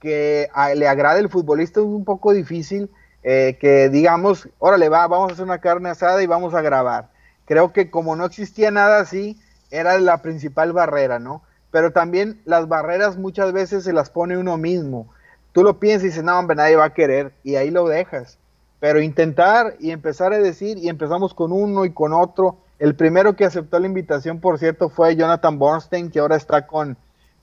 que 0.00 0.48
le 0.74 0.88
agrade 0.88 1.20
el 1.20 1.28
futbolista 1.28 1.80
es 1.80 1.86
un 1.86 2.04
poco 2.04 2.32
difícil 2.32 2.90
eh, 3.22 3.56
que 3.60 3.88
digamos, 3.88 4.48
órale, 4.58 4.88
va, 4.88 5.06
vamos 5.08 5.30
a 5.30 5.32
hacer 5.32 5.44
una 5.44 5.58
carne 5.58 5.88
asada 5.88 6.22
y 6.22 6.26
vamos 6.26 6.54
a 6.54 6.62
grabar. 6.62 7.10
Creo 7.44 7.72
que 7.72 7.90
como 7.90 8.14
no 8.14 8.24
existía 8.24 8.70
nada 8.70 9.00
así, 9.00 9.38
era 9.70 9.98
la 9.98 10.22
principal 10.22 10.72
barrera, 10.72 11.18
¿no? 11.18 11.42
pero 11.76 11.92
también 11.92 12.40
las 12.46 12.68
barreras 12.68 13.18
muchas 13.18 13.52
veces 13.52 13.84
se 13.84 13.92
las 13.92 14.08
pone 14.08 14.38
uno 14.38 14.56
mismo. 14.56 15.08
Tú 15.52 15.62
lo 15.62 15.78
piensas 15.78 16.04
y 16.04 16.06
dices, 16.06 16.24
no, 16.24 16.38
hombre, 16.38 16.56
nadie 16.56 16.74
va 16.74 16.86
a 16.86 16.94
querer, 16.94 17.34
y 17.42 17.56
ahí 17.56 17.70
lo 17.70 17.86
dejas. 17.86 18.38
Pero 18.80 19.00
intentar 19.02 19.76
y 19.78 19.90
empezar 19.90 20.32
a 20.32 20.38
decir, 20.38 20.78
y 20.78 20.88
empezamos 20.88 21.34
con 21.34 21.52
uno 21.52 21.84
y 21.84 21.92
con 21.92 22.14
otro. 22.14 22.56
El 22.78 22.94
primero 22.94 23.36
que 23.36 23.44
aceptó 23.44 23.78
la 23.78 23.88
invitación, 23.88 24.40
por 24.40 24.58
cierto, 24.58 24.88
fue 24.88 25.16
Jonathan 25.16 25.58
Bornstein, 25.58 26.10
que 26.10 26.20
ahora 26.20 26.36
está 26.36 26.66
con, 26.66 26.96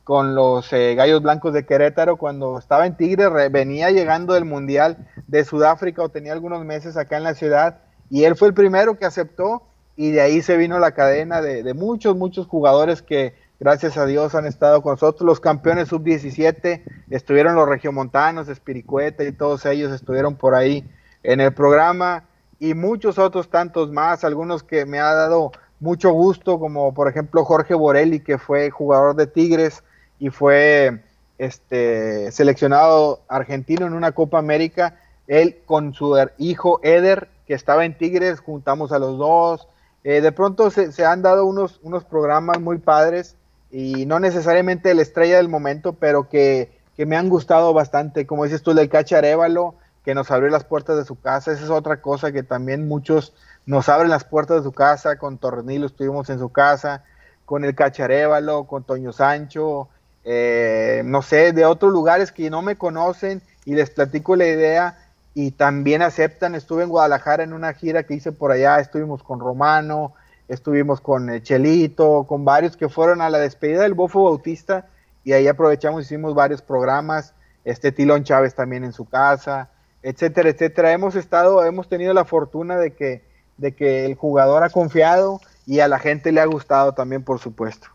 con 0.03 0.35
los 0.35 0.71
eh, 0.73 0.95
Gallos 0.95 1.21
Blancos 1.21 1.53
de 1.53 1.65
Querétaro. 1.65 2.17
Cuando 2.17 2.57
estaba 2.57 2.85
en 2.85 2.97
Tigre, 2.97 3.49
venía 3.49 3.91
llegando 3.91 4.33
del 4.33 4.45
Mundial 4.45 5.07
de 5.27 5.43
Sudáfrica 5.45 6.03
o 6.03 6.09
tenía 6.09 6.33
algunos 6.33 6.65
meses 6.65 6.97
acá 6.97 7.17
en 7.17 7.23
la 7.23 7.33
ciudad, 7.33 7.79
y 8.09 8.25
él 8.25 8.35
fue 8.35 8.49
el 8.49 8.53
primero 8.53 8.97
que 8.97 9.05
aceptó, 9.05 9.63
y 9.95 10.11
de 10.11 10.21
ahí 10.21 10.41
se 10.41 10.57
vino 10.57 10.79
la 10.79 10.91
cadena 10.91 11.41
de, 11.41 11.63
de 11.63 11.73
muchos, 11.73 12.15
muchos 12.15 12.47
jugadores 12.47 13.01
que 13.01 13.35
gracias 13.59 13.97
a 13.97 14.05
Dios 14.05 14.35
han 14.35 14.45
estado 14.45 14.81
con 14.81 14.93
nosotros. 14.93 15.25
Los 15.25 15.39
campeones 15.39 15.89
sub-17 15.89 16.83
estuvieron 17.09 17.55
los 17.55 17.69
regiomontanos, 17.69 18.49
Espiricueta 18.49 19.23
y 19.23 19.31
todos 19.31 19.65
ellos 19.65 19.91
estuvieron 19.93 20.35
por 20.35 20.55
ahí 20.55 20.89
en 21.23 21.39
el 21.39 21.53
programa 21.53 22.25
y 22.59 22.73
muchos 22.73 23.17
otros 23.17 23.49
tantos 23.49 23.91
más, 23.91 24.23
algunos 24.23 24.63
que 24.63 24.85
me 24.85 24.99
ha 24.99 25.13
dado 25.13 25.51
mucho 25.79 26.11
gusto, 26.11 26.59
como 26.59 26.93
por 26.93 27.09
ejemplo 27.09 27.43
Jorge 27.43 27.73
Borelli, 27.73 28.21
que 28.21 28.37
fue 28.37 28.69
jugador 28.69 29.15
de 29.15 29.27
Tigres 29.27 29.83
y 30.23 30.29
fue 30.29 31.01
este, 31.37 32.31
seleccionado 32.31 33.23
argentino 33.27 33.85
en 33.85 33.91
una 33.91 34.13
Copa 34.13 34.39
América. 34.39 34.95
Él 35.27 35.57
con 35.65 35.93
su 35.93 36.15
hijo 36.37 36.79
Eder, 36.81 37.27
que 37.45 37.53
estaba 37.53 37.83
en 37.83 37.97
Tigres, 37.97 38.39
juntamos 38.39 38.93
a 38.93 38.99
los 38.99 39.17
dos. 39.17 39.67
Eh, 40.05 40.21
de 40.21 40.31
pronto 40.31 40.71
se, 40.71 40.93
se, 40.93 41.03
han 41.03 41.23
dado 41.23 41.45
unos, 41.45 41.81
unos 41.83 42.05
programas 42.05 42.61
muy 42.61 42.77
padres 42.77 43.35
y 43.69 44.05
no 44.05 44.21
necesariamente 44.21 44.93
la 44.93 45.01
estrella 45.01 45.35
del 45.35 45.49
momento, 45.49 45.91
pero 45.91 46.29
que, 46.29 46.71
me 46.95 47.17
han 47.17 47.27
gustado 47.27 47.73
bastante, 47.73 48.25
como 48.25 48.45
dices 48.45 48.63
tú, 48.63 48.71
el 48.71 48.77
del 48.77 48.87
Cacharévalo, 48.87 49.75
que 50.05 50.15
nos 50.15 50.31
abrió 50.31 50.49
las 50.49 50.63
puertas 50.63 50.95
de 50.95 51.03
su 51.03 51.19
casa, 51.19 51.51
esa 51.51 51.65
es 51.65 51.69
otra 51.69 51.99
cosa 51.99 52.31
que 52.31 52.43
también 52.43 52.87
muchos 52.87 53.33
nos 53.65 53.89
abren 53.89 54.09
las 54.09 54.23
puertas 54.23 54.55
de 54.55 54.63
su 54.63 54.71
casa, 54.71 55.17
con 55.17 55.37
Tornillo 55.37 55.85
estuvimos 55.85 56.29
en 56.29 56.39
su 56.39 56.47
casa, 56.47 57.03
con 57.43 57.65
el 57.65 57.75
Cacharévalo, 57.75 58.63
con 58.65 58.85
Toño 58.85 59.11
Sancho, 59.11 59.89
eh, 60.25 61.01
no 61.05 61.21
sé, 61.21 61.51
de 61.51 61.65
otros 61.65 61.91
lugares 61.91 62.31
que 62.31 62.49
no 62.49 62.61
me 62.61 62.75
conocen 62.75 63.41
y 63.65 63.75
les 63.75 63.89
platico 63.89 64.35
la 64.35 64.45
idea 64.45 64.97
y 65.33 65.51
también 65.51 66.01
aceptan, 66.01 66.55
estuve 66.55 66.83
en 66.83 66.89
Guadalajara 66.89 67.43
en 67.43 67.53
una 67.53 67.73
gira 67.73 68.03
que 68.03 68.13
hice 68.13 68.31
por 68.31 68.51
allá, 68.51 68.79
estuvimos 68.79 69.23
con 69.23 69.39
Romano, 69.39 70.13
estuvimos 70.47 71.01
con 71.01 71.29
eh, 71.29 71.41
Chelito, 71.41 72.25
con 72.27 72.45
varios 72.45 72.77
que 72.77 72.89
fueron 72.89 73.21
a 73.21 73.29
la 73.29 73.39
despedida 73.39 73.81
del 73.81 73.95
Bofo 73.95 74.23
Bautista 74.23 74.87
y 75.23 75.33
ahí 75.33 75.47
aprovechamos, 75.47 76.03
hicimos 76.03 76.35
varios 76.35 76.61
programas, 76.61 77.33
este 77.65 77.91
Tilón 77.91 78.23
Chávez 78.23 78.53
también 78.55 78.83
en 78.83 78.93
su 78.93 79.05
casa, 79.05 79.69
etcétera, 80.03 80.49
etcétera. 80.49 80.91
Hemos 80.91 81.15
estado, 81.15 81.63
hemos 81.65 81.87
tenido 81.87 82.13
la 82.13 82.25
fortuna 82.25 82.77
de 82.77 82.93
que, 82.93 83.23
de 83.57 83.73
que 83.73 84.05
el 84.05 84.15
jugador 84.15 84.63
ha 84.63 84.69
confiado 84.69 85.39
y 85.65 85.79
a 85.79 85.87
la 85.87 85.97
gente 85.97 86.31
le 86.31 86.41
ha 86.41 86.45
gustado 86.45 86.93
también, 86.93 87.23
por 87.23 87.39
supuesto. 87.39 87.87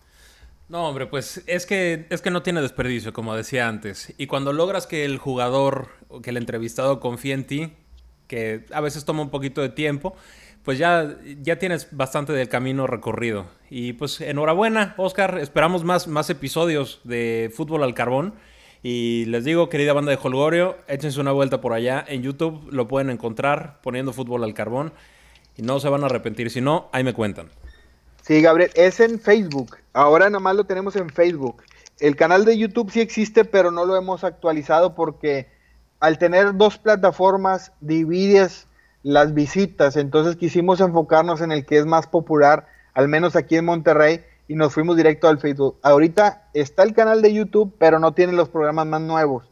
No, 0.69 0.87
hombre, 0.87 1.07
pues 1.07 1.43
es 1.47 1.65
que, 1.65 2.07
es 2.11 2.21
que 2.21 2.31
no 2.31 2.43
tiene 2.43 2.61
desperdicio, 2.61 3.15
como 3.15 3.35
decía 3.35 3.69
antes. 3.69 4.13
Y 4.19 4.27
cuando 4.27 4.53
logras 4.53 4.87
que 4.87 5.07
el 5.07 5.17
jugador, 5.17 5.89
o 6.09 6.21
que 6.21 6.29
el 6.31 6.37
entrevistado 6.37 7.01
confíe 7.01 7.33
en 7.33 7.47
ti, 7.47 7.73
que 8.27 8.67
a 8.73 8.83
veces 8.83 9.07
toma 9.07 9.23
un 9.23 9.31
poquito 9.31 9.63
de 9.63 9.71
tiempo, 9.71 10.15
pues 10.65 10.77
ya, 10.77 11.17
ya 11.41 11.59
tienes 11.59 11.89
bastante 11.97 12.35
del 12.35 12.51
camino 12.51 12.87
recorrido. 12.87 13.47
Y 13.71 13.95
pues 13.95 14.21
enhorabuena, 14.21 14.95
Oscar. 14.99 15.39
Esperamos 15.39 15.85
más, 15.85 16.07
más 16.07 16.29
episodios 16.29 17.01
de 17.05 17.51
Fútbol 17.55 17.83
al 17.83 17.95
Carbón. 17.95 18.35
Y 18.83 19.25
les 19.25 19.45
digo, 19.45 19.71
querida 19.71 19.95
banda 19.95 20.11
de 20.11 20.19
Holgorio, 20.23 20.77
échense 20.87 21.19
una 21.19 21.33
vuelta 21.33 21.63
por 21.63 21.73
allá. 21.73 22.05
En 22.07 22.23
YouTube 22.23 22.69
lo 22.71 22.87
pueden 22.87 23.09
encontrar 23.09 23.81
poniendo 23.83 24.13
Fútbol 24.13 24.45
al 24.45 24.53
Carbón. 24.53 24.93
Y 25.57 25.63
no 25.63 25.81
se 25.81 25.89
van 25.89 26.03
a 26.03 26.07
arrepentir. 26.07 26.51
Si 26.51 26.61
no, 26.61 26.91
ahí 26.93 27.03
me 27.03 27.15
cuentan. 27.15 27.49
Sí, 28.29 28.43
Gabriel, 28.43 28.71
es 28.75 29.01
en 29.01 29.19
Facebook. 29.19 29.79
Ahora 29.95 30.29
nomás 30.29 30.55
lo 30.55 30.65
tenemos 30.65 30.95
en 30.97 31.09
Facebook. 31.09 31.63
El 31.99 32.15
canal 32.15 32.45
de 32.45 32.59
YouTube 32.59 32.91
sí 32.91 33.01
existe, 33.01 33.47
pero 33.47 33.71
no 33.71 33.87
lo 33.87 33.97
hemos 33.97 34.23
actualizado 34.23 34.95
porque 34.95 35.49
al 35.99 36.19
tener 36.19 36.55
dos 36.55 36.77
plataformas 36.77 37.73
divides 37.81 38.67
las 39.03 39.33
visitas, 39.33 39.97
entonces 39.97 40.37
quisimos 40.37 40.81
enfocarnos 40.81 41.41
en 41.41 41.53
el 41.53 41.65
que 41.65 41.79
es 41.79 41.87
más 41.87 42.07
popular, 42.07 42.67
al 42.93 43.09
menos 43.09 43.35
aquí 43.35 43.57
en 43.57 43.65
Monterrey, 43.65 44.23
y 44.47 44.57
nos 44.57 44.75
fuimos 44.75 44.99
directo 44.99 45.27
al 45.29 45.39
Facebook. 45.39 45.79
Ahorita 45.81 46.51
está 46.53 46.83
el 46.83 46.93
canal 46.93 47.23
de 47.23 47.33
YouTube, 47.33 47.75
pero 47.79 47.99
no 47.99 48.13
tiene 48.13 48.35
los 48.35 48.51
programas 48.51 48.87
más 48.89 49.01
nuevos. 49.01 49.51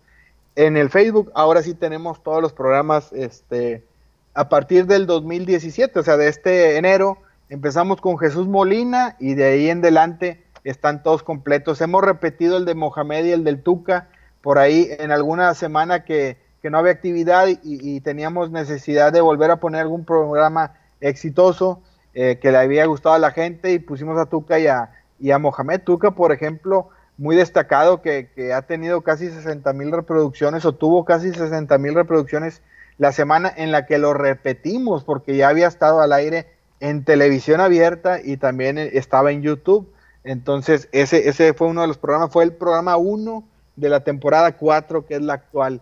En 0.55 0.77
el 0.77 0.91
Facebook 0.91 1.33
ahora 1.35 1.63
sí 1.63 1.73
tenemos 1.73 2.23
todos 2.23 2.43
los 2.43 2.53
programas 2.53 3.11
este, 3.15 3.87
a 4.35 4.51
partir 4.51 4.85
del 4.85 5.07
2017, 5.07 5.99
o 5.99 6.03
sea, 6.03 6.19
de 6.19 6.29
este 6.29 6.77
enero, 6.77 7.23
empezamos 7.49 8.01
con 8.01 8.19
Jesús 8.19 8.47
Molina 8.47 9.17
y 9.19 9.35
de 9.35 9.45
ahí 9.45 9.71
en 9.71 9.79
adelante 9.79 10.45
están 10.65 11.03
todos 11.03 11.23
completos. 11.23 11.81
Hemos 11.81 12.03
repetido 12.03 12.57
el 12.57 12.65
de 12.65 12.75
Mohamed 12.75 13.25
y 13.25 13.33
el 13.33 13.45
del 13.45 13.63
Tuca, 13.63 14.09
por 14.41 14.59
ahí 14.59 14.89
en 14.99 15.11
alguna 15.11 15.55
semana 15.55 16.05
que 16.05 16.39
que 16.67 16.71
no 16.71 16.79
había 16.79 16.91
actividad 16.91 17.47
y, 17.63 18.01
teníamos 18.01 18.51
necesidad 18.51 19.13
de 19.13 19.21
volver 19.21 19.53
a 19.53 19.61
poner 19.61 19.83
algún 19.83 20.05
programa 20.05 20.75
exitoso 21.01 21.81
eh, 22.13 22.41
que 22.43 22.51
le 22.51 22.59
había 22.59 22.85
gustado 22.87 23.15
a 23.15 23.21
la 23.21 23.31
gente 23.31 23.73
y 23.73 23.79
pusimos 23.79 24.19
a 24.19 24.27
Tuca 24.27 24.59
y 24.59 24.67
a, 24.67 24.91
y 25.21 25.31
a 25.31 25.39
Mohamed 25.39 25.83
Tuca, 25.83 26.11
por 26.13 26.33
ejemplo, 26.33 26.89
muy 27.19 27.37
destacado 27.37 28.03
que, 28.03 28.31
ha 28.53 28.63
tenido 28.63 29.03
casi 29.03 29.31
60 29.31 29.73
mil 29.75 29.93
reproducciones 29.93 30.65
o 30.65 30.73
tuvo 30.73 31.05
casi 31.05 31.33
60 31.33 31.79
mil 31.79 31.95
reproducciones 31.95 32.63
la 32.99 33.13
semana 33.13 33.53
en 33.57 33.71
la 33.71 33.87
que 33.87 33.99
lo 33.99 34.13
repetimos 34.13 35.05
porque 35.05 35.37
ya 35.37 35.51
había 35.51 35.69
estado 35.69 36.01
al 36.01 36.13
aire 36.13 36.49
en 36.81 37.05
televisión 37.05 37.61
abierta 37.61 38.21
y 38.23 38.37
también 38.37 38.79
estaba 38.79 39.33
en 39.33 39.43
YouTube. 39.43 39.93
Entonces, 40.25 40.89
ese, 40.93 41.29
ese 41.29 41.55
fue 41.55 41.69
uno 41.69 41.83
de 41.83 41.89
los 41.89 41.99
programas, 41.99 42.33
fue 42.33 42.45
el 42.45 42.53
programa 42.53 42.97
1 42.97 43.45
de 43.77 43.89
la 43.89 44.01
temporada 44.01 44.57
4, 44.57 45.07
que 45.07 45.15
es 45.15 45.23
la 45.23 45.35
actual. 45.35 45.81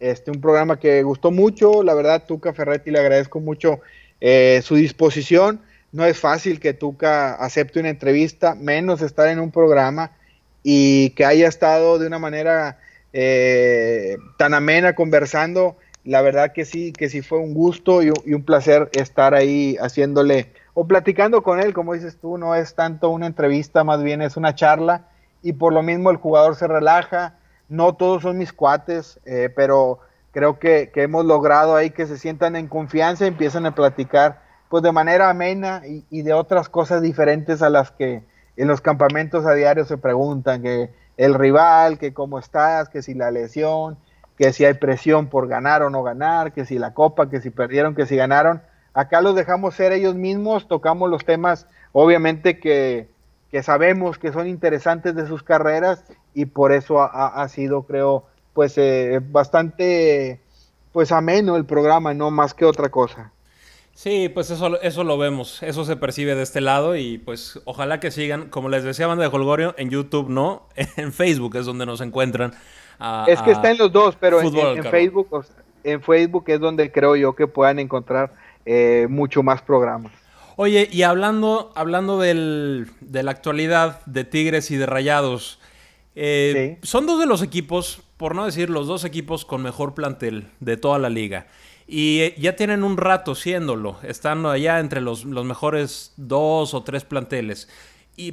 Este, 0.00 0.30
un 0.30 0.40
programa 0.40 0.78
que 0.78 1.02
gustó 1.02 1.30
mucho, 1.30 1.82
la 1.82 1.94
verdad, 1.94 2.24
Tuca 2.26 2.52
Ferretti 2.52 2.90
le 2.90 2.98
agradezco 2.98 3.38
mucho 3.40 3.80
eh, 4.20 4.60
su 4.64 4.74
disposición. 4.74 5.60
No 5.92 6.04
es 6.04 6.18
fácil 6.18 6.58
que 6.58 6.72
Tuca 6.72 7.34
acepte 7.34 7.78
una 7.78 7.90
entrevista, 7.90 8.54
menos 8.54 9.02
estar 9.02 9.28
en 9.28 9.38
un 9.38 9.50
programa 9.50 10.10
y 10.62 11.10
que 11.10 11.24
haya 11.24 11.46
estado 11.46 11.98
de 11.98 12.06
una 12.06 12.18
manera 12.18 12.78
eh, 13.12 14.16
tan 14.38 14.54
amena 14.54 14.94
conversando. 14.94 15.76
La 16.04 16.20
verdad 16.22 16.52
que 16.52 16.64
sí, 16.64 16.92
que 16.92 17.08
sí 17.08 17.22
fue 17.22 17.38
un 17.38 17.54
gusto 17.54 18.02
y, 18.02 18.12
y, 18.24 18.34
un 18.34 18.42
placer 18.42 18.90
estar 18.92 19.34
ahí 19.34 19.76
haciéndole 19.80 20.52
o 20.74 20.86
platicando 20.86 21.42
con 21.42 21.60
él, 21.60 21.72
como 21.74 21.94
dices 21.94 22.18
tú, 22.18 22.38
no 22.38 22.54
es 22.54 22.74
tanto 22.74 23.10
una 23.10 23.26
entrevista, 23.26 23.84
más 23.84 24.02
bien 24.02 24.22
es 24.22 24.36
una 24.36 24.54
charla 24.54 25.06
y 25.42 25.52
por 25.52 25.72
lo 25.72 25.82
mismo 25.82 26.10
el 26.10 26.16
jugador 26.16 26.56
se 26.56 26.66
relaja, 26.66 27.34
no 27.68 27.94
todos 27.94 28.22
son 28.22 28.38
mis 28.38 28.52
cuates, 28.52 29.20
eh, 29.24 29.50
pero 29.54 30.00
creo 30.30 30.58
que, 30.58 30.90
hemos 30.94 31.24
logrado 31.24 31.76
ahí 31.76 31.90
que 31.90 32.06
se 32.06 32.18
sientan 32.18 32.56
en 32.56 32.68
confianza 32.68 33.24
y 33.24 33.28
empiezan 33.28 33.66
a 33.66 33.74
platicar 33.74 34.40
pues 34.68 34.82
de 34.82 34.92
manera 34.92 35.28
amena 35.28 35.82
y, 35.86 36.22
de 36.22 36.32
otras 36.32 36.70
cosas 36.70 37.02
diferentes 37.02 37.60
a 37.60 37.68
las 37.68 37.90
que 37.90 38.22
en 38.56 38.68
los 38.68 38.80
campamentos 38.80 39.44
a 39.44 39.52
diario 39.52 39.84
se 39.84 39.98
preguntan, 39.98 40.62
que 40.62 40.90
el 41.18 41.34
rival, 41.34 41.98
que 41.98 42.14
cómo 42.14 42.38
estás, 42.38 42.88
que 42.88 43.02
si 43.02 43.12
la 43.12 43.30
lesión, 43.30 43.98
que 44.36 44.52
si 44.52 44.64
hay 44.64 44.74
presión 44.74 45.28
por 45.28 45.48
ganar 45.48 45.82
o 45.82 45.90
no 45.90 46.02
ganar, 46.02 46.52
que 46.52 46.64
si 46.64 46.78
la 46.78 46.94
copa, 46.94 47.28
que 47.28 47.40
si 47.40 47.50
perdieron, 47.50 47.94
que 47.94 48.06
si 48.06 48.16
ganaron. 48.16 48.62
Acá 48.94 49.20
los 49.20 49.34
dejamos 49.34 49.74
ser 49.74 49.92
ellos 49.92 50.14
mismos, 50.14 50.68
tocamos 50.68 51.08
los 51.08 51.24
temas, 51.24 51.66
obviamente 51.92 52.58
que, 52.58 53.08
que 53.50 53.62
sabemos 53.62 54.18
que 54.18 54.32
son 54.32 54.46
interesantes 54.46 55.14
de 55.14 55.26
sus 55.26 55.42
carreras 55.42 56.04
y 56.34 56.46
por 56.46 56.72
eso 56.72 57.00
ha, 57.00 57.46
sido, 57.48 57.82
creo, 57.82 58.24
pues 58.54 58.76
eh, 58.76 59.20
bastante 59.22 60.40
pues 60.92 61.10
ameno 61.10 61.56
el 61.56 61.64
programa, 61.64 62.14
no 62.14 62.30
más 62.30 62.54
que 62.54 62.64
otra 62.64 62.90
cosa. 62.90 63.32
Sí, 63.94 64.30
pues 64.30 64.50
eso, 64.50 64.80
eso 64.80 65.04
lo 65.04 65.18
vemos, 65.18 65.62
eso 65.62 65.84
se 65.84 65.96
percibe 65.96 66.34
de 66.34 66.42
este 66.42 66.62
lado 66.62 66.96
y 66.96 67.18
pues 67.18 67.60
ojalá 67.66 68.00
que 68.00 68.10
sigan, 68.10 68.48
como 68.48 68.70
les 68.70 68.84
decía 68.84 69.06
Banda 69.06 69.28
de 69.28 69.34
Holgorio, 69.34 69.74
en 69.76 69.90
YouTube 69.90 70.30
no, 70.30 70.68
en 70.96 71.12
Facebook 71.12 71.56
es 71.56 71.66
donde 71.66 71.84
nos 71.86 72.00
encuentran. 72.00 72.54
Es 73.26 73.42
que 73.42 73.50
está 73.52 73.70
en 73.70 73.78
los 73.78 73.92
dos, 73.92 74.16
pero 74.18 74.40
en, 74.40 74.82
Facebook, 74.84 75.46
en 75.84 76.02
Facebook 76.02 76.44
es 76.46 76.60
donde 76.60 76.90
creo 76.90 77.16
yo 77.16 77.34
que 77.34 77.46
puedan 77.46 77.78
encontrar 77.78 78.32
eh, 78.64 79.06
mucho 79.08 79.42
más 79.42 79.62
programas. 79.62 80.12
Oye, 80.56 80.88
y 80.92 81.02
hablando, 81.02 81.72
hablando 81.74 82.20
del, 82.20 82.88
de 83.00 83.22
la 83.22 83.30
actualidad 83.30 84.04
de 84.06 84.24
Tigres 84.24 84.70
y 84.70 84.76
de 84.76 84.86
Rayados, 84.86 85.58
eh, 86.14 86.78
son 86.82 87.06
dos 87.06 87.18
de 87.18 87.26
los 87.26 87.42
equipos, 87.42 88.02
por 88.16 88.34
no 88.34 88.44
decir 88.44 88.68
los 88.68 88.86
dos 88.86 89.04
equipos 89.04 89.44
con 89.44 89.62
mejor 89.62 89.94
plantel 89.94 90.48
de 90.60 90.76
toda 90.76 90.98
la 90.98 91.08
liga. 91.08 91.46
Y 91.86 92.20
eh, 92.20 92.34
ya 92.38 92.54
tienen 92.54 92.84
un 92.84 92.96
rato 92.96 93.34
siéndolo, 93.34 93.96
estando 94.02 94.50
allá 94.50 94.78
entre 94.78 95.00
los, 95.00 95.24
mejores 95.24 96.12
dos 96.16 96.74
o 96.74 96.82
tres 96.82 97.04
planteles. 97.04 97.68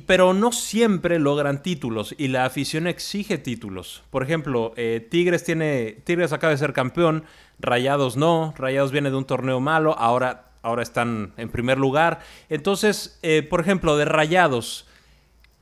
Pero 0.06 0.34
no 0.34 0.52
siempre 0.52 1.20
logran 1.20 1.64
títulos 1.64 2.14
y 2.18 2.28
la 2.28 2.46
afición 2.46 2.86
exige 2.86 3.38
títulos. 3.38 4.04
Por 4.10 4.24
ejemplo, 4.24 4.74
eh, 4.76 5.06
Tigres 5.10 5.44
tiene. 5.44 5.98
Tigres 6.04 6.34
acaba 6.34 6.52
de 6.52 6.58
ser 6.58 6.74
campeón, 6.74 7.24
Rayados 7.60 8.18
no. 8.18 8.54
Rayados 8.58 8.92
viene 8.92 9.10
de 9.10 9.16
un 9.16 9.26
torneo 9.26 9.60
malo, 9.60 9.98
ahora, 9.98 10.52
ahora 10.62 10.84
están 10.84 11.34
en 11.38 11.50
primer 11.50 11.78
lugar. 11.78 12.20
Entonces, 12.50 13.18
eh, 13.22 13.42
por 13.42 13.62
ejemplo, 13.62 13.96
de 13.96 14.06
Rayados, 14.06 14.88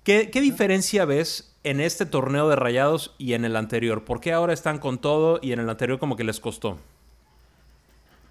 ¿qué, 0.03 0.32
¿qué 0.32 0.41
diferencia 0.41 1.05
ves 1.05 1.55
en 1.63 1.80
este 1.80 2.05
torneo 2.05 2.49
de 2.49 2.55
Rayados 2.55 3.13
y 3.20 3.34
en 3.34 3.45
el 3.45 3.55
anterior? 3.55 4.03
¿Por 4.03 4.20
qué 4.20 4.34
ahora 4.34 4.53
están 4.53 4.80
con 4.80 4.97
todo 4.99 5.39
y 5.43 5.51
en 5.51 5.59
el 5.59 5.70
anterior 5.70 5.99
como 5.99 6.15
que 6.15 6.24
les 6.24 6.39
costó? 6.39 6.80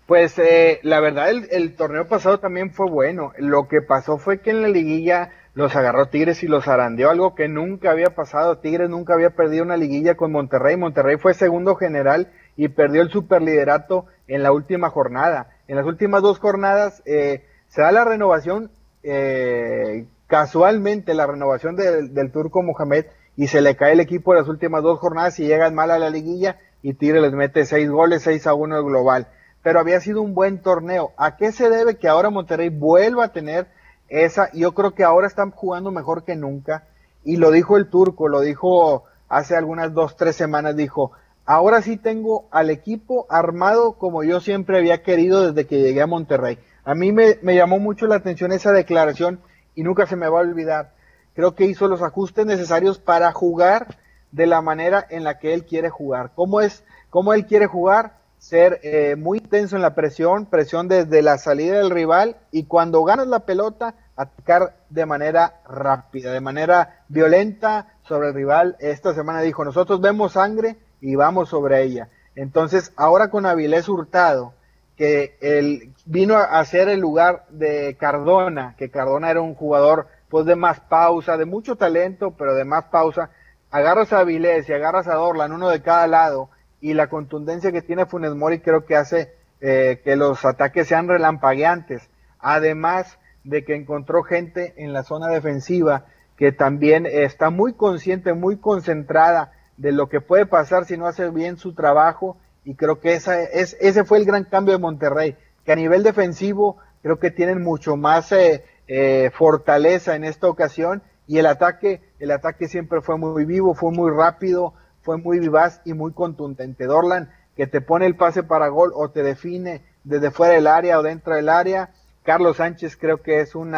Pues 0.07 0.39
eh, 0.39 0.78
la 0.82 1.01
verdad 1.01 1.30
el, 1.30 1.74
torneo 1.74 2.07
pasado 2.07 2.39
también 2.39 2.72
fue 2.72 2.89
bueno. 2.89 3.32
Lo 3.39 3.66
que 3.66 3.82
pasó 3.82 4.18
fue 4.18 4.41
que 4.41 4.51
en 4.51 4.62
la 4.62 4.68
liguilla 4.68 5.30
los 5.57 5.74
agarró 5.74 6.11
Tigres 6.11 6.42
y 6.42 6.48
los 6.48 6.68
arandeó, 6.68 7.09
algo 7.09 7.34
que 7.34 7.48
nunca 7.48 7.90
había 7.90 8.14
pasado. 8.14 8.59
Tigres 8.59 8.90
nunca 8.90 9.14
había 9.14 9.30
perdido 9.30 9.64
una 9.64 9.78
liguilla 9.78 10.14
con 10.14 10.30
Monterrey. 10.30 10.76
Monterrey 10.76 11.16
fue 11.16 11.32
segundo 11.32 11.76
general 11.76 12.30
y 12.59 12.68
perdió 12.68 13.00
el 13.00 13.09
superliderato 13.09 14.04
en 14.28 14.42
la 14.42 14.52
última 14.52 14.90
jornada. 14.90 15.48
En 15.66 15.76
las 15.76 15.86
últimas 15.86 16.20
dos 16.20 16.40
jornadas 16.40 17.02
eh, 17.07 17.46
se 17.68 17.80
da 17.80 17.90
la 17.90 18.04
renovación, 18.04 18.70
eh, 19.02 20.04
casualmente 20.26 21.14
la 21.14 21.26
renovación 21.26 21.74
del 21.74 22.32
turco 22.32 22.62
Mohamed 22.62 23.07
y 23.34 23.46
se 23.46 23.62
le 23.62 23.76
cae 23.76 23.94
el 23.94 24.00
equipo 24.00 24.34
de 24.34 24.40
las 24.40 24.48
últimas 24.50 24.82
dos 24.82 24.98
jornadas 24.98 25.40
y 25.40 25.46
llegan 25.46 25.74
mal 25.74 25.90
a 25.90 25.98
la 25.98 26.11
liguilla 26.11 26.59
y 26.82 26.92
Tigres 26.92 27.22
les 27.22 27.32
mete 27.32 27.64
seis 27.64 27.88
goles, 27.88 28.20
seis 28.20 28.46
a 28.46 28.52
uno 28.52 28.76
el 28.76 28.84
global 28.84 29.28
pero 29.62 29.80
había 29.80 29.98
sido 29.98 30.22
un 30.22 30.32
buen 30.32 30.62
torneo. 30.62 31.11
¿A 31.16 31.36
qué 31.36 31.50
se 31.50 31.68
debe 31.68 31.96
que 31.96 32.07
ahora 32.07 32.30
Monterrey 32.30 32.68
vuelva 32.68 33.24
a 33.24 33.32
tener 33.32 33.66
esa? 34.09 34.50
Yo 34.52 34.72
creo 34.72 34.94
que 34.94 35.04
ahora 35.04 35.26
están 35.26 35.50
jugando 35.50 35.90
mejor 35.90 36.24
que 36.24 36.36
nunca. 36.36 36.84
Y 37.24 37.36
lo 37.36 37.50
dijo 37.50 37.76
el 37.76 37.88
turco, 37.88 38.28
lo 38.28 38.40
dijo 38.40 39.04
hace 39.28 39.57
algunas 39.57 39.92
dos, 39.92 40.16
tres 40.16 40.36
semanas, 40.36 40.76
dijo, 40.76 41.12
ahora 41.44 41.82
sí 41.82 41.96
tengo 41.96 42.46
al 42.50 42.70
equipo 42.70 43.26
armado 43.28 43.94
como 43.94 44.22
yo 44.22 44.40
siempre 44.40 44.78
había 44.78 45.02
querido 45.02 45.48
desde 45.48 45.66
que 45.66 45.80
llegué 45.80 46.02
a 46.02 46.07
Monterrey. 46.07 46.59
A 46.84 46.94
mí 46.94 47.11
me, 47.12 47.38
me 47.42 47.57
llamó 47.57 47.78
mucho 47.80 48.07
la 48.07 48.16
atención 48.16 48.52
esa 48.52 48.72
declaración 48.72 49.40
y 49.74 49.82
nunca 49.82 50.07
se 50.07 50.16
me 50.16 50.28
va 50.28 50.38
a 50.38 50.42
olvidar. 50.42 50.92
Creo 51.34 51.54
que 51.54 51.64
hizo 51.64 51.88
los 51.88 52.02
ajustes 52.02 52.46
necesarios 52.46 52.98
para 52.98 53.32
jugar 53.32 53.96
de 54.32 54.46
la 54.46 54.62
manera 54.62 55.04
en 55.11 55.24
la 55.24 55.38
que 55.38 55.52
él 55.52 55.64
quiere 55.64 55.90
jugar. 55.90 56.32
¿Cómo 56.34 56.61
es? 56.61 56.84
¿Cómo 57.11 57.34
él 57.34 57.46
quiere 57.46 57.66
jugar? 57.66 58.18
Ser 58.47 58.78
eh, 58.84 59.16
muy 59.16 59.38
intenso 59.38 59.74
en 59.74 59.82
la 59.82 59.97
presión, 59.97 60.47
presión 60.47 60.86
desde 60.86 61.20
la 61.20 61.36
salida 61.36 61.78
del 61.78 61.90
rival 61.90 62.36
y 62.53 62.66
cuando 62.66 63.03
ganas 63.03 63.26
la 63.26 63.40
pelota, 63.40 63.97
atacar 64.14 64.76
de 64.88 65.05
manera 65.05 65.62
rápida, 65.68 66.32
de 66.32 66.40
manera 66.40 67.03
violenta 67.09 67.94
sobre 68.03 68.28
el 68.28 68.34
rival. 68.34 68.76
Esta 68.78 69.14
semana 69.14 69.40
dijo, 69.40 69.64
nosotros 69.64 70.01
vemos 70.01 70.34
sangre 70.34 70.76
y 71.01 71.16
vamos 71.16 71.49
sobre 71.49 71.82
ella. 71.82 72.09
Entonces, 72.36 72.92
ahora 72.97 73.30
con 73.30 73.47
Avilés 73.47 73.88
Hurtado, 73.88 74.55
que 74.97 75.36
él 75.40 75.92
vino 76.05 76.36
a 76.36 76.64
ser 76.64 76.88
el 76.88 77.01
lugar 77.01 77.47
de 77.51 77.97
Cardona, 77.99 78.76
que 78.78 78.90
Cardona 78.90 79.28
era 79.28 79.40
un 79.40 79.57
jugador 79.57 80.07
pues 80.28 80.47
de 80.47 80.55
más 80.55 80.78
pausa, 80.78 81.36
de 81.36 81.47
mucho 81.47 81.74
talento, 81.74 82.30
pero 82.38 82.55
de 82.55 82.64
más 82.64 82.84
pausa, 82.84 83.30
agarras 83.72 84.12
a 84.12 84.20
Avilés 84.20 84.68
y 84.68 84.72
agarras 84.72 85.09
a 85.09 85.14
Dorlan, 85.14 85.51
uno 85.51 85.68
de 85.68 85.82
cada 85.82 86.07
lado, 86.07 86.51
y 86.80 86.94
la 86.94 87.08
contundencia 87.08 87.72
que 87.72 87.82
tiene 87.82 88.06
Funes 88.06 88.34
Mori 88.34 88.60
creo 88.60 88.84
que 88.84 88.96
hace 88.96 89.32
eh, 89.60 90.00
que 90.04 90.16
los 90.16 90.44
ataques 90.44 90.88
sean 90.88 91.08
relampagueantes. 91.08 92.08
Además 92.38 93.18
de 93.44 93.64
que 93.64 93.74
encontró 93.74 94.22
gente 94.22 94.74
en 94.76 94.92
la 94.92 95.02
zona 95.02 95.28
defensiva 95.28 96.06
que 96.36 96.52
también 96.52 97.06
está 97.06 97.50
muy 97.50 97.72
consciente, 97.72 98.34
muy 98.34 98.58
concentrada 98.58 99.52
de 99.76 99.92
lo 99.92 100.08
que 100.08 100.20
puede 100.20 100.46
pasar 100.46 100.84
si 100.84 100.96
no 100.96 101.06
hace 101.06 101.30
bien 101.30 101.56
su 101.56 101.74
trabajo 101.74 102.36
y 102.64 102.74
creo 102.74 103.00
que 103.00 103.14
esa 103.14 103.42
es, 103.42 103.76
ese 103.80 104.04
fue 104.04 104.18
el 104.18 104.24
gran 104.24 104.44
cambio 104.44 104.74
de 104.74 104.80
Monterrey, 104.80 105.36
que 105.64 105.72
a 105.72 105.76
nivel 105.76 106.02
defensivo 106.02 106.76
creo 107.02 107.18
que 107.18 107.30
tienen 107.30 107.62
mucho 107.62 107.96
más 107.96 108.32
eh, 108.32 108.64
eh, 108.88 109.30
fortaleza 109.32 110.14
en 110.16 110.24
esta 110.24 110.48
ocasión 110.48 111.02
y 111.26 111.38
el 111.38 111.46
ataque, 111.46 112.02
el 112.18 112.30
ataque 112.30 112.68
siempre 112.68 113.00
fue 113.00 113.16
muy 113.18 113.44
vivo, 113.44 113.74
fue 113.74 113.92
muy 113.92 114.10
rápido, 114.10 114.74
fue 115.07 115.18
muy 115.18 115.38
vivaz 115.38 115.80
y 115.84 115.94
muy 115.94 116.12
contundente. 116.12 116.84
Dorlan, 116.84 117.30
que 117.57 117.68
te 117.68 117.80
pone 117.80 118.07
el 118.07 118.16
pase 118.16 118.42
para 118.42 118.66
gol 118.66 118.92
o 118.94 119.09
te 119.09 119.22
define 119.22 119.82
desde 120.02 120.32
fuera 120.32 120.54
del 120.54 120.66
área 120.66 120.98
o 120.98 121.02
dentro 121.04 121.36
del 121.36 121.48
área. 121.48 121.90
Carlos 122.24 122.57
Sánchez 122.57 122.96
creo 122.96 123.22
que 123.22 123.40
es 123.40 123.54
un 123.54 123.72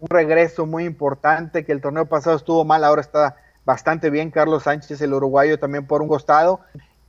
regreso 0.00 0.66
muy 0.66 0.84
importante, 0.84 1.64
que 1.64 1.70
el 1.70 1.80
torneo 1.80 2.06
pasado 2.06 2.36
estuvo 2.36 2.64
mal, 2.64 2.82
ahora 2.82 3.02
está 3.02 3.36
bastante 3.64 4.10
bien 4.10 4.32
Carlos 4.32 4.64
Sánchez, 4.64 5.00
el 5.00 5.14
uruguayo 5.14 5.60
también 5.60 5.86
por 5.86 6.02
un 6.02 6.08
costado. 6.08 6.58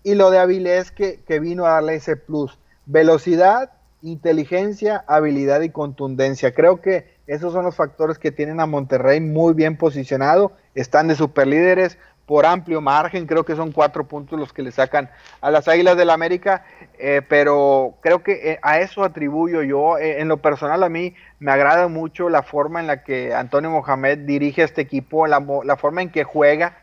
Y 0.03 0.13
lo 0.13 0.30
de 0.30 0.38
Avilés 0.38 0.91
que, 0.91 1.24
que 1.24 1.39
vino 1.39 1.66
a 1.66 1.72
darle 1.72 1.95
ese 1.95 2.18
plus. 2.18 2.59
Velocidad, 2.86 3.72
inteligencia, 4.03 5.03
habilidad 5.07 5.61
y 5.61 5.72
contundencia. 5.72 6.53
Creo 6.53 6.82
que 6.82 7.16
esos 7.26 7.51
son 7.51 7.66
los 7.66 7.76
factores 7.76 8.20
que 8.20 8.32
tienen 8.32 8.59
a 8.59 8.68
Monterrey 8.68 9.20
muy 9.20 9.55
bien 9.55 9.76
posicionado. 9.76 10.51
Están 10.76 11.07
de 11.07 11.16
superlíderes, 11.16 11.97
por 12.26 12.45
amplio 12.45 12.82
margen, 12.82 13.28
creo 13.28 13.45
que 13.45 13.55
son 13.55 13.71
cuatro 13.71 14.07
puntos 14.07 14.39
los 14.39 14.51
que 14.51 14.63
le 14.63 14.71
sacan 14.71 15.09
a 15.41 15.51
las 15.51 15.67
Águilas 15.67 15.95
del 15.95 16.07
la 16.07 16.13
América, 16.13 16.65
eh, 16.97 17.21
pero 17.28 17.95
creo 18.01 18.23
que 18.23 18.51
eh, 18.51 18.59
a 18.61 18.80
eso 18.80 19.03
atribuyo 19.03 19.61
yo, 19.61 19.97
eh, 19.97 20.21
en 20.21 20.28
lo 20.28 20.38
personal 20.38 20.84
a 20.84 20.89
mí 20.89 21.15
me 21.39 21.51
agrada 21.51 21.88
mucho 21.88 22.30
la 22.30 22.41
forma 22.41 22.80
en 22.80 22.88
la 22.88 23.03
que 23.03 23.34
Antonio 23.34 23.69
Mohamed 23.69 24.19
dirige 24.19 24.63
este 24.63 24.82
equipo, 24.82 25.28
la, 25.28 25.43
la 25.63 25.78
forma 25.78 26.01
en 26.01 26.09
que 26.09 26.23
juega, 26.23 26.78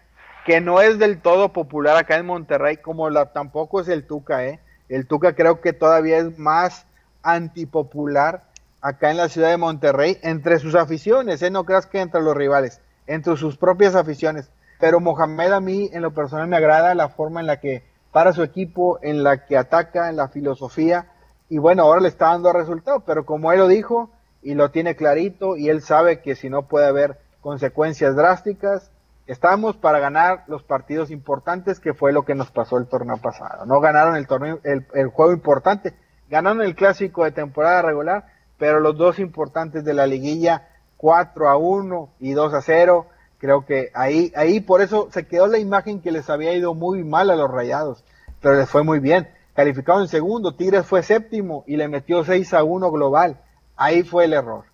que 0.46 0.60
no 0.60 0.80
es 0.80 0.98
del 0.98 1.20
todo 1.20 1.52
popular 1.52 1.96
acá 1.96 2.16
en 2.16 2.26
Monterrey, 2.26 2.76
como 2.76 3.10
la, 3.10 3.32
tampoco 3.32 3.80
es 3.80 3.88
el 3.88 4.04
Tuca, 4.06 4.44
¿eh? 4.44 4.60
El 4.88 5.06
Tuca 5.06 5.34
creo 5.34 5.60
que 5.60 5.72
todavía 5.72 6.18
es 6.18 6.38
más 6.38 6.86
antipopular 7.22 8.44
acá 8.80 9.10
en 9.10 9.16
la 9.16 9.28
ciudad 9.28 9.50
de 9.50 9.56
Monterrey, 9.56 10.18
entre 10.22 10.58
sus 10.58 10.74
aficiones, 10.74 11.42
¿eh? 11.42 11.50
No 11.50 11.64
creas 11.64 11.86
que 11.86 12.00
entre 12.00 12.20
los 12.20 12.36
rivales, 12.36 12.80
entre 13.06 13.36
sus 13.36 13.56
propias 13.56 13.94
aficiones 13.94 14.50
pero 14.82 14.98
Mohamed 14.98 15.52
a 15.52 15.60
mí 15.60 15.88
en 15.92 16.02
lo 16.02 16.12
personal 16.12 16.48
me 16.48 16.56
agrada 16.56 16.92
la 16.96 17.08
forma 17.08 17.38
en 17.38 17.46
la 17.46 17.60
que 17.60 17.84
para 18.10 18.32
su 18.32 18.42
equipo, 18.42 18.98
en 19.00 19.22
la 19.22 19.46
que 19.46 19.56
ataca, 19.56 20.10
en 20.10 20.16
la 20.16 20.26
filosofía, 20.26 21.06
y 21.48 21.58
bueno, 21.58 21.84
ahora 21.84 22.00
le 22.00 22.08
está 22.08 22.30
dando 22.30 22.52
resultados, 22.52 23.04
pero 23.06 23.24
como 23.24 23.52
él 23.52 23.60
lo 23.60 23.68
dijo 23.68 24.10
y 24.42 24.54
lo 24.54 24.72
tiene 24.72 24.96
clarito 24.96 25.56
y 25.56 25.68
él 25.68 25.82
sabe 25.82 26.20
que 26.20 26.34
si 26.34 26.50
no 26.50 26.66
puede 26.66 26.86
haber 26.86 27.20
consecuencias 27.40 28.16
drásticas, 28.16 28.90
estamos 29.28 29.76
para 29.76 30.00
ganar 30.00 30.42
los 30.48 30.64
partidos 30.64 31.12
importantes, 31.12 31.78
que 31.78 31.94
fue 31.94 32.12
lo 32.12 32.24
que 32.24 32.34
nos 32.34 32.50
pasó 32.50 32.76
el 32.76 32.88
torneo 32.88 33.18
pasado. 33.18 33.64
No 33.66 33.78
ganaron 33.78 34.16
el 34.16 34.26
torneo, 34.26 34.58
el, 34.64 34.88
el 34.94 35.06
juego 35.10 35.32
importante, 35.32 35.94
ganaron 36.28 36.60
el 36.60 36.74
clásico 36.74 37.22
de 37.22 37.30
temporada 37.30 37.82
regular, 37.82 38.26
pero 38.58 38.80
los 38.80 38.96
dos 38.96 39.20
importantes 39.20 39.84
de 39.84 39.94
la 39.94 40.08
liguilla, 40.08 40.66
4 40.96 41.48
a 41.48 41.56
1 41.56 42.08
y 42.18 42.32
2 42.32 42.54
a 42.54 42.62
0, 42.62 43.06
Creo 43.42 43.66
que 43.66 43.90
ahí, 43.92 44.32
ahí 44.36 44.60
por 44.60 44.82
eso 44.82 45.08
se 45.12 45.26
quedó 45.26 45.48
la 45.48 45.58
imagen 45.58 46.00
que 46.00 46.12
les 46.12 46.30
había 46.30 46.54
ido 46.54 46.74
muy 46.74 47.02
mal 47.02 47.28
a 47.28 47.34
los 47.34 47.50
rayados, 47.50 48.04
pero 48.40 48.54
les 48.54 48.70
fue 48.70 48.84
muy 48.84 49.00
bien. 49.00 49.28
Calificado 49.52 50.00
en 50.00 50.06
segundo, 50.06 50.54
Tigres 50.54 50.86
fue 50.86 51.02
séptimo 51.02 51.64
y 51.66 51.76
le 51.76 51.88
metió 51.88 52.24
6 52.24 52.54
a 52.54 52.62
1 52.62 52.92
global. 52.92 53.40
Ahí 53.74 54.04
fue 54.04 54.26
el 54.26 54.34
error. 54.34 54.66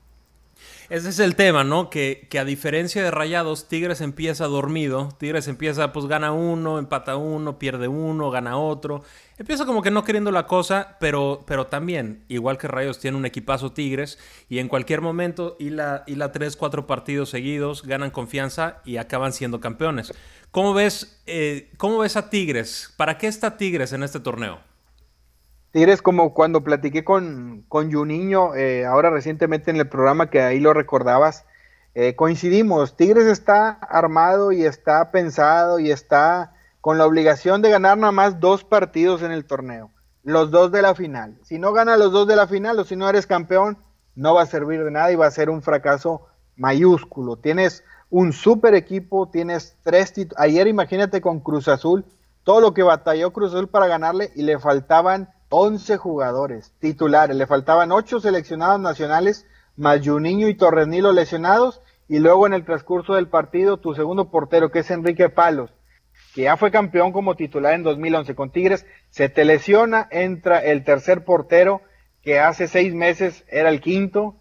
Ese 0.91 1.09
es 1.09 1.19
el 1.19 1.35
tema, 1.35 1.65
¿no? 1.65 1.89
Que, 1.89 2.27
que, 2.29 2.39
a 2.39 2.45
diferencia 2.45 3.03
de 3.03 3.11
Rayados, 3.11 3.69
Tigres 3.69 4.03
empieza 4.03 4.45
dormido. 4.45 5.09
Tigres 5.17 5.49
empieza, 5.49 5.91
pues 5.95 6.05
gana 6.05 6.33
uno, 6.33 6.79
empata 6.79 7.17
uno, 7.17 7.59
pierde 7.59 7.89
uno, 7.89 8.31
gana 8.31 8.59
otro. 8.59 9.03
Empieza 9.39 9.67
como 9.67 9.83
que 9.83 9.93
no 9.93 10.03
queriendo 10.03 10.33
la 10.33 10.49
cosa, 10.49 10.97
pero, 10.99 11.45
pero 11.47 11.69
también, 11.69 12.25
igual 12.27 12.59
que 12.59 12.67
Rayos, 12.67 12.99
tiene 12.99 13.17
un 13.17 13.25
equipazo 13.25 13.73
Tigres 13.73 14.19
y 14.49 14.59
en 14.59 14.67
cualquier 14.67 15.01
momento, 15.01 15.57
y 15.61 15.71
la, 15.71 16.05
tres, 16.33 16.57
cuatro 16.57 16.89
partidos 16.89 17.31
seguidos, 17.31 17.85
ganan 17.85 18.11
confianza 18.11 18.79
y 18.85 18.97
acaban 18.97 19.33
siendo 19.33 19.61
campeones. 19.61 20.13
¿Cómo 20.51 20.75
ves, 20.75 21.23
eh, 21.27 21.71
¿Cómo 21.77 21.99
ves 21.99 22.17
a 22.17 22.31
Tigres? 22.31 22.93
¿Para 22.97 23.17
qué 23.17 23.29
está 23.29 23.57
Tigres 23.57 23.93
en 23.93 24.03
este 24.03 24.19
torneo? 24.19 24.59
Tigres, 25.71 26.03
como 26.03 26.35
cuando 26.35 26.65
platiqué 26.65 27.05
con, 27.05 27.65
con 27.69 27.93
Juninho, 27.93 28.57
eh, 28.57 28.87
ahora 28.87 29.11
recientemente 29.11 29.71
en 29.71 29.77
el 29.77 29.89
programa 29.89 30.31
que 30.31 30.43
ahí 30.43 30.59
lo 30.59 30.75
recordabas, 30.75 31.45
eh, 31.95 32.17
coincidimos, 32.17 32.97
Tigres 32.97 33.27
está 33.27 33.71
armado 33.71 34.51
y 34.51 34.65
está 34.65 35.13
pensado 35.13 35.79
y 35.79 35.93
está 35.93 36.55
con 36.81 36.99
la 36.99 37.07
obligación 37.07 37.63
de 37.63 37.71
ganar 37.71 37.99
nada 37.99 38.13
más 38.13 38.41
dos 38.41 38.65
partidos 38.65 39.23
en 39.23 39.33
el 39.33 39.45
torneo, 39.45 39.91
los 40.23 40.51
dos 40.51 40.71
de 40.71 40.83
la 40.83 40.95
final. 40.95 41.39
Si 41.43 41.59
no 41.59 41.73
gana 41.73 41.97
los 41.97 42.13
dos 42.13 42.27
de 42.27 42.37
la 42.37 42.47
final 42.47 42.79
o 42.79 42.85
si 42.85 42.97
no 42.97 43.09
eres 43.09 43.27
campeón, 43.27 43.79
no 44.15 44.35
va 44.35 44.43
a 44.43 44.47
servir 44.47 44.85
de 44.85 44.91
nada 44.91 45.13
y 45.13 45.17
va 45.17 45.27
a 45.27 45.31
ser 45.31 45.51
un 45.51 45.63
fracaso 45.63 46.27
mayúsculo. 46.57 47.37
Tienes 47.37 47.85
un 48.11 48.33
super 48.33 48.75
equipo, 48.75 49.29
tienes 49.29 49.77
tres 49.83 50.13
títulos. 50.13 50.41
Ayer 50.41 50.67
imagínate 50.67 51.21
con 51.21 51.41
Cruz 51.41 51.69
Azul, 51.69 52.05
todo 52.45 52.61
lo 52.61 52.75
que 52.75 52.83
batalló 52.83 53.33
Cruz 53.33 53.53
Azul 53.53 53.69
para 53.69 53.87
ganarle 53.87 54.33
y 54.35 54.43
le 54.43 54.59
faltaban 54.59 55.31
11 55.51 55.97
jugadores 55.97 56.73
titulares, 56.79 57.37
le 57.37 57.47
faltaban 57.47 57.93
8 57.93 58.21
seleccionados 58.21 58.81
nacionales, 58.81 59.47
más 59.77 60.01
Juninho 60.05 60.49
y 60.49 60.55
Torrenilo 60.55 61.13
lesionados, 61.13 61.81
y 62.09 62.19
luego 62.19 62.47
en 62.47 62.55
el 62.55 62.65
transcurso 62.65 63.15
del 63.15 63.29
partido 63.29 63.79
tu 63.79 63.95
segundo 63.95 64.31
portero, 64.31 64.71
que 64.71 64.81
es 64.81 64.91
Enrique 64.91 65.29
Palos, 65.29 65.73
que 66.35 66.43
ya 66.43 66.57
fue 66.57 66.71
campeón 66.71 67.13
como 67.13 67.37
titular 67.37 67.75
en 67.75 67.83
2011 67.83 68.35
con 68.35 68.51
Tigres, 68.51 68.87
se 69.11 69.29
te 69.29 69.45
lesiona, 69.45 70.09
entra 70.11 70.59
el 70.59 70.85
tercer 70.85 71.25
portero, 71.25 71.83
que 72.23 72.39
hace 72.41 72.69
seis 72.69 72.95
meses 72.95 73.45
era 73.49 73.69
el 73.71 73.81
quinto, 73.81 74.37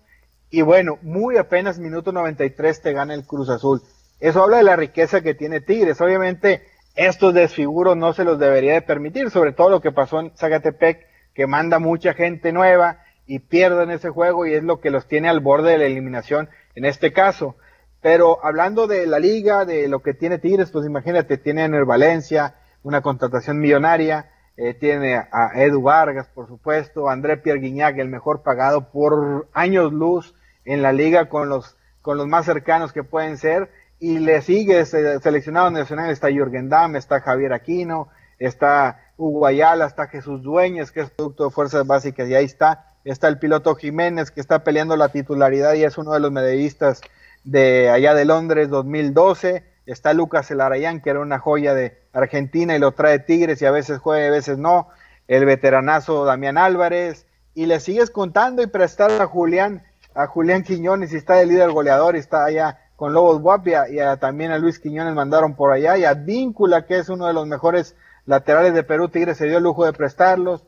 y 0.49 0.61
bueno, 0.61 0.97
muy 1.01 1.37
apenas 1.37 1.79
minuto 1.79 2.11
93 2.11 2.81
te 2.81 2.93
gana 2.93 3.13
el 3.13 3.25
Cruz 3.25 3.49
Azul. 3.49 3.81
Eso 4.19 4.43
habla 4.43 4.57
de 4.57 4.63
la 4.63 4.75
riqueza 4.75 5.21
que 5.21 5.33
tiene 5.33 5.61
Tigres. 5.61 6.01
Obviamente, 6.01 6.63
estos 6.95 7.33
desfiguros 7.33 7.95
no 7.95 8.13
se 8.13 8.23
los 8.23 8.39
debería 8.39 8.73
de 8.73 8.81
permitir, 8.81 9.29
sobre 9.29 9.51
todo 9.51 9.69
lo 9.69 9.81
que 9.81 9.91
pasó 9.91 10.19
en 10.19 10.31
Zacatepec, 10.35 11.05
que 11.33 11.47
manda 11.47 11.79
mucha 11.79 12.13
gente 12.13 12.51
nueva 12.51 13.03
y 13.27 13.39
pierden 13.39 13.91
ese 13.91 14.09
juego 14.09 14.47
y 14.47 14.53
es 14.53 14.63
lo 14.63 14.79
que 14.79 14.89
los 14.89 15.07
tiene 15.07 15.29
al 15.29 15.41
borde 15.41 15.71
de 15.71 15.77
la 15.77 15.85
eliminación 15.85 16.49
en 16.73 16.85
este 16.85 17.13
caso. 17.13 17.57
Pero 18.01 18.43
hablando 18.43 18.87
de 18.87 19.07
la 19.07 19.19
liga, 19.19 19.65
de 19.65 19.87
lo 19.87 20.01
que 20.01 20.13
tiene 20.13 20.37
Tigres, 20.37 20.71
pues 20.71 20.85
imagínate, 20.85 21.37
tiene 21.37 21.65
en 21.65 21.73
el 21.73 21.85
Valencia 21.85 22.55
una 22.83 23.01
contratación 23.01 23.59
millonaria, 23.59 24.29
eh, 24.55 24.73
tiene 24.73 25.15
a 25.15 25.51
Edu 25.55 25.81
Vargas, 25.81 26.27
por 26.27 26.47
supuesto, 26.47 27.09
André 27.09 27.37
Pierre 27.37 27.59
Guignac, 27.59 27.97
el 27.97 28.09
mejor 28.09 28.43
pagado 28.43 28.91
por 28.91 29.47
años 29.53 29.93
luz 29.93 30.35
en 30.65 30.81
la 30.81 30.93
liga 30.93 31.29
con 31.29 31.49
los, 31.49 31.77
con 32.01 32.17
los 32.17 32.27
más 32.27 32.45
cercanos 32.45 32.93
que 32.93 33.03
pueden 33.03 33.37
ser, 33.37 33.69
y 33.99 34.19
le 34.19 34.41
sigue 34.41 34.85
seleccionado 34.85 35.71
nacional, 35.71 36.11
está 36.11 36.29
Jürgen 36.29 36.69
Damm, 36.69 36.95
está 36.95 37.21
Javier 37.21 37.53
Aquino, 37.53 38.09
está 38.37 38.99
Hugo 39.17 39.45
Ayala, 39.47 39.87
está 39.87 40.07
Jesús 40.07 40.43
Dueñas, 40.43 40.91
que 40.91 41.01
es 41.01 41.09
producto 41.09 41.45
de 41.45 41.51
fuerzas 41.51 41.85
básicas, 41.85 42.29
y 42.29 42.35
ahí 42.35 42.45
está, 42.45 42.93
está 43.03 43.27
el 43.27 43.39
piloto 43.39 43.75
Jiménez, 43.75 44.31
que 44.31 44.41
está 44.41 44.63
peleando 44.63 44.95
la 44.95 45.09
titularidad 45.09 45.73
y 45.73 45.83
es 45.83 45.97
uno 45.97 46.13
de 46.13 46.19
los 46.19 46.31
medallistas 46.31 47.01
de 47.47 47.89
allá 47.89 48.13
de 48.13 48.25
Londres 48.25 48.69
2012. 48.69 49.63
Está 49.85 50.13
Lucas 50.13 50.51
Elarayán, 50.51 51.01
que 51.01 51.09
era 51.09 51.21
una 51.21 51.39
joya 51.39 51.73
de 51.73 51.97
Argentina 52.11 52.75
y 52.75 52.79
lo 52.79 52.91
trae 52.91 53.19
Tigres 53.19 53.61
y 53.61 53.65
a 53.65 53.71
veces 53.71 53.99
juega 53.99 54.25
y 54.25 54.27
a 54.27 54.31
veces 54.31 54.57
no. 54.57 54.89
El 55.27 55.45
veteranazo 55.45 56.25
Damián 56.25 56.57
Álvarez. 56.57 57.25
Y 57.53 57.65
le 57.65 57.79
sigues 57.79 58.11
contando 58.11 58.61
y 58.61 58.67
prestar 58.67 59.11
a 59.21 59.25
Julián, 59.25 59.83
a 60.13 60.27
Julián 60.27 60.63
Quiñones 60.63 61.13
y 61.13 61.15
está 61.15 61.35
de 61.35 61.45
líder 61.45 61.71
goleador 61.71 62.15
y 62.15 62.19
está 62.19 62.45
allá 62.45 62.79
con 62.95 63.13
Lobos 63.13 63.41
Guapia 63.41 63.85
y 63.89 63.97
también 64.19 64.51
a 64.51 64.59
Luis 64.59 64.79
Quiñones 64.79 65.15
mandaron 65.15 65.55
por 65.55 65.71
allá 65.71 65.97
y 65.97 66.03
a 66.03 66.13
Víncula, 66.13 66.85
que 66.85 66.99
es 66.99 67.09
uno 67.09 67.27
de 67.27 67.33
los 67.33 67.47
mejores 67.47 67.95
laterales 68.25 68.73
de 68.73 68.83
Perú. 68.83 69.07
Tigres 69.07 69.37
se 69.37 69.47
dio 69.47 69.57
el 69.57 69.63
lujo 69.63 69.85
de 69.85 69.93
prestarlos. 69.93 70.65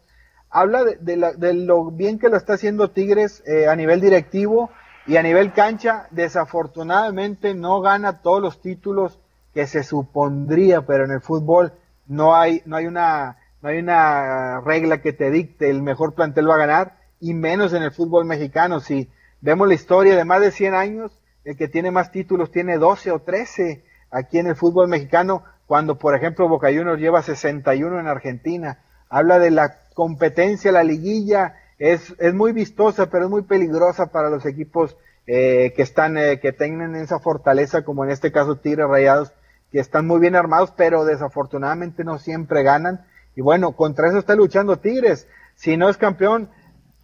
Habla 0.49 0.83
de, 0.83 1.53
lo 1.53 1.91
bien 1.91 2.17
que 2.17 2.29
lo 2.29 2.37
está 2.37 2.53
haciendo 2.53 2.89
Tigres 2.89 3.43
eh, 3.45 3.67
a 3.67 3.75
nivel 3.75 4.01
directivo 4.01 4.71
y 5.09 5.17
a 5.17 5.23
nivel 5.23 5.53
cancha, 5.53 6.05
desafortunadamente 6.11 7.55
no 7.55 7.81
gana 7.81 8.21
todos 8.21 8.43
los 8.43 8.61
títulos 8.61 9.17
que 9.55 9.65
se 9.65 9.81
supondría, 9.81 10.83
pero 10.85 11.05
en 11.05 11.09
el 11.09 11.19
fútbol 11.19 11.73
no 12.05 12.35
hay, 12.35 12.61
no 12.67 12.75
hay 12.75 12.85
una, 12.85 13.37
no 13.63 13.69
hay 13.69 13.79
una 13.79 14.61
regla 14.61 15.01
que 15.01 15.11
te 15.11 15.31
dicte 15.31 15.71
el 15.71 15.81
mejor 15.81 16.13
plantel 16.13 16.47
va 16.47 16.53
a 16.53 16.59
ganar, 16.59 16.97
y 17.19 17.33
menos 17.33 17.73
en 17.73 17.81
el 17.81 17.91
fútbol 17.91 18.25
mexicano. 18.25 18.81
Si 18.81 19.09
vemos 19.41 19.67
la 19.67 19.73
historia 19.73 20.15
de 20.15 20.25
más 20.25 20.41
de 20.41 20.51
100 20.51 20.75
años, 20.75 21.19
el 21.43 21.57
que 21.57 21.67
tiene 21.67 21.89
más 21.89 22.11
títulos 22.11 22.51
tiene 22.51 22.77
12 22.77 23.09
o 23.09 23.19
13 23.19 23.83
aquí 24.11 24.37
en 24.37 24.45
el 24.45 24.55
fútbol 24.55 24.89
mexicano, 24.89 25.41
cuando 25.65 25.97
por 25.97 26.13
ejemplo 26.13 26.47
Boca 26.47 26.67
Juniors 26.67 27.01
lleva 27.01 27.23
61 27.23 27.99
en 27.99 28.07
Argentina. 28.07 28.77
Habla 29.09 29.39
de 29.39 29.49
la 29.49 29.75
competencia, 29.95 30.71
la 30.71 30.83
liguilla, 30.83 31.55
es, 31.79 32.13
es 32.19 32.33
muy 32.33 32.51
vistosa, 32.51 33.09
pero 33.09 33.25
es 33.25 33.31
muy 33.31 33.43
peligrosa 33.43 34.11
para 34.11 34.29
los 34.29 34.45
equipos 34.45 34.97
eh, 35.25 35.73
que 35.75 35.81
están, 35.81 36.17
eh, 36.17 36.39
que 36.39 36.51
tengan 36.51 36.95
esa 36.95 37.19
fortaleza, 37.19 37.83
como 37.83 38.03
en 38.03 38.11
este 38.11 38.31
caso 38.31 38.57
Tigres 38.57 38.87
Rayados, 38.87 39.31
que 39.71 39.79
están 39.79 40.05
muy 40.05 40.19
bien 40.19 40.35
armados, 40.35 40.73
pero 40.75 41.05
desafortunadamente 41.05 42.03
no 42.03 42.17
siempre 42.17 42.63
ganan. 42.63 43.05
Y 43.35 43.41
bueno, 43.41 43.73
contra 43.73 44.09
eso 44.09 44.17
está 44.17 44.35
luchando 44.35 44.77
Tigres. 44.77 45.27
Si 45.55 45.77
no 45.77 45.87
es 45.87 45.97
campeón, 45.97 46.49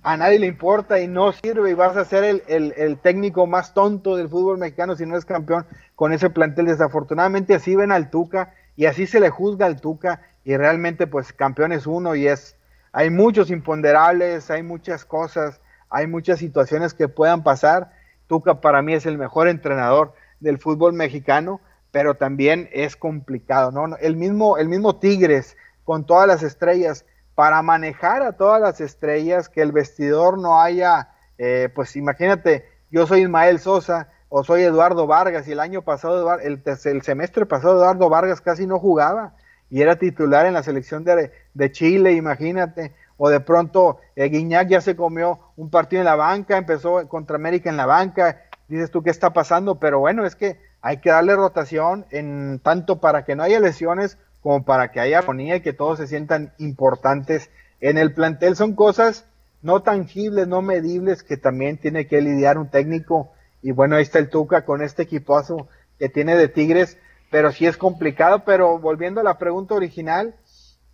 a 0.04 0.18
nadie 0.18 0.40
le 0.40 0.48
importa 0.48 1.00
y 1.00 1.08
no 1.08 1.32
sirve 1.32 1.72
y 1.72 1.74
vas 1.74 1.96
a 1.98 2.06
ser 2.06 2.24
el, 2.24 2.44
el, 2.48 2.74
el, 2.78 2.98
técnico 2.98 3.48
más 3.48 3.74
tonto 3.74 4.16
del 4.16 4.30
fútbol 4.30 4.58
mexicano 4.58 4.96
si 4.96 5.06
no 5.06 5.18
es 5.18 5.26
campeón 5.26 5.66
con 5.96 6.12
ese 6.14 6.30
plantel. 6.30 6.66
Desafortunadamente 6.66 7.56
así 7.56 7.76
ven 7.76 7.92
al 7.92 8.10
Tuca 8.10 8.54
y 8.76 8.86
así 8.86 9.08
se 9.08 9.20
le 9.20 9.30
juzga 9.30 9.66
al 9.66 9.80
Tuca 9.80 10.22
y 10.44 10.58
realmente 10.58 11.08
pues 11.08 11.34
campeón 11.34 11.72
es 11.72 11.88
uno 11.88 12.16
y 12.16 12.28
es 12.28 12.55
hay 12.96 13.10
muchos 13.10 13.52
imponderables, 13.52 14.50
hay 14.50 14.64
muchas 14.64 15.04
cosas, 15.04 15.60
hay 15.90 16.08
muchas 16.08 16.40
situaciones 16.40 16.94
que 16.94 17.10
puedan 17.10 17.44
pasar. 17.44 17.92
Tuca 18.26 18.62
para 18.62 18.82
mí 18.82 18.94
es 18.94 19.06
el 19.06 19.18
mejor 19.18 19.50
entrenador 19.50 20.14
del 20.40 20.60
fútbol 20.60 20.94
mexicano, 20.94 21.60
pero 21.92 22.16
también 22.16 22.70
es 22.72 22.96
complicado, 22.96 23.74
¿no? 23.74 23.98
El 23.98 24.16
mismo, 24.16 24.58
el 24.58 24.70
mismo 24.70 24.96
Tigres, 24.96 25.58
con 25.84 26.06
todas 26.06 26.26
las 26.26 26.42
estrellas, 26.42 27.06
para 27.36 27.62
manejar 27.62 28.22
a 28.22 28.32
todas 28.32 28.62
las 28.62 28.80
estrellas, 28.80 29.50
que 29.50 29.62
el 29.62 29.74
vestidor 29.74 30.40
no 30.40 30.62
haya, 30.62 31.10
eh, 31.38 31.68
pues 31.76 31.98
imagínate, 31.98 32.66
yo 32.92 33.06
soy 33.08 33.24
Ismael 33.24 33.60
Sosa 33.60 34.08
o 34.30 34.46
soy 34.46 34.64
Eduardo 34.64 35.06
Vargas 35.06 35.50
y 35.50 35.52
el 35.52 35.60
año 35.60 35.82
pasado, 35.82 36.40
el, 36.40 36.64
el 36.66 37.02
semestre 37.02 37.46
pasado 37.46 37.76
Eduardo 37.76 38.08
Vargas 38.08 38.40
casi 38.40 38.66
no 38.66 38.80
jugaba 38.80 39.34
y 39.76 39.82
era 39.82 39.98
titular 39.98 40.46
en 40.46 40.54
la 40.54 40.64
selección 40.64 41.04
de, 41.04 41.34
de 41.54 41.72
Chile, 41.74 42.14
imagínate, 42.14 42.94
o 43.18 43.28
de 43.28 43.42
pronto 43.42 44.00
eh, 44.16 44.30
Guiñac 44.30 44.70
ya 44.70 44.80
se 44.80 44.96
comió 44.96 45.40
un 45.58 45.70
partido 45.70 46.00
en 46.00 46.06
la 46.06 46.16
banca, 46.16 46.56
empezó 46.56 47.06
contra 47.10 47.36
América 47.36 47.70
en 47.70 47.76
la 47.76 47.86
banca, 47.86 48.44
dices 48.70 48.90
tú 48.90 49.04
qué 49.04 49.10
está 49.10 49.34
pasando, 49.34 49.78
pero 49.78 50.00
bueno, 50.00 50.26
es 50.26 50.38
que 50.38 50.62
hay 50.80 51.02
que 51.02 51.10
darle 51.10 51.36
rotación 51.36 52.06
en 52.12 52.62
tanto 52.64 53.02
para 53.02 53.26
que 53.26 53.36
no 53.36 53.44
haya 53.44 53.60
lesiones 53.60 54.18
como 54.40 54.64
para 54.64 54.94
que 54.94 55.02
haya 55.02 55.18
armonía 55.18 55.58
y 55.58 55.62
que 55.62 55.74
todos 55.74 55.98
se 56.00 56.08
sientan 56.08 56.54
importantes 56.58 57.50
en 57.82 57.98
el 57.98 58.14
plantel. 58.14 58.56
Son 58.56 58.76
cosas 58.76 59.26
no 59.62 59.82
tangibles, 59.82 60.48
no 60.48 60.62
medibles 60.62 61.22
que 61.22 61.36
también 61.36 61.80
tiene 61.80 62.08
que 62.08 62.22
lidiar 62.22 62.58
un 62.58 62.70
técnico. 62.70 63.34
Y 63.62 63.74
bueno, 63.74 63.98
ahí 63.98 64.04
está 64.04 64.20
el 64.20 64.30
Tuca 64.30 64.64
con 64.64 64.82
este 64.82 65.04
equipazo 65.04 65.68
que 66.00 66.08
tiene 66.08 66.38
de 66.38 66.48
Tigres 66.48 66.98
pero 67.30 67.52
sí 67.52 67.66
es 67.66 67.78
complicado, 67.78 68.44
pero 68.46 68.80
volviendo 68.80 69.22
a 69.22 69.24
la 69.24 69.38
pregunta 69.38 69.76
original, 69.76 70.36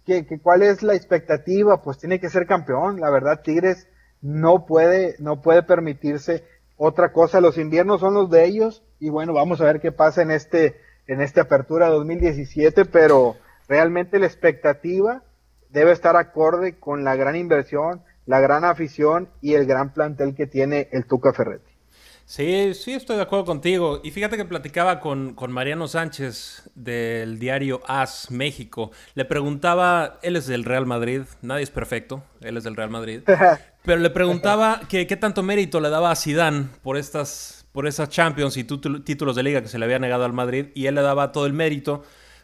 que, 0.06 0.26
cuál 0.42 0.64
es 0.64 0.84
la 0.84 0.96
expectativa, 0.96 1.82
pues 1.82 1.98
tiene 1.98 2.20
que 2.20 2.30
ser 2.30 2.48
campeón, 2.48 3.00
la 3.00 3.10
verdad 3.10 3.42
Tigres 3.44 3.88
no 4.22 4.66
puede, 4.66 5.16
no 5.20 5.42
puede 5.42 5.64
permitirse 5.64 6.44
otra 6.78 7.12
cosa, 7.12 7.42
los 7.42 7.58
inviernos 7.58 8.02
son 8.02 8.14
los 8.14 8.30
de 8.30 8.46
ellos, 8.46 8.84
y 9.00 9.10
bueno, 9.10 9.34
vamos 9.34 9.62
a 9.62 9.66
ver 9.66 9.80
qué 9.80 9.92
pasa 9.92 10.22
en 10.22 10.32
este, 10.32 10.76
en 11.08 11.22
esta 11.22 11.42
apertura 11.42 11.90
2017, 11.90 12.86
pero 12.86 13.36
realmente 13.68 14.20
la 14.20 14.26
expectativa 14.26 15.24
debe 15.70 15.92
estar 15.92 16.16
acorde 16.16 16.78
con 16.80 17.04
la 17.04 17.16
gran 17.16 17.36
inversión, 17.36 18.02
la 18.26 18.40
gran 18.40 18.66
afición 18.66 19.30
y 19.42 19.54
el 19.54 19.66
gran 19.66 19.94
plantel 19.94 20.36
que 20.36 20.48
tiene 20.48 20.90
el 20.92 21.06
Tuca 21.06 21.34
Ferretti. 21.34 21.71
Sí, 22.32 22.74
sí, 22.76 22.94
estoy 22.94 23.18
de 23.18 23.24
acuerdo 23.24 23.44
contigo. 23.44 24.00
Y 24.06 24.12
fíjate 24.12 24.38
que 24.38 24.46
platicaba 24.46 25.02
con, 25.02 25.34
con, 25.34 25.52
Mariano 25.52 25.90
Sánchez 25.90 26.64
del 26.76 27.40
diario 27.40 27.82
AS 27.86 28.32
México. 28.32 28.92
Le 29.16 29.26
preguntaba, 29.26 30.18
él 30.22 30.38
es 30.38 30.48
del 30.48 30.64
Real 30.64 30.86
Madrid, 30.86 31.24
nadie 31.42 31.64
es 31.64 31.72
perfecto, 31.72 32.24
él 32.40 32.56
es 32.56 32.64
del 32.64 32.78
Real 32.78 32.90
Madrid. 32.90 33.24
Pero 33.84 34.00
le 34.00 34.10
preguntaba 34.12 34.80
que, 34.88 35.08
qué 35.08 35.18
tanto 35.18 35.44
mérito 35.44 35.82
le 35.82 35.90
daba 35.90 36.10
a 36.10 36.16
Zidane 36.16 36.70
por 36.82 36.96
estas, 36.96 37.66
por 37.74 37.86
esas 37.86 38.08
Champions 38.08 38.56
y 38.56 38.64
títulos 38.64 39.36
de 39.36 39.44
liga 39.44 39.62
que 39.62 39.68
se 39.68 39.78
le 39.78 39.84
había 39.84 40.00
negado 40.00 40.24
al 40.24 40.32
Madrid. 40.32 40.68
Y 40.74 40.86
él 40.86 40.96
le 40.96 41.02
daba 41.02 41.34
todo 41.34 41.46
el 41.46 41.52
mérito 41.52 42.02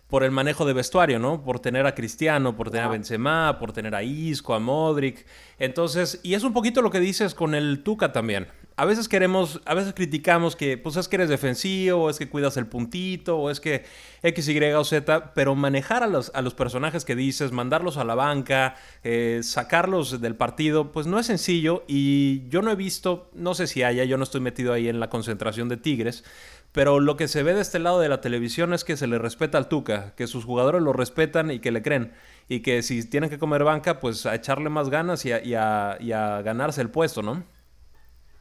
por 0.09 0.25
el 0.25 0.31
manejo 0.31 0.65
de 0.65 0.73
vestuario, 0.73 1.17
¿no? 1.17 1.45
Por 1.45 1.61
tener 1.61 1.85
a 1.85 1.95
Cristiano, 1.95 2.57
por 2.57 2.71
tener 2.71 2.87
a 2.87 2.89
Benzema, 2.89 3.57
por 3.57 3.71
tener 3.71 3.95
a 3.95 4.03
Isco, 4.03 4.53
a 4.53 4.59
Modric. 4.59 5.25
Entonces, 5.59 6.19
y 6.23 6.33
es 6.33 6.43
un 6.43 6.51
poquito 6.51 6.81
lo 6.81 6.91
que 6.91 6.99
dices 6.99 7.33
con 7.33 7.55
el 7.55 7.83
Tuca 7.83 8.11
también 8.11 8.47
a 8.79 8.85
veces 8.85 9.09
queremos, 9.09 9.59
a 9.65 9.73
veces 9.73 9.93
criticamos 9.95 10.55
que, 10.55 10.77
pues 10.77 10.97
es 10.97 11.07
que 11.07 11.15
eres 11.15 11.29
defensivo, 11.29 12.03
o 12.03 12.09
es 12.11 12.19
que 12.19 12.29
cuidas 12.29 12.57
el 12.57 12.67
puntito, 12.67 13.35
o 13.35 13.49
es 13.49 13.59
que 13.59 13.85
X, 14.21 14.47
Y 14.49 14.59
o 14.71 14.83
Z, 14.83 15.33
pero 15.33 15.55
manejar 15.55 16.03
a 16.03 16.07
los, 16.07 16.31
a 16.35 16.43
los 16.43 16.53
personajes 16.53 17.03
que 17.03 17.15
dices, 17.15 17.51
mandarlos 17.51 17.97
a 17.97 18.03
la 18.03 18.13
banca, 18.13 18.75
eh, 19.03 19.39
sacarlos 19.41 20.21
del 20.21 20.35
partido, 20.35 20.91
pues 20.91 21.07
no 21.07 21.17
es 21.17 21.25
sencillo 21.25 21.85
y 21.87 22.47
yo 22.49 22.61
no 22.61 22.69
he 22.69 22.75
visto, 22.75 23.31
no 23.33 23.55
sé 23.55 23.65
si 23.65 23.81
haya, 23.81 24.03
yo 24.03 24.15
no 24.17 24.23
estoy 24.23 24.41
metido 24.41 24.73
ahí 24.73 24.87
en 24.87 24.99
la 24.99 25.09
concentración 25.09 25.69
de 25.69 25.77
Tigres, 25.77 26.23
pero 26.71 26.99
lo 26.99 27.17
que 27.17 27.27
se 27.27 27.41
ve 27.41 27.55
de 27.55 27.61
este 27.61 27.79
lado 27.79 27.99
de 27.99 28.09
la 28.09 28.21
televisión 28.21 28.75
es 28.75 28.83
que 28.83 28.95
se 28.95 29.07
le 29.07 29.17
respeta 29.17 29.57
al 29.57 29.69
Tuca, 29.69 30.13
que 30.15 30.27
sus 30.27 30.45
jugadores 30.45 30.83
lo 30.83 30.93
respetan 30.93 31.49
y 31.49 31.57
que 31.57 31.71
le 31.71 31.81
creen, 31.81 32.13
y 32.47 32.59
que 32.59 32.83
si 32.83 33.03
tienen 33.09 33.31
que 33.31 33.39
comer 33.39 33.63
banca, 33.63 33.99
pues 33.99 34.27
a 34.27 34.35
echarle 34.35 34.69
más 34.69 34.91
ganas 34.91 35.25
y 35.25 35.29
y 35.29 35.55
a, 35.55 35.97
y 35.99 36.11
a 36.11 36.43
ganarse 36.43 36.81
el 36.81 36.91
puesto, 36.91 37.23
¿no? 37.23 37.56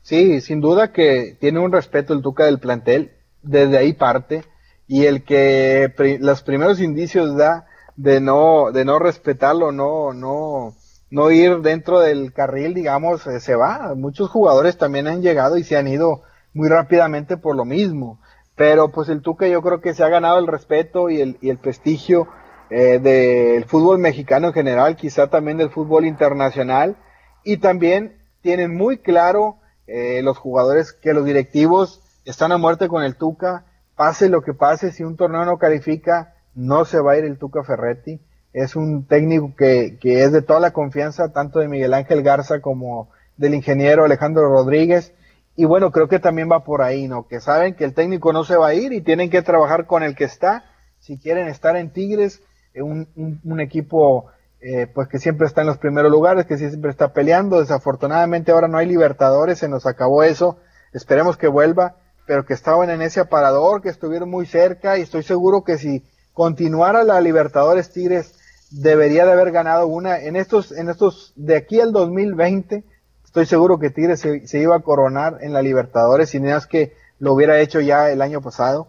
Sí, 0.07 0.41
sin 0.41 0.61
duda 0.61 0.93
que 0.93 1.37
tiene 1.41 1.59
un 1.59 1.73
respeto 1.73 2.15
el 2.15 2.23
Tuca 2.23 2.45
del 2.45 2.61
plantel, 2.61 3.11
desde 3.43 3.77
ahí 3.77 3.93
parte, 3.93 4.45
y 4.87 5.07
el 5.07 5.25
que 5.25 5.93
los 6.21 6.45
primeros 6.45 6.81
indicios 6.81 7.37
da 7.37 7.67
de 7.97 8.21
no, 8.21 8.71
de 8.71 8.85
no 8.85 9.01
respetarlo, 9.01 9.73
no, 9.73 10.13
no, 10.13 10.75
no 11.11 11.31
ir 11.33 11.59
dentro 11.59 11.99
del 11.99 12.33
carril, 12.33 12.73
digamos, 12.73 13.27
eh, 13.27 13.41
se 13.41 13.57
va. 13.57 13.97
Muchos 13.97 14.31
jugadores 14.31 14.79
también 14.79 15.09
han 15.09 15.23
llegado 15.23 15.57
y 15.57 15.65
se 15.65 15.77
han 15.77 15.89
ido 15.89 16.23
muy 16.55 16.69
rápidamente 16.69 17.37
por 17.37 17.57
lo 17.57 17.65
mismo. 17.65 18.21
Pero 18.55 18.93
pues 18.93 19.09
el 19.09 19.23
Tuca 19.23 19.49
yo 19.49 19.61
creo 19.61 19.81
que 19.81 19.93
se 19.93 20.05
ha 20.05 20.09
ganado 20.09 20.39
el 20.39 20.47
respeto 20.47 21.11
y 21.11 21.21
el, 21.21 21.37
y 21.41 21.51
el 21.51 21.59
prestigio 21.59 22.29
eh, 22.71 23.01
del 23.01 23.65
fútbol 23.65 23.99
mexicano 23.99 24.47
en 24.47 24.55
general, 24.55 24.95
quizá 24.95 25.27
también 25.27 25.57
del 25.57 25.71
fútbol 25.71 26.07
internacional. 26.07 26.97
Y 27.43 27.57
también 27.57 28.19
tienen 28.41 28.73
muy 28.73 28.99
claro 28.99 29.57
eh, 29.87 30.23
los 30.23 30.39
jugadores 30.39 30.93
que 30.93 31.13
los 31.13 31.25
directivos 31.25 32.03
están 32.25 32.53
a 32.53 32.59
muerte 32.59 32.89
con 32.89 33.03
el 33.03 33.17
Tuca. 33.17 33.65
Pase 33.95 34.29
lo 34.29 34.43
que 34.43 34.55
pase, 34.55 34.93
si 34.93 35.05
un 35.05 35.17
torneo 35.17 35.45
no 35.45 35.59
califica, 35.59 36.35
no 36.55 36.85
se 36.85 37.01
va 37.01 37.13
a 37.13 37.19
ir 37.19 37.25
el 37.25 37.39
Tuca 37.39 37.63
Ferretti. 37.65 38.21
Es 38.53 38.77
un 38.77 39.07
técnico 39.07 39.55
que, 39.57 39.99
que 40.01 40.23
es 40.25 40.33
de 40.33 40.43
toda 40.43 40.61
la 40.61 40.73
confianza, 40.73 41.33
tanto 41.33 41.59
de 41.59 41.69
Miguel 41.69 41.95
Ángel 41.95 42.23
Garza 42.23 42.61
como 42.61 43.11
del 43.37 43.55
ingeniero 43.55 44.05
Alejandro 44.05 44.49
Rodríguez. 44.49 45.13
Y 45.57 45.65
bueno, 45.65 45.91
creo 45.91 46.09
que 46.09 46.19
también 46.19 46.51
va 46.51 46.65
por 46.65 46.83
ahí, 46.83 47.09
¿no? 47.09 47.27
Que 47.27 47.41
saben 47.41 47.75
que 47.75 47.85
el 47.85 47.95
técnico 47.95 48.33
no 48.33 48.45
se 48.45 48.57
va 48.57 48.69
a 48.69 48.75
ir 48.75 48.93
y 48.93 49.01
tienen 49.01 49.31
que 49.31 49.43
trabajar 49.43 49.87
con 49.87 50.03
el 50.03 50.15
que 50.15 50.25
está. 50.25 50.65
Si 50.99 51.19
quieren 51.19 51.49
estar 51.49 51.77
en 51.77 51.91
Tigres, 51.91 52.43
un, 52.75 53.09
un, 53.43 53.61
equipo 53.61 54.27
eh, 54.61 54.87
pues 54.93 55.09
que 55.09 55.19
siempre 55.19 55.47
está 55.47 55.61
en 55.61 55.67
los 55.67 55.79
primeros 55.79 56.11
lugares, 56.11 56.47
que 56.47 56.59
siempre 56.59 56.91
está 56.91 57.13
peleando. 57.13 57.61
Desafortunadamente 57.61 58.53
ahora 58.53 58.69
no 58.69 58.79
hay 58.79 58.87
Libertadores, 58.87 59.59
se 59.59 59.69
nos 59.69 59.87
acabó 59.87 60.23
eso. 60.23 60.59
Esperemos 60.93 61.37
que 61.37 61.49
vuelva, 61.49 61.97
pero 62.27 62.45
que 62.45 62.55
estaban 62.55 62.91
en 62.91 63.03
ese 63.03 63.21
aparador, 63.21 63.83
que 63.83 63.89
estuvieron 63.89 64.31
muy 64.31 64.47
cerca 64.47 64.99
y 64.99 65.03
estoy 65.03 65.23
seguro 65.23 65.65
que 65.65 65.79
si 65.79 66.05
continuara 66.33 67.05
la 67.05 67.21
Libertadores 67.21 67.93
Tigres 67.93 68.35
debería 68.71 69.25
de 69.25 69.33
haber 69.33 69.53
ganado 69.53 69.87
una 69.87 70.19
en 70.19 70.35
estos 70.35 70.73
en 70.73 70.91
estos 70.91 71.33
de 71.37 71.57
aquí 71.57 71.81
al 71.81 71.93
2020 71.93 72.85
estoy 73.37 73.45
seguro 73.45 73.79
que 73.79 73.91
Tigres 73.91 74.21
se, 74.21 74.59
iba 74.59 74.77
a 74.77 74.81
coronar 74.81 75.41
en 75.43 75.53
la 75.53 75.61
Libertadores, 75.61 76.31
si 76.31 76.41
no 76.41 76.57
es 76.57 76.67
que 76.67 76.95
lo 77.19 77.35
hubiera 77.35 77.61
hecho 77.61 77.81
ya 77.81 78.11
el 78.11 78.23
año 78.23 78.41
pasado. 78.41 78.89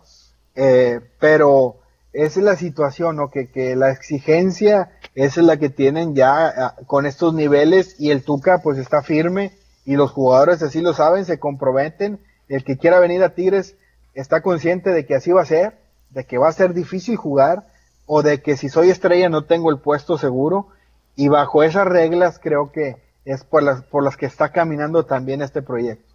Eh, 0.55 1.01
pero 1.19 1.79
esa 2.13 2.39
es 2.39 2.45
la 2.45 2.55
situación, 2.55 3.17
¿no? 3.17 3.29
Que, 3.29 3.49
que 3.49 3.75
la 3.75 3.91
exigencia 3.91 4.91
esa 5.17 5.41
es 5.41 5.47
la 5.47 5.57
que 5.57 5.69
tienen 5.69 6.13
ya 6.13 6.47
ah, 6.47 6.75
con 6.85 7.07
estos 7.07 7.33
niveles 7.33 7.95
y 7.97 8.11
el 8.11 8.23
Tuca 8.23 8.59
pues 8.59 8.77
está 8.77 9.01
firme 9.01 9.51
y 9.83 9.95
los 9.95 10.11
jugadores 10.11 10.61
así 10.61 10.79
lo 10.79 10.93
saben, 10.93 11.25
se 11.25 11.39
comprometen. 11.39 12.19
El 12.47 12.63
que 12.63 12.77
quiera 12.77 12.99
venir 12.99 13.23
a 13.23 13.33
Tigres 13.33 13.75
está 14.13 14.41
consciente 14.41 14.91
de 14.91 15.07
que 15.07 15.15
así 15.15 15.31
va 15.31 15.41
a 15.41 15.45
ser, 15.45 15.79
de 16.11 16.25
que 16.25 16.37
va 16.37 16.49
a 16.49 16.53
ser 16.53 16.75
difícil 16.75 17.15
jugar 17.15 17.65
o 18.05 18.21
de 18.21 18.43
que 18.43 18.57
si 18.57 18.69
soy 18.69 18.91
estrella 18.91 19.27
no 19.27 19.45
tengo 19.45 19.71
el 19.71 19.79
puesto 19.79 20.19
seguro 20.19 20.67
y 21.15 21.29
bajo 21.29 21.63
esas 21.63 21.87
reglas 21.87 22.37
creo 22.37 22.71
que 22.71 22.97
es 23.25 23.43
por 23.43 23.63
las, 23.63 23.81
por 23.81 24.03
las 24.03 24.17
que 24.17 24.27
está 24.27 24.51
caminando 24.51 25.07
también 25.07 25.41
este 25.41 25.63
proyecto. 25.63 26.06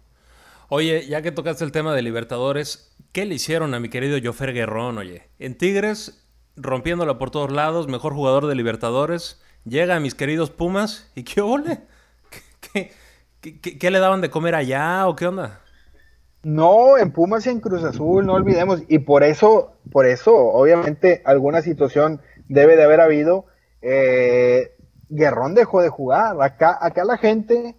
Oye, 0.69 1.05
ya 1.07 1.21
que 1.21 1.31
tocaste 1.31 1.63
el 1.63 1.71
tema 1.71 1.93
de 1.93 2.01
Libertadores, 2.01 2.95
¿qué 3.11 3.25
le 3.25 3.35
hicieron 3.35 3.73
a 3.73 3.79
mi 3.79 3.89
querido 3.89 4.17
Jofer 4.23 4.53
Guerrón, 4.53 4.97
oye? 4.97 5.29
En 5.39 5.57
Tigres, 5.57 6.25
rompiéndola 6.55 7.17
por 7.17 7.31
todos 7.31 7.51
lados, 7.51 7.87
mejor 7.87 8.13
jugador 8.13 8.47
de 8.47 8.55
Libertadores, 8.55 9.41
llega 9.65 9.95
a 9.95 9.99
mis 9.99 10.15
queridos 10.15 10.49
Pumas, 10.51 11.11
¿y 11.15 11.23
qué 11.23 11.41
ole? 11.41 11.81
¿Qué, 12.71 13.59
qué, 13.59 13.91
le 13.91 13.99
daban 13.99 14.21
de 14.21 14.29
comer 14.29 14.55
allá 14.55 15.05
o 15.07 15.15
qué 15.15 15.27
onda? 15.27 15.59
No, 16.43 16.97
en 16.97 17.11
Pumas 17.11 17.45
y 17.45 17.49
en 17.49 17.59
Cruz 17.59 17.83
Azul, 17.83 18.25
no 18.25 18.33
olvidemos, 18.33 18.83
y 18.87 18.99
por 18.99 19.23
eso, 19.23 19.73
por 19.91 20.05
eso, 20.05 20.33
obviamente, 20.33 21.21
alguna 21.25 21.61
situación 21.61 22.21
debe 22.47 22.75
de 22.77 22.83
haber 22.83 23.01
habido. 23.01 23.45
Eh, 23.81 24.71
Guerrón 25.09 25.55
dejó 25.55 25.81
de 25.81 25.89
jugar. 25.89 26.41
Acá, 26.41 26.77
acá 26.81 27.03
la 27.03 27.17
gente 27.17 27.75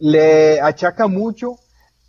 le 0.00 0.60
achaca 0.60 1.06
mucho 1.06 1.56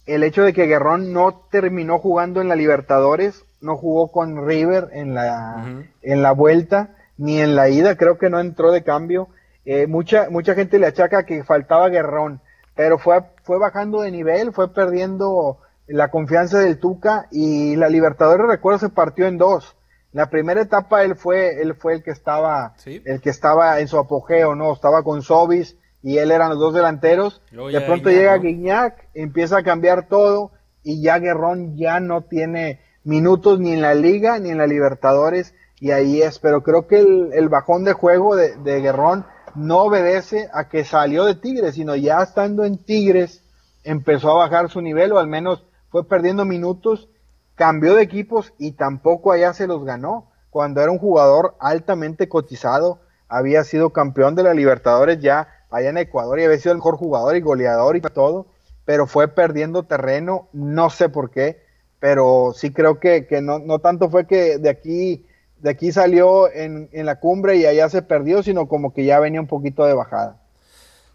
el 0.05 0.23
hecho 0.23 0.43
de 0.43 0.53
que 0.53 0.67
Guerrón 0.67 1.13
no 1.13 1.47
terminó 1.49 1.97
jugando 1.97 2.41
en 2.41 2.47
la 2.47 2.55
Libertadores, 2.55 3.43
no 3.61 3.75
jugó 3.75 4.11
con 4.11 4.47
River 4.47 4.89
en 4.93 5.15
la, 5.15 5.83
en 6.01 6.21
la 6.21 6.31
vuelta, 6.31 6.95
ni 7.17 7.41
en 7.41 7.55
la 7.55 7.69
ida, 7.69 7.95
creo 7.95 8.17
que 8.17 8.29
no 8.29 8.39
entró 8.39 8.71
de 8.71 8.83
cambio. 8.83 9.29
Eh, 9.65 9.87
mucha, 9.87 10.29
mucha 10.29 10.53
gente 10.53 10.77
le 10.77 10.85
achaca 10.87 11.25
que 11.25 11.43
faltaba 11.43 11.89
Guerrón, 11.89 12.41
pero 12.75 12.99
fue, 12.99 13.23
fue 13.43 13.57
bajando 13.57 14.01
de 14.01 14.11
nivel, 14.11 14.53
fue 14.53 14.71
perdiendo 14.71 15.57
la 15.87 16.09
confianza 16.09 16.59
del 16.59 16.79
Tuca 16.79 17.27
y 17.31 17.75
la 17.75 17.89
Libertadores, 17.89 18.47
recuerdo, 18.47 18.79
se 18.79 18.89
partió 18.89 19.25
en 19.25 19.37
dos. 19.37 19.75
La 20.11 20.29
primera 20.29 20.61
etapa 20.61 21.03
él 21.03 21.15
fue, 21.15 21.61
él 21.61 21.75
fue 21.75 21.95
el 21.95 22.03
que 22.03 22.11
estaba, 22.11 22.73
el 22.85 23.21
que 23.21 23.29
estaba 23.29 23.79
en 23.79 23.87
su 23.87 23.97
apogeo, 23.97 24.55
¿no? 24.55 24.71
Estaba 24.71 25.03
con 25.03 25.21
Sobis 25.21 25.77
y 26.05 26.19
él 26.19 26.29
eran 26.29 26.51
los 26.51 26.59
dos 26.59 26.75
delanteros. 26.75 27.41
de 27.49 27.81
pronto 27.81 28.11
llega 28.11 28.37
Guiñac, 28.37 29.07
empieza 29.15 29.57
a 29.57 29.63
cambiar 29.63 30.07
todo 30.07 30.51
y 30.83 31.01
ya 31.01 31.17
Guerrón 31.17 31.77
ya 31.77 31.99
no 31.99 32.21
tiene 32.21 32.79
minutos 33.03 33.59
ni 33.59 33.73
en 33.73 33.81
la 33.81 33.95
liga 33.95 34.37
ni 34.37 34.51
en 34.51 34.59
la 34.59 34.67
Libertadores 34.67 35.55
y 35.79 35.89
ahí 35.89 36.21
es, 36.21 36.37
pero 36.37 36.61
creo 36.61 36.85
que 36.85 36.99
el, 36.99 37.49
bajón 37.49 37.85
de 37.85 37.93
juego 37.93 38.35
de, 38.35 38.55
de, 38.57 38.81
Guerrón 38.81 39.25
no 39.55 39.79
obedece 39.79 40.47
a 40.53 40.69
que 40.69 40.85
salió 40.85 41.25
de 41.25 41.33
Tigres, 41.33 41.73
sino 41.73 41.95
ya 41.95 42.21
estando 42.21 42.65
en 42.65 42.77
Tigres 42.77 43.43
empezó 43.83 44.29
a 44.29 44.47
bajar 44.47 44.69
su 44.69 44.81
nivel 44.81 45.11
o 45.11 45.17
al 45.17 45.27
menos 45.27 45.65
fue 45.89 46.07
perdiendo 46.07 46.45
minutos 46.45 47.09
cambió 47.55 47.95
de 47.95 48.03
equipos 48.03 48.53
y 48.59 48.73
tampoco 48.73 49.31
allá 49.31 49.53
se 49.53 49.65
los 49.65 49.83
ganó. 49.83 50.29
Cuando 50.51 50.81
era 50.81 50.91
un 50.91 50.99
jugador 50.99 51.55
altamente 51.59 52.29
cotizado, 52.29 52.99
había 53.27 53.63
sido 53.63 53.89
campeón 53.89 54.35
de 54.35 54.43
la 54.43 54.53
Libertadores 54.53 55.19
ya 55.19 55.47
allá 55.75 55.89
en 55.89 55.97
Ecuador 55.97 56.39
y 56.39 56.45
había 56.45 56.57
sido 56.57 56.71
el 56.71 56.77
mejor 56.77 56.97
jugador 56.97 57.35
y 57.35 57.41
goleador 57.41 57.95
y 57.95 58.01
todo, 58.01 58.47
pero 58.85 59.07
fue 59.07 59.27
perdiendo 59.27 59.83
terreno, 59.83 60.47
no 60.53 60.89
sé 60.89 61.09
por 61.09 61.31
qué, 61.31 61.61
pero 61.99 62.53
sí 62.55 62.71
creo 62.71 62.99
que, 62.99 63.25
que 63.27 63.41
no, 63.41 63.59
no 63.59 63.79
tanto 63.79 64.09
fue 64.09 64.27
que 64.27 64.57
de 64.57 64.69
aquí, 64.69 65.25
de 65.59 65.71
aquí 65.71 65.91
salió 65.91 66.51
en, 66.51 66.89
en 66.91 67.05
la 67.05 67.19
cumbre 67.19 67.57
y 67.57 67.65
allá 67.65 67.89
se 67.89 68.01
perdió, 68.01 68.43
sino 68.43 68.67
como 68.67 68.93
que 68.93 69.05
ya 69.05 69.19
venía 69.19 69.41
un 69.41 69.47
poquito 69.47 69.85
de 69.85 69.93
bajada. 69.93 70.41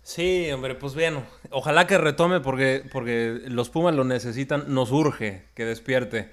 Sí, 0.02 0.50
hombre, 0.50 0.74
pues 0.74 0.94
bien, 0.94 1.24
ojalá 1.50 1.86
que 1.86 1.98
retome 1.98 2.40
porque, 2.40 2.82
porque 2.92 3.42
los 3.46 3.70
Pumas 3.70 3.94
lo 3.94 4.04
necesitan, 4.04 4.64
nos 4.66 4.90
urge 4.90 5.44
que 5.54 5.64
despierte. 5.64 6.30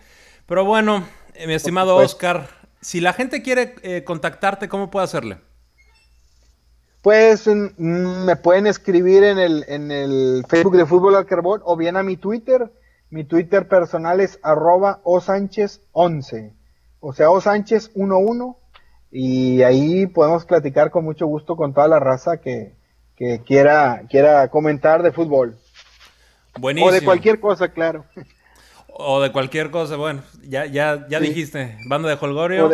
Pero 0.48 0.64
bueno, 0.66 1.04
mi 1.46 1.54
estimado 1.54 1.98
Oscar, 1.98 2.48
si 2.82 3.02
la 3.02 3.14
gente 3.14 3.42
quiere 3.42 3.76
eh, 3.84 4.04
contactarte, 4.04 4.70
¿cómo 4.70 4.90
puede 4.90 5.04
hacerle? 5.04 5.38
Pues 7.08 7.48
me 7.48 8.36
pueden 8.36 8.68
escribir 8.68 9.24
en 9.24 9.40
el, 9.40 9.64
en 9.70 9.92
el 9.92 10.44
Facebook 10.46 10.76
de 10.76 10.86
Fútbol 10.86 11.16
al 11.16 11.26
Carbón 11.26 11.62
o 11.64 11.78
bien 11.78 11.96
a 11.96 12.04
mi 12.04 12.18
Twitter. 12.18 12.70
Mi 13.10 13.24
Twitter 13.24 13.70
personal 13.70 14.20
es 14.20 14.40
arroba 14.44 15.00
osánchez11, 15.06 16.52
o 17.00 17.14
sea, 17.14 17.28
osánchez11, 17.28 18.58
y 19.10 19.62
ahí 19.62 20.06
podemos 20.08 20.44
platicar 20.44 20.92
con 20.92 21.06
mucho 21.06 21.28
gusto 21.28 21.56
con 21.56 21.74
toda 21.74 21.88
la 21.88 22.02
raza 22.02 22.42
que, 22.42 22.76
que 23.16 23.42
quiera, 23.42 24.02
quiera 24.10 24.50
comentar 24.50 25.02
de 25.02 25.14
fútbol. 25.14 25.58
Buenísimo. 26.60 26.90
O 26.90 26.92
de 26.92 27.06
cualquier 27.06 27.40
cosa, 27.40 27.70
claro. 27.70 28.04
O 28.90 29.22
de 29.22 29.32
cualquier 29.32 29.72
cosa, 29.72 29.96
bueno, 29.96 30.24
ya, 30.44 30.66
ya, 30.66 31.08
ya 31.08 31.22
dijiste, 31.22 31.78
banda 31.88 32.10
de 32.10 32.18
Holgorio. 32.20 32.70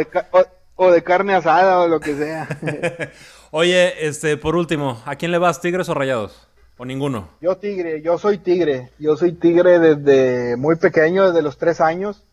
O 0.76 0.92
de, 0.92 1.04
carne 1.04 1.36
asada 1.36 1.82
o 1.82 1.88
lo 1.88 2.00
que 2.00 2.16
sea. 2.16 2.48
Oye, 3.56 4.08
este, 4.08 4.36
por 4.36 4.56
último, 4.56 4.98
¿a 5.06 5.16
quién 5.16 5.32
le 5.32 5.38
vas, 5.38 5.62
Tigres 5.62 5.88
o 5.88 5.94
Rayados? 5.94 6.48
¿O 6.76 6.86
ninguno? 6.86 7.30
Yo 7.40 7.56
Tigre, 7.58 8.02
yo 8.02 8.18
soy 8.18 8.40
Tigre. 8.40 8.90
Yo 8.98 9.16
soy 9.16 9.34
Tigre 9.34 9.78
desde 9.78 10.58
muy 10.58 10.76
pequeño, 10.78 11.28
desde 11.28 11.44
los 11.44 11.60
tres 11.60 11.80
años. 11.80 12.24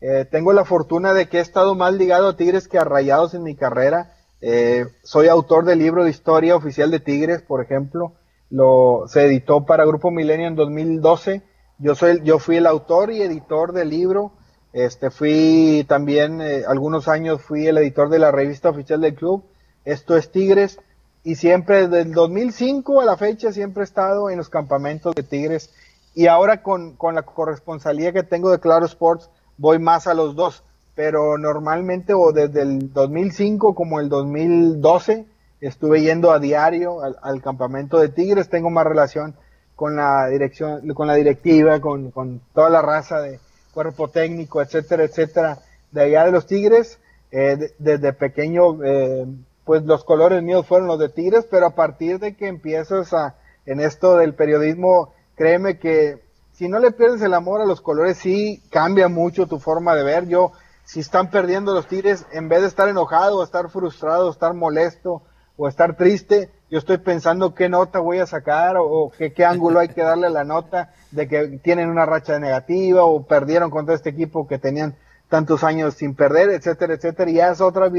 Eh, 0.00 0.24
tengo 0.30 0.54
la 0.54 0.64
fortuna 0.64 1.12
de 1.12 1.28
que 1.28 1.36
he 1.36 1.42
estado 1.42 1.74
más 1.74 1.92
ligado 1.92 2.28
a 2.28 2.36
Tigres 2.38 2.66
que 2.66 2.78
a 2.78 2.84
Rayados 2.84 3.34
en 3.34 3.42
mi 3.42 3.56
carrera. 3.56 4.14
Eh, 4.40 4.86
soy 5.02 5.28
autor 5.28 5.66
del 5.66 5.80
libro 5.80 6.02
de 6.02 6.08
historia 6.08 6.56
oficial 6.56 6.90
de 6.90 7.00
Tigres, 7.00 7.42
por 7.42 7.62
ejemplo. 7.62 8.14
Lo, 8.48 9.04
se 9.06 9.26
editó 9.26 9.66
para 9.66 9.84
Grupo 9.84 10.10
Milenio 10.10 10.46
en 10.46 10.56
2012. 10.56 11.42
Yo, 11.76 11.94
soy, 11.94 12.22
yo 12.24 12.38
fui 12.38 12.56
el 12.56 12.66
autor 12.66 13.12
y 13.12 13.20
editor 13.20 13.74
del 13.74 13.90
libro. 13.90 14.32
Este, 14.72 15.10
fui 15.10 15.84
también, 15.86 16.40
eh, 16.40 16.62
algunos 16.66 17.06
años 17.06 17.42
fui 17.42 17.66
el 17.66 17.76
editor 17.76 18.08
de 18.08 18.18
la 18.18 18.32
revista 18.32 18.70
oficial 18.70 19.02
del 19.02 19.14
club. 19.14 19.44
Esto 19.84 20.16
es 20.16 20.30
Tigres. 20.30 20.78
Y 21.22 21.36
siempre, 21.36 21.88
desde 21.88 22.02
el 22.02 22.12
2005 22.12 23.00
a 23.00 23.04
la 23.04 23.16
fecha, 23.16 23.52
siempre 23.52 23.82
he 23.82 23.84
estado 23.84 24.30
en 24.30 24.38
los 24.38 24.48
campamentos 24.48 25.14
de 25.14 25.22
Tigres. 25.22 25.70
Y 26.14 26.26
ahora 26.26 26.62
con, 26.62 26.96
con 26.96 27.14
la 27.14 27.22
corresponsalía 27.22 28.12
que 28.12 28.22
tengo 28.22 28.50
de 28.50 28.60
Claro 28.60 28.86
Sports, 28.86 29.30
voy 29.56 29.78
más 29.78 30.06
a 30.06 30.14
los 30.14 30.34
dos 30.34 30.62
pero 31.00 31.38
normalmente 31.38 32.12
o 32.12 32.30
desde 32.30 32.60
el 32.60 32.92
2005 32.92 33.74
como 33.74 34.00
el 34.00 34.10
2012 34.10 35.24
estuve 35.62 36.02
yendo 36.02 36.30
a 36.30 36.38
diario 36.38 36.98
al, 37.02 37.40
campamento 37.40 37.98
de 37.98 38.10
Tigres, 38.10 38.50
tengo 38.50 38.68
más 38.68 38.86
relación 38.86 39.34
con 39.76 39.96
la 39.96 40.26
dirección, 40.26 40.86
con 40.92 41.06
la 41.06 41.14
directiva, 41.14 41.80
con, 41.80 42.40
toda 42.52 42.68
la 42.68 42.82
raza 42.82 43.20
de 43.20 43.40
cuerpo 43.72 44.08
técnico, 44.08 44.60
etcétera, 44.60 45.04
etcétera, 45.04 45.58
de 45.90 46.02
allá 46.02 46.26
de 46.26 46.32
los 46.32 46.46
Tigres, 46.46 46.98
eh, 47.30 47.72
desde 47.78 48.12
pequeño, 48.12 48.84
eh, 48.84 49.26
pues 49.64 49.82
los 49.84 50.04
colores 50.04 50.42
míos 50.42 50.66
fueron 50.66 50.88
los 50.88 50.98
de 50.98 51.08
Tigres, 51.08 51.46
pero 51.50 51.66
a 51.66 51.74
partir 51.74 52.18
de 52.18 52.36
que 52.36 52.48
empiezas 52.48 53.12
a, 53.12 53.36
en 53.66 53.80
esto 53.80 54.16
del 54.16 54.34
periodismo, 54.34 55.12
créeme 55.36 55.78
que 55.78 56.22
si 56.52 56.68
no 56.68 56.78
le 56.78 56.90
pierdes 56.92 57.22
el 57.22 57.34
amor 57.34 57.60
a 57.60 57.66
los 57.66 57.80
colores, 57.80 58.18
sí 58.18 58.62
cambia 58.70 59.08
mucho 59.08 59.46
tu 59.46 59.58
forma 59.58 59.94
de 59.94 60.02
ver. 60.02 60.28
Yo, 60.28 60.52
si 60.84 61.00
están 61.00 61.30
perdiendo 61.30 61.72
los 61.72 61.86
Tigres, 61.86 62.26
en 62.32 62.48
vez 62.48 62.60
de 62.60 62.68
estar 62.68 62.88
enojado, 62.88 63.38
o 63.38 63.44
estar 63.44 63.70
frustrado, 63.70 64.28
o 64.28 64.30
estar 64.30 64.52
molesto, 64.52 65.22
o 65.56 65.68
estar 65.68 65.96
triste, 65.96 66.50
yo 66.70 66.78
estoy 66.78 66.98
pensando 66.98 67.54
qué 67.54 67.68
nota 67.68 67.98
voy 67.98 68.18
a 68.18 68.26
sacar 68.26 68.76
o, 68.78 69.12
qué, 69.16 69.32
qué, 69.32 69.44
ángulo 69.44 69.80
hay 69.80 69.88
que 69.88 70.02
darle 70.02 70.28
a 70.28 70.30
la 70.30 70.44
nota 70.44 70.94
de 71.10 71.28
que 71.28 71.58
tienen 71.62 71.90
una 71.90 72.06
racha 72.06 72.38
negativa 72.38 73.04
o 73.04 73.26
perdieron 73.26 73.70
contra 73.70 73.94
este 73.94 74.10
equipo 74.10 74.46
que 74.46 74.58
tenían 74.58 74.96
tantos 75.28 75.64
años 75.64 75.94
sin 75.94 76.14
perder, 76.14 76.50
etcétera, 76.50 76.94
etcétera. 76.94 77.30
Y 77.30 77.34
ya 77.34 77.50
es 77.50 77.60
otra, 77.60 77.90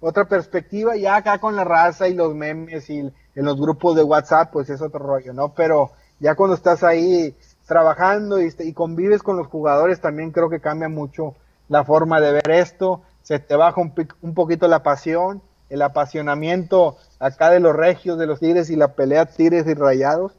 otra 0.00 0.26
perspectiva, 0.26 0.96
ya 0.96 1.16
acá 1.16 1.38
con 1.38 1.56
la 1.56 1.64
raza 1.64 2.08
y 2.08 2.14
los 2.14 2.34
memes 2.34 2.88
y 2.90 2.98
en 3.00 3.12
los 3.34 3.60
grupos 3.60 3.96
de 3.96 4.02
WhatsApp, 4.02 4.50
pues 4.52 4.70
es 4.70 4.80
otro 4.80 5.00
rollo, 5.00 5.32
¿no? 5.32 5.54
Pero 5.54 5.90
ya 6.20 6.34
cuando 6.34 6.54
estás 6.54 6.82
ahí 6.82 7.34
trabajando 7.66 8.40
y, 8.40 8.52
y 8.60 8.72
convives 8.72 9.22
con 9.22 9.36
los 9.36 9.46
jugadores, 9.48 10.00
también 10.00 10.30
creo 10.30 10.48
que 10.48 10.60
cambia 10.60 10.88
mucho 10.88 11.34
la 11.68 11.84
forma 11.84 12.20
de 12.20 12.32
ver 12.32 12.50
esto, 12.50 13.02
se 13.22 13.38
te 13.38 13.56
baja 13.56 13.80
un, 13.80 13.92
un 14.22 14.34
poquito 14.34 14.68
la 14.68 14.82
pasión 14.82 15.42
el 15.68 15.82
apasionamiento 15.82 16.96
acá 17.18 17.50
de 17.50 17.60
los 17.60 17.74
regios, 17.74 18.18
de 18.18 18.26
los 18.26 18.40
Tigres 18.40 18.70
y 18.70 18.76
la 18.76 18.94
pelea 18.94 19.26
Tigres 19.26 19.66
y 19.66 19.74
Rayados 19.74 20.32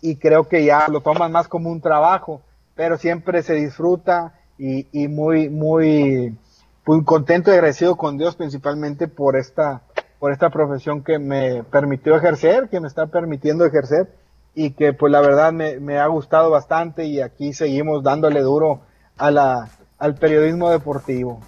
y 0.00 0.16
creo 0.16 0.48
que 0.48 0.64
ya 0.64 0.88
lo 0.88 1.00
toman 1.00 1.32
más 1.32 1.48
como 1.48 1.70
un 1.70 1.80
trabajo, 1.80 2.42
pero 2.74 2.98
siempre 2.98 3.42
se 3.42 3.54
disfruta 3.54 4.34
y 4.58 5.08
muy, 5.08 5.48
muy, 5.48 6.36
muy 6.86 7.04
contento 7.04 7.50
y 7.50 7.54
agradecido 7.54 7.96
con 7.96 8.18
Dios 8.18 8.36
principalmente 8.36 9.08
por 9.08 9.36
esta, 9.36 9.82
por 10.18 10.32
esta 10.32 10.50
profesión 10.50 11.02
que 11.02 11.18
me 11.18 11.64
permitió 11.64 12.16
ejercer, 12.16 12.68
que 12.68 12.80
me 12.80 12.88
está 12.88 13.06
permitiendo 13.06 13.64
ejercer 13.64 14.08
y 14.54 14.70
que 14.70 14.92
pues 14.92 15.10
la 15.10 15.20
verdad 15.20 15.52
me, 15.52 15.80
me 15.80 15.98
ha 15.98 16.06
gustado 16.06 16.50
bastante 16.50 17.06
y 17.06 17.20
aquí 17.20 17.52
seguimos 17.52 18.02
dándole 18.02 18.40
duro 18.40 18.82
a 19.16 19.30
la, 19.30 19.70
al 19.98 20.14
periodismo 20.14 20.70
deportivo. 20.70 21.40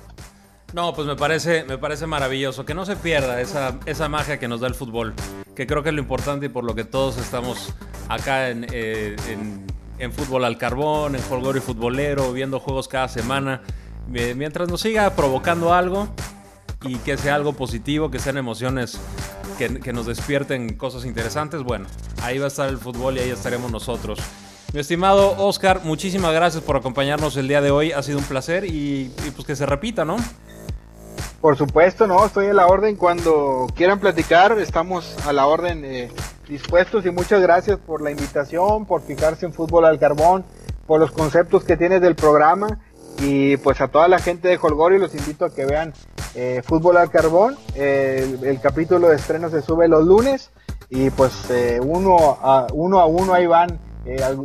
No, 0.73 0.93
pues 0.93 1.07
me 1.07 1.17
parece, 1.17 1.65
me 1.65 1.79
parece 1.79 2.07
maravilloso. 2.07 2.65
Que 2.65 2.75
no 2.75 2.85
se 2.85 2.97
pierda 2.97 3.41
esa, 3.41 3.79
esa 3.87 4.09
magia 4.09 4.39
que 4.39 4.49
nos 4.49 4.61
da 4.61 4.67
el 4.67 4.75
fútbol. 4.75 5.15
Que 5.55 5.67
creo 5.67 5.83
que 5.83 5.91
es 5.91 5.95
lo 5.95 6.01
importante 6.01 6.47
y 6.47 6.49
por 6.49 6.65
lo 6.65 6.75
que 6.75 6.85
todos 6.85 7.17
estamos 7.19 7.73
acá 8.09 8.51
en, 8.51 8.67
eh, 8.73 9.17
en, 9.99 10.13
fútbol 10.13 10.45
al 10.45 10.59
carbón, 10.59 11.15
en 11.15 11.21
y 11.21 11.61
futbolero, 11.61 12.33
viendo 12.33 12.61
juegos 12.61 12.89
cada 12.89 13.09
semana. 13.09 13.63
Mientras 14.09 14.69
nos 14.69 14.81
siga 14.81 15.11
provocando 15.11 15.75
algo 15.75 16.09
y 16.83 16.97
que 16.97 17.17
sea 17.17 17.35
algo 17.35 17.53
positivo, 17.53 18.11
que 18.11 18.19
sean 18.19 18.37
emociones 18.37 19.01
que, 19.59 19.81
que 19.81 19.93
nos 19.93 20.07
despierten 20.07 20.77
cosas 20.77 21.05
interesantes, 21.05 21.63
bueno, 21.63 21.87
ahí 22.23 22.39
va 22.39 22.45
a 22.45 22.49
estar 22.49 22.69
el 22.69 22.79
fútbol 22.79 23.17
y 23.17 23.21
ahí 23.21 23.31
estaremos 23.31 23.73
nosotros. 23.73 24.21
Mi 24.73 24.81
estimado 24.81 25.35
Oscar, 25.39 25.81
muchísimas 25.85 26.35
gracias 26.35 26.63
por 26.63 26.77
acompañarnos 26.77 27.37
el 27.37 27.49
día 27.49 27.61
de 27.61 27.71
hoy. 27.71 27.93
Ha 27.93 28.03
sido 28.03 28.19
un 28.19 28.25
placer 28.25 28.65
y, 28.65 29.13
y 29.27 29.31
pues 29.35 29.47
que 29.47 29.57
se 29.57 29.65
repita, 29.65 30.05
¿no? 30.05 30.17
Por 31.41 31.57
supuesto, 31.57 32.07
no, 32.07 32.25
estoy 32.27 32.47
a 32.47 32.55
la 32.55 32.67
orden 32.67 32.97
cuando 32.97 33.69
quieran 33.75 34.01
platicar, 34.01 34.59
estamos 34.59 35.17
a 35.27 35.33
la 35.33 35.47
orden 35.47 35.85
eh, 35.85 36.11
dispuestos 36.49 37.07
y 37.07 37.11
muchas 37.11 37.41
gracias 37.41 37.79
por 37.79 38.03
la 38.03 38.11
invitación, 38.11 38.85
por 38.85 39.03
fijarse 39.03 39.47
en 39.47 39.53
fútbol 39.53 39.85
al 39.85 39.99
carbón, 39.99 40.45
por 40.87 40.99
los 40.99 41.13
conceptos 41.13 41.63
que 41.63 41.77
tienes 41.77 42.01
del 42.01 42.17
programa 42.17 42.81
y 43.19 43.57
pues 43.59 43.81
a 43.81 43.89
toda 43.89 44.09
la 44.09 44.19
gente 44.19 44.49
de 44.49 44.59
Holgorio 44.61 44.99
los 44.99 45.15
invito 45.15 45.45
a 45.45 45.55
que 45.55 45.65
vean 45.65 45.93
eh, 46.35 46.63
fútbol 46.65 46.97
al 46.97 47.11
carbón, 47.11 47.57
el, 47.75 48.61
capítulo 48.61 49.09
de 49.09 49.17
estreno 49.17 49.49
se 49.49 49.63
sube 49.63 49.89
los 49.89 50.05
lunes 50.05 50.51
y 50.91 51.11
pues 51.11 51.33
eh, 51.51 51.81
uno, 51.83 52.39
a, 52.43 52.67
uno 52.73 53.01
a 53.01 53.07
uno 53.07 53.35
ahí 53.35 53.47
van 53.47 53.79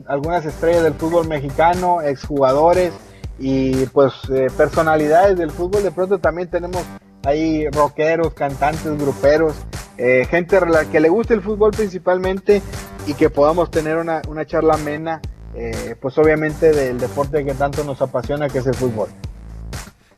algunas 0.08 0.46
estrellas 0.46 0.84
del 0.84 0.96
fútbol 0.96 1.28
mexicano, 1.28 2.02
exjugadores, 2.02 2.94
y 3.42 3.88
pues 3.88 4.14
eh, 4.32 4.48
personalidades 4.56 5.38
del 5.38 5.52
fútbol. 5.52 5.84
De 5.84 5.92
pronto 5.92 6.20
también 6.20 6.50
tenemos 6.50 6.84
ahí 7.26 7.68
rockeros, 7.70 8.34
cantantes, 8.34 8.98
gruperos, 8.98 9.56
eh, 9.98 10.26
gente 10.30 10.58
que 10.92 11.00
le 11.00 11.10
guste 11.10 11.34
el 11.34 11.42
fútbol 11.42 11.72
principalmente 11.72 12.62
y 13.08 13.16
que 13.16 13.30
podamos 13.30 13.72
tener 13.72 13.98
una, 13.98 14.22
una 14.28 14.46
charla 14.46 14.76
amena, 14.76 15.22
eh, 15.56 15.96
pues 16.00 16.18
obviamente 16.18 16.72
del 16.72 17.00
deporte 17.00 17.44
que 17.44 17.54
tanto 17.54 17.84
nos 17.84 18.02
apasiona 18.02 18.50
que 18.50 18.60
es 18.60 18.68
el 18.68 18.76
fútbol. 18.76 19.10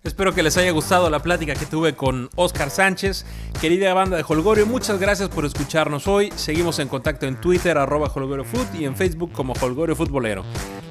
Espero 0.03 0.33
que 0.33 0.43
les 0.43 0.57
haya 0.57 0.71
gustado 0.71 1.09
la 1.09 1.19
plática 1.19 1.55
que 1.55 1.65
tuve 1.65 1.95
con 1.95 2.29
Oscar 2.35 2.69
Sánchez. 2.69 3.25
Querida 3.61 3.93
banda 3.93 4.17
de 4.17 4.25
Holgorio, 4.27 4.65
muchas 4.65 4.99
gracias 4.99 5.29
por 5.29 5.45
escucharnos 5.45 6.09
hoy. 6.09 6.29
Seguimos 6.35 6.79
en 6.79 6.89
contacto 6.89 7.25
en 7.25 7.39
Twitter, 7.39 7.77
arroba 7.77 8.11
HolgorioFoot 8.13 8.75
y 8.75 8.83
en 8.83 8.97
Facebook 8.97 9.31
como 9.31 9.53
Holgorio 9.53 9.95
Futbolero. 9.95 10.43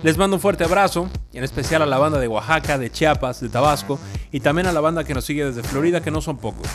Les 0.02 0.16
mando 0.16 0.36
un 0.36 0.40
fuerte 0.40 0.64
abrazo, 0.64 1.10
en 1.34 1.44
especial 1.44 1.82
a 1.82 1.86
la 1.86 1.98
banda 1.98 2.18
de 2.18 2.26
Oaxaca, 2.26 2.78
de 2.78 2.90
Chiapas, 2.90 3.42
de 3.42 3.50
Tabasco 3.50 3.98
y 4.30 4.40
también 4.40 4.66
a 4.66 4.72
la 4.72 4.80
banda 4.80 5.04
que 5.04 5.12
nos 5.12 5.26
sigue 5.26 5.44
desde 5.44 5.62
Florida, 5.62 6.00
que 6.00 6.10
no 6.10 6.22
son 6.22 6.38
pocos. 6.38 6.66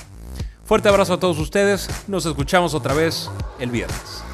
Fuerte 0.63 0.89
abrazo 0.89 1.13
a 1.13 1.19
todos 1.19 1.39
ustedes, 1.39 1.89
nos 2.07 2.27
escuchamos 2.27 2.75
otra 2.75 2.93
vez 2.93 3.31
el 3.59 3.71
viernes. 3.71 4.26